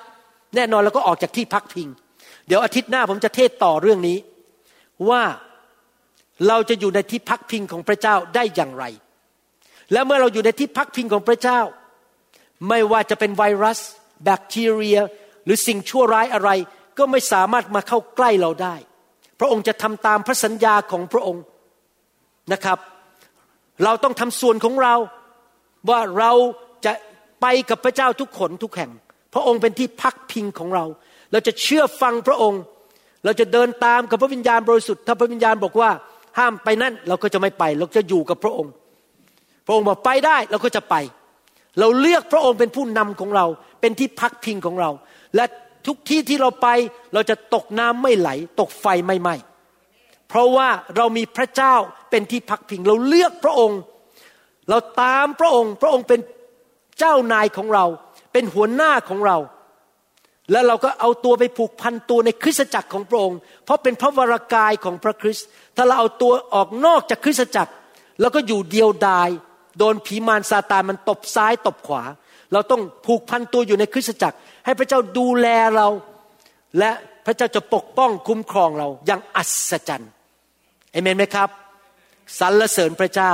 [0.54, 1.88] แน่นอนเราก็ออกจากที่พักพิง
[2.46, 4.16] เดี๋ยวอาทิตย์หน้าผมจะเทศต่อเรื่องนี้
[5.08, 5.22] ว่า
[6.48, 8.84] เราจะอยู่ในที่พักพิงของพระเจ้าได้อย่างไร
[9.92, 11.60] และเมื่อเราอยู่ในที่พักพิงของพระเจ้า
[12.68, 13.78] ไม่ว่าจะเป็นไวรัส
[14.24, 14.98] แบคทีเรีย
[15.44, 16.50] หรือสิ่งชั่วร้ายอะไร
[16.98, 18.74] ก็ไม่สามารถมาเข้าใกล้เราได้
[19.40, 21.44] พระองค์จะทำตามพระสัญญาของพระองค์
[22.52, 22.78] นะครับ
[23.84, 24.94] เราต้องทำส่วนของเรา
[25.90, 26.32] ว่าเรา
[26.84, 26.92] จะ
[27.40, 28.90] ไปกับพระเจ้าทุกคนทุกแห่ง
[29.34, 30.84] พระองค์เป็นที่พักพิงของเรา
[31.32, 32.60] เราจะเชื่อฟังพระองค์
[33.24, 35.90] เราจะเดินตามกับพระวิญญาณบริสุทธิ์ถ้าพระวิญญาณบอกว่า
[36.38, 38.72] ห้ามไปนั่นเราก็จะไม่ไป เราจะอยู่กับพระองค์
[39.66, 40.94] พระองค์บอกไปได้เราก็จะไป
[41.78, 43.46] เราเลือกพระองค์เป็นผู้นำของเรา
[43.80, 44.90] เป็นที่พักพิงของเรา
[45.36, 45.44] และ
[45.86, 46.68] ทุกที่ที่เราไป
[47.14, 49.34] เราจะตกน้ำไม่ไหล ตกไฟไม่ไหม้
[50.28, 51.74] เพราะว่าเรามีพระเจ้า
[52.10, 53.80] เป็นที่พักพิง เราเลือกพระองค์
[54.68, 56.20] เราตามพระองค์ พระองค์เป็น
[56.98, 57.84] เจ้านายของเรา
[58.32, 59.36] เป็นหัวหน้าของเรา
[60.52, 65.46] แล้วเราก็เอาตัวไปผูกพันตัวในคริสตจักรของพระองค์ เพราะเป็นพระวรากายของพระคริสต์
[65.76, 67.72] ถ้าเราเอาตัวออกนอกจากคริสตจักร
[68.20, 69.28] แล้วก็อยู่เดียวดาย
[69.78, 72.02] โดนผีมารซาตานมันตบซ้ายตบขวา
[72.52, 75.46] เราต้องผูกพันตัวอยู่ในคริสตจักร ให้พระเจ้าดูแล
[75.76, 75.88] เรา
[76.78, 76.90] และ
[77.26, 80.10] พระเจ้าจะปกป้องคุ้มครองเราอย่างอัศจรรย์
[80.92, 81.48] เอเมนไหมครับ
[82.38, 83.32] สรรเสริญพระเจ้า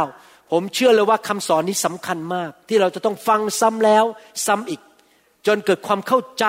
[0.52, 4.04] ผมเชื่อเลยว่าคำสอนนี้สำคัญมาก ที่เราจะต้องฟังซ้ำแล้ว
[4.46, 4.80] ซ้ำอีก
[5.46, 6.46] จนเกิดความเข้าใจ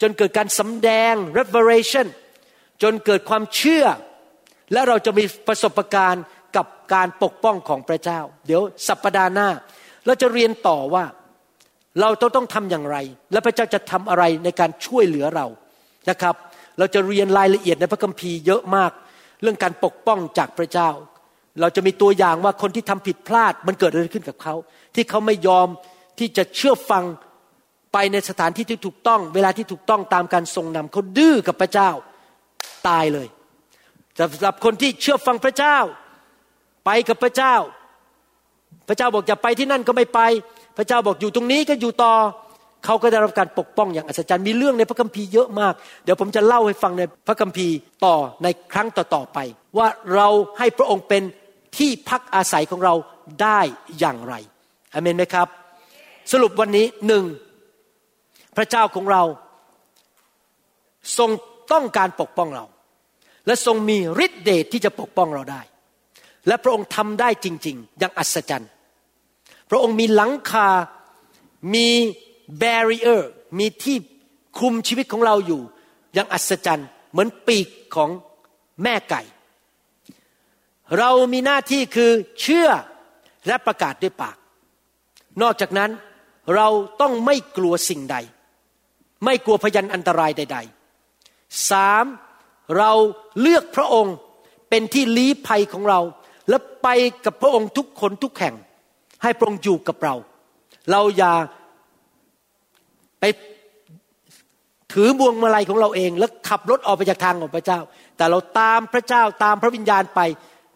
[0.00, 2.06] จนเกิดการสำแดง revelation
[2.82, 3.84] จนเกิดความเชื่อ
[4.72, 6.24] และเราจะมีประสบการณ์
[6.56, 9.48] กับการปกป้องของพระเจ้า เดี๋ยวสัปปดาห์หน้า
[10.06, 11.04] เราจะเรียนต่อว่า
[12.00, 12.96] เราต้องทำอย่างไร
[13.32, 15.46] และพระเจ้าจะทำอะไรในการช่วยเหลือเรา
[16.10, 16.34] นะครับ
[16.78, 18.92] เราจะเรียนรายละเอียดในพระคัมภีร์เยอะมาก
[19.42, 20.90] เรื่องการปกป้องจากพระเจ้า
[21.60, 24.54] เราจะมีตัวอย่างว่าคนที่ทำผิดพลาดมันเกิดอะไรขึ้นกับเขา
[24.94, 25.68] ที่เขาไม่ยอม
[26.18, 27.04] ที่จะเชื่อฟัง
[27.92, 31.90] ไปในสถานที่ที่ถูกต้อง เวลาที่ถูกต้องตามการทรงนำเขาดื้อกับพระเจ้า
[32.88, 33.28] ตายเลย
[34.18, 35.76] สำหรับคนที่เชื่อฟังพระเจ้า
[36.84, 37.54] ไปกับพระเจ้า
[38.88, 40.20] พระเจ้าบอกจะไปที่นั่นก็ไม่ไป
[40.76, 42.12] พระเจ้าบอกอยู่ตรงนี้ก็อยู่ต่อ
[42.84, 45.74] เขาก็ได้รับการปกป้องอย่างอัศจรรย์มีเรื่องในพระคัมภีร์เยอะมาก
[46.04, 47.74] เดี๋ยวผมจะเล่าให้ฟังในพระคัมภีร์
[48.04, 49.38] ต่อในครั้งต่อๆไป
[49.78, 50.28] ว่าเรา
[50.58, 51.22] ให้พระองค์เป็น
[51.76, 52.94] ที่พักอาศัยของเรา
[53.42, 53.60] ได้
[53.98, 54.34] อย่างไร
[54.92, 55.48] อเมนไหมครับ
[56.32, 57.24] สรุปวันนี้หนึ่ง
[58.56, 59.22] พระเจ้าของเรา
[61.18, 61.30] ทรง
[61.72, 62.64] ต้องการปกป้องเรา
[63.46, 65.62] และทรงมีฤทธิเดชที่จะปกป้องเราได้
[66.46, 68.70] และพระองค์ทำได้จริง ๆ อย่างอัศจรรย์
[69.70, 70.68] พระองค์มีหลังคา
[71.74, 71.88] มี
[72.62, 73.22] barrier
[73.58, 73.96] มีที่
[74.58, 75.62] คุมชีวิตของเราอยู่
[76.14, 78.10] อย่างอัศจรรย์ เหมือนปีกของ
[78.82, 79.22] แม่ไก่
[80.98, 82.68] เรามีหน้าที่คือเชื่อ
[83.46, 84.36] และประกาศด้วยปาก
[85.42, 85.90] นอกจากนั้น
[86.56, 86.68] เรา
[87.00, 88.16] ต้องไม่กลัวสิ่งใด
[89.24, 90.58] ไม่กลัวพยันอันตรายใด
[91.12, 92.04] ๆ สาม
[92.78, 92.92] เรา
[93.40, 94.14] เลือกพระองค์
[94.70, 96.00] เป็นที่ลี้ภัยของเรา
[96.48, 96.88] และไป
[97.24, 98.54] กับพระองค์ทุกคนทุกแห่ง
[99.22, 100.14] ให้พระองค์อยู่กับเรา
[100.90, 101.34] เราอย่า
[103.20, 103.24] ไป
[104.92, 107.80] ถือบวงมาลัยของเราเอง แล้วขับรถออกไปจากทางของพระเจ้า
[108.16, 110.20] แต่เราตามพระเจ้าตามพระวิญญาณไป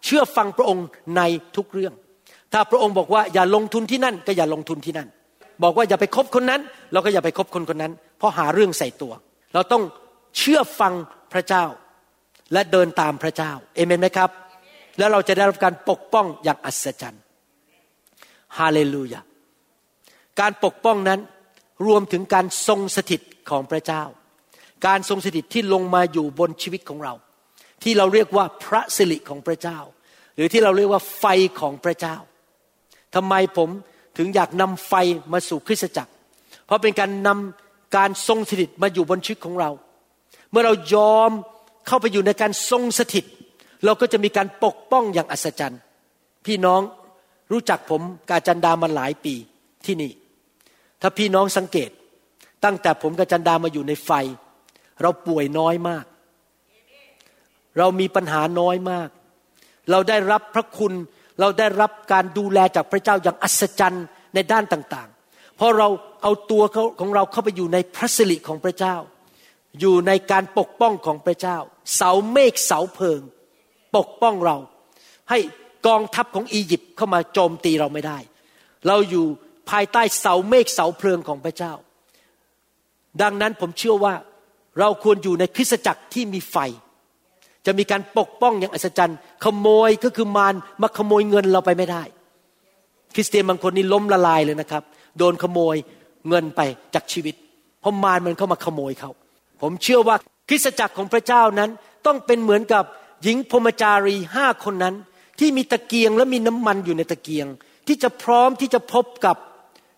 [0.03, 0.85] เชื่อฟังพระองค์
[1.17, 1.21] ใน
[1.55, 1.93] ทุกเรื่อง
[2.53, 5.07] ถ้าพระองค์บอกว่าอย่าลงทุนที่นั่นก็อย่าลงทุนที่นั่น
[5.63, 9.13] บอกว่าอย่าไปคบคนนั้น เราก็อย่าไปคบคนคนนั้น เพราะหาเรื่องใส่ตัว
[9.53, 9.83] เราต้อง
[10.37, 10.93] เชื่อฟัง
[11.33, 11.63] พระเจ้า
[12.53, 14.29] และเดินตามพระเจ้าเอเมนไหมครับ
[14.97, 17.23] แล้วเราจะได้รับการปกป้องอย่างอัศจรรย์
[18.57, 19.21] ฮาเลลูยา
[20.39, 21.19] การปกป้องนั้น
[21.87, 24.03] รวมถึงการทรงสถิตของพระเจ้า
[24.87, 27.13] การทรงสถิตที่ลงมาอยู่บนชีวิตของเรา
[27.83, 29.79] ที่เราเรียกว่าพระสิริของพระเจ้า
[30.35, 31.25] หรือที่เราเรียกว่าไฟ
[31.59, 32.15] ของพระเจ้า
[33.15, 33.69] ทำไมผม
[34.17, 34.93] ถึงอยากนำไฟ
[35.33, 36.11] มาสู่คริสตจักร
[36.65, 39.69] เพราะเป็นการนำการทรงสถิตมาอยู่บนชีวิตของเรา
[40.51, 41.31] เมื่อเรายอม
[41.87, 43.25] เข้าไปอยู่ในการทรงสถิต
[43.85, 45.81] เราก็จะมีการปกป้องอย่างอัศจรรย์
[46.45, 46.81] พี่น้อง
[47.51, 49.35] รู้จักผมกาจันดามาหลายปี
[49.85, 50.11] ที่นี่
[51.01, 51.89] ถ้าพี่น้องสังเกต
[52.63, 54.11] ตั้งแต่ผมกับจันดามาอยู่ในไฟ
[55.01, 56.05] เราป่วยน้อยมาก
[57.77, 59.09] เรามีปัญหาน้อยมาก
[59.91, 60.93] เราได้รับพระคุณ
[61.39, 65.87] เราได้รับการดูแลจากพระเจ้าอย่างอัศจรรย์ในด้านต่างๆ เพราะเรา
[66.23, 66.63] เอาตัว
[66.99, 68.95] ของเราเข้าไปอยู่ในพระสิริของพระเจ้า
[69.79, 71.57] อยู่ในการปกป้องของพระเจ้า
[71.95, 73.21] เสาเมฆเสาเพลิง
[73.95, 74.57] ปกป้องเรา
[75.29, 75.39] ให้
[75.87, 78.17] กองทัพของอียิปต์เข้ามาโจมตีเราไม่ได้
[78.87, 79.25] เราอยู่
[79.69, 81.73] ภายใต้เสาเมฆเสาเพลิงของพระเจ้า
[83.21, 84.15] ดังนั้นผมเชื่อว่า
[84.79, 86.57] เราควรอยู่ในคริสตจักรที่มีไฟ
[87.65, 92.03] จะมีการปกป้องอย่างอัศจรรย์ ขโมยก็คือมารมาขโมยเงินเราไปไม่ได้
[93.15, 94.83] คริสเตียนบางคนนี่ล้มละลายเลยนะครับ
[95.17, 95.75] โดนขโมย
[96.29, 96.61] เงินไป
[96.93, 97.35] จากชีวิต
[97.81, 99.11] เพราะมารมันเข้ามาขโมยเขา
[99.61, 100.15] ผมเชื่อว่า
[100.49, 101.69] คริสตจักรของพระเจ้านั้น
[102.05, 102.83] ต้องเป็นเหมือนกับ
[103.23, 104.95] หญิงพรมจารีห้าคนนั้น
[105.39, 107.47] ที่มีตะเกียงและมีน้ำมันอยู่ในตะเกียง
[107.87, 109.37] ที่จะพร้อมที่จะพบกับ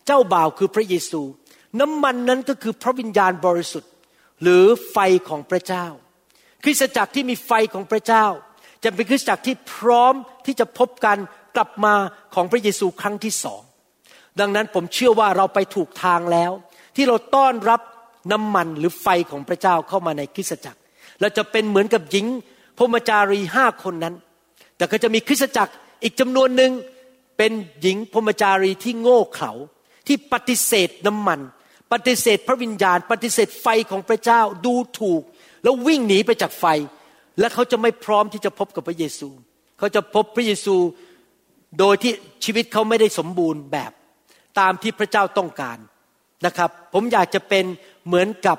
[0.06, 1.22] เจ้าบ่าวคือพระเยซู
[1.80, 3.92] น้ำมันนั้นก็คือพระวิญญาณบริสุทธิ์
[4.42, 4.98] หรือไฟ
[5.30, 5.86] ของพระเจ้า
[6.64, 8.26] คริสตจักรที่มีไฟของพระเจ้า
[8.84, 10.14] จะเป็นคริสตจักรที่พร้อม
[10.46, 11.18] ที่จะพบกัน
[11.56, 11.96] กลับมา
[12.36, 13.62] ของพระเยซูครั้งที่สอง
[14.40, 16.52] ดังนั้นผมเชื่อว่าเราไปถูกทางแล้ว
[16.96, 17.82] ที่เราต้อนรับ
[18.32, 20.80] น้ำมันหรือไฟของพระเจ้าเข้ามาในคริสตจักร
[21.22, 22.26] เราจะเป็นเหมือนกับหญิง
[22.78, 24.16] พรมจารีห้าคนนั้น
[24.78, 26.72] แต่ก็จะมีคริสตจักรอีกจำนวนหนึ่ง
[27.38, 27.52] เป็น
[27.82, 29.52] หญิงพรมจารีที่โง่เขลา
[30.08, 31.40] ที่ปฏิเสธน้ำมัน
[31.92, 35.22] ปฏิเสธพระวิญญาณ ปฏิเสธไฟของพระเจ้าดูถูก
[35.64, 36.66] แล้ววิ่งหนีไปจากไฟ
[37.40, 39.30] และเขาจะไม่พร้อมที่จะพบกับพระเยซู
[39.78, 40.76] เขาจะพบพระเยซู
[41.80, 42.14] โดยที่
[42.46, 43.92] ชีวิตเขาไม่ได้สมบูรณ์แบบ
[44.60, 45.78] ตามที่พระเจ้าต้องการ
[46.46, 47.66] นะครับ ผมอยากจะเป็น
[48.08, 48.58] เหมือนกับ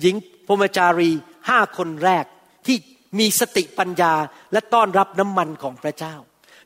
[0.00, 0.14] หญิง
[0.46, 1.10] พมจารี
[1.48, 2.24] ห้าคนแรก
[2.66, 2.76] ที่
[3.18, 4.14] มีสติปัญญา
[4.52, 6.14] และต้อนรับน้ำมันของพระเจ้า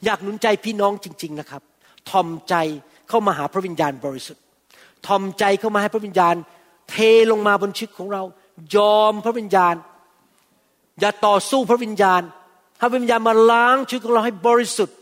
[0.05, 1.63] อยากหนุนใจพี่น้องจริง ๆนะครับ
[2.11, 2.55] ทอมใจ
[3.09, 4.43] เข้ามาหาพระวิญญาณบริสุทธิ์
[5.07, 6.35] ทอมใจเข้ามาให้พระวิญญาณ
[6.91, 6.97] เท
[7.31, 8.23] ลงมาบนชีวิตของเรา
[8.77, 9.75] ยอมพระวิญญาณ
[11.01, 12.23] อย่าต่อสู้พระวิญญาณ
[12.79, 14.97] ให้พระวิญญาณมาล้างชีวิตของเราให้บริสุทธิ์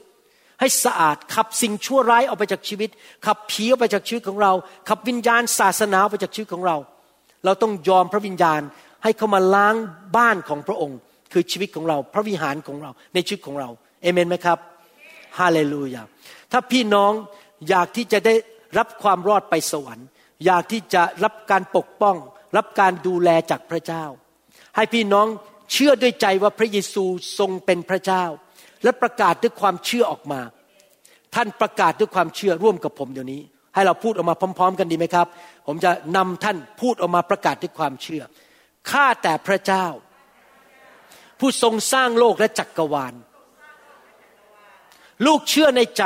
[0.61, 2.90] ให้สะอาดขับสิ่งชั่วร้ายออกไปจากชีวิต
[3.26, 4.52] ขับผีออกไปจากชีวิตของเรา
[4.88, 6.76] ขับวิญญาณศาสนาออกไปจากชีวิตของเรา
[7.44, 8.61] เราต้องยอมพระวิญญาณ
[9.02, 9.74] ให้เขามาล้าง
[10.16, 10.98] บ้านของพระองค์
[11.32, 13.68] คือชีวิตของเรา พระวิหารของเราในชีวิตของเรา
[14.02, 14.59] เอเมนไหมครับ
[15.38, 16.02] ฮาเลลูยา
[16.52, 17.12] ถ้าพี่น้อง
[17.68, 18.34] อยากที่จะได้
[18.78, 20.06] รับความรอดไปสวรรค์
[20.46, 22.16] อยากที่จะรับการปกป้อง
[22.57, 24.05] รับการดูแลจากพระเจ้า
[24.76, 25.26] ให้พี่น้อง
[25.72, 27.05] เชื่อด้วยใจว่าพระเยซู
[27.38, 28.24] ทรงเป็นพระเจ้า
[28.84, 30.40] และประกาศด้วยความเชื่อออกมา
[31.34, 33.40] ท่านประกาศด้วยความเชื่อร่วมกับผมเดี๋ยวนี้
[33.74, 35.26] ให้เราพูดออกมาพร้อม ๆ กันดีไหมครับ
[35.66, 38.22] ผมจะนำท่านพูดออกมาประกาศด้วยความเชื่อ
[38.90, 39.86] ข้าแต่พระเจ้า
[41.38, 43.14] ผู้ทรงสร้างโลกและจักกรวาล
[45.26, 46.05] ลูกเชื่อในใจ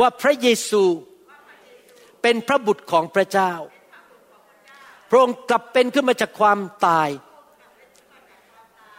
[0.00, 0.82] ว่าพระเยซู
[2.22, 3.52] เป็นพระบุตรของพระเจ้า
[5.10, 7.10] พระองค์กลับเป็นขึ้นมาจากความตาย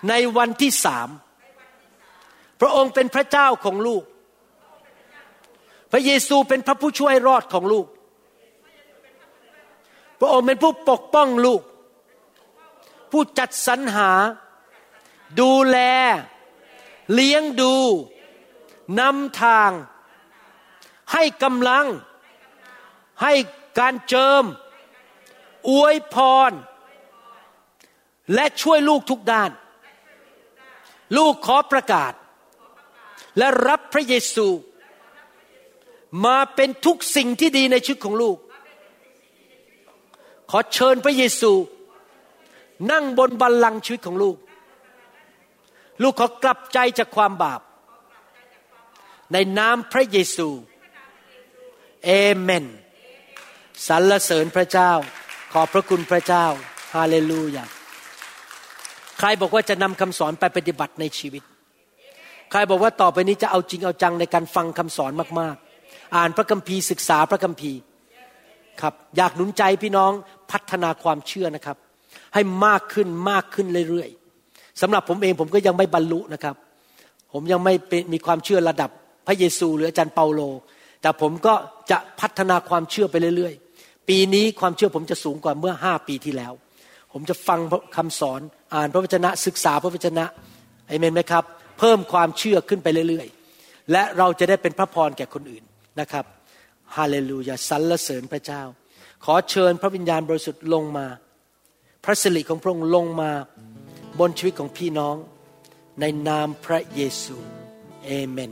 [0.09, 1.09] ในวันที่สาม
[2.61, 4.03] พระองค์เป็นพระเจ้าของลูก
[5.91, 7.87] พระเยซูเป็นพระผู้ช่วยรอดของลูก
[10.19, 11.61] พระองค์เป็นผู้ปกป้องลูก
[13.11, 14.11] ผู้จัดสรรหา
[15.39, 15.77] ดูแล
[17.13, 17.75] เลี้ยงดู
[18.99, 19.71] นำทาง
[21.13, 21.85] ให้กำลัง
[23.23, 23.33] ให้
[23.79, 24.43] การเจิม
[25.69, 26.15] อวยพ
[26.49, 26.51] ร
[28.33, 29.51] และช่วยลูกทุกด้าน
[31.17, 32.13] ลูกขอประกาศ
[33.37, 34.47] และรับพระเยซู
[36.25, 38.37] มาเป็นทุกสิ่งที่ดีในชีวิตของลูก
[40.51, 41.51] ขอเชิญพระเยซู
[42.91, 44.37] นั่งบนบัลลังก์ชีวิตของลูก
[46.01, 47.61] ลูกขอกลับใจจากความบาป
[49.33, 50.49] ในนามพระเยซู
[52.05, 52.65] เอเมน
[53.87, 54.91] สรรเสริญพระเจ้า
[55.57, 56.45] ขอบพระคุณพระเจ้า
[56.95, 57.65] ฮาเลลูยา
[59.19, 61.43] ใครบอกว่าจะนำคำสอนไปปฏิบัติในชีวิต
[62.51, 67.79] ใครบอกว่าต่อไปนี้จะเอาจริงเอาจังในการฟังคำสอนมากๆ อ่านพระคัมภีร์ศึกษาพระคัมภีร์
[68.81, 70.11] ครับอยากหนุนใจพี่น้อง
[70.51, 71.77] พัฒนาความเชื่อนะครับ
[72.33, 76.55] ให้มากขึ้นมากขึ้นเรื่อยๆสำหรับผมเองผมก็ยังไม่บรรลุนะครับ
[77.33, 77.73] ผมยังไม่
[78.13, 78.89] มีความเชื่อระดับ
[79.27, 80.41] พระเยซูหรืออาจารย์เปาโล
[81.01, 81.53] แต่ผมก็
[81.91, 83.55] จะพัฒนาความเชื่อไปเรื่อย
[84.09, 86.53] ปีนี้ความเชื่อผมจะสูงกว่าเมื่อห้าปีที่แล้ว
[87.13, 87.59] ผมจะฟัง
[87.97, 88.41] คำสอน
[88.73, 90.25] อ่านพระวจนะศึกษาพระวจนะ
[90.87, 91.43] เอเมนไหมครับ
[91.79, 95.63] เพิ่มความเชื่อขึ้นไปเรื่อยๆ และเราจะได้เป็นพระพรแก่คนอื่น
[95.99, 96.25] นะครับ
[96.95, 98.61] ฮาเลลูยาสรรเสริญพระเจ้า
[99.25, 101.07] ขอเชิญพระวิญญาณบริสุทธิ์ลงมา
[102.03, 103.31] พระสิริของพระองค์ลงมา
[104.19, 105.15] บนชีวิตของพี่น้อง
[105.99, 107.37] ในนามพระเยซู
[108.05, 108.51] เอเมน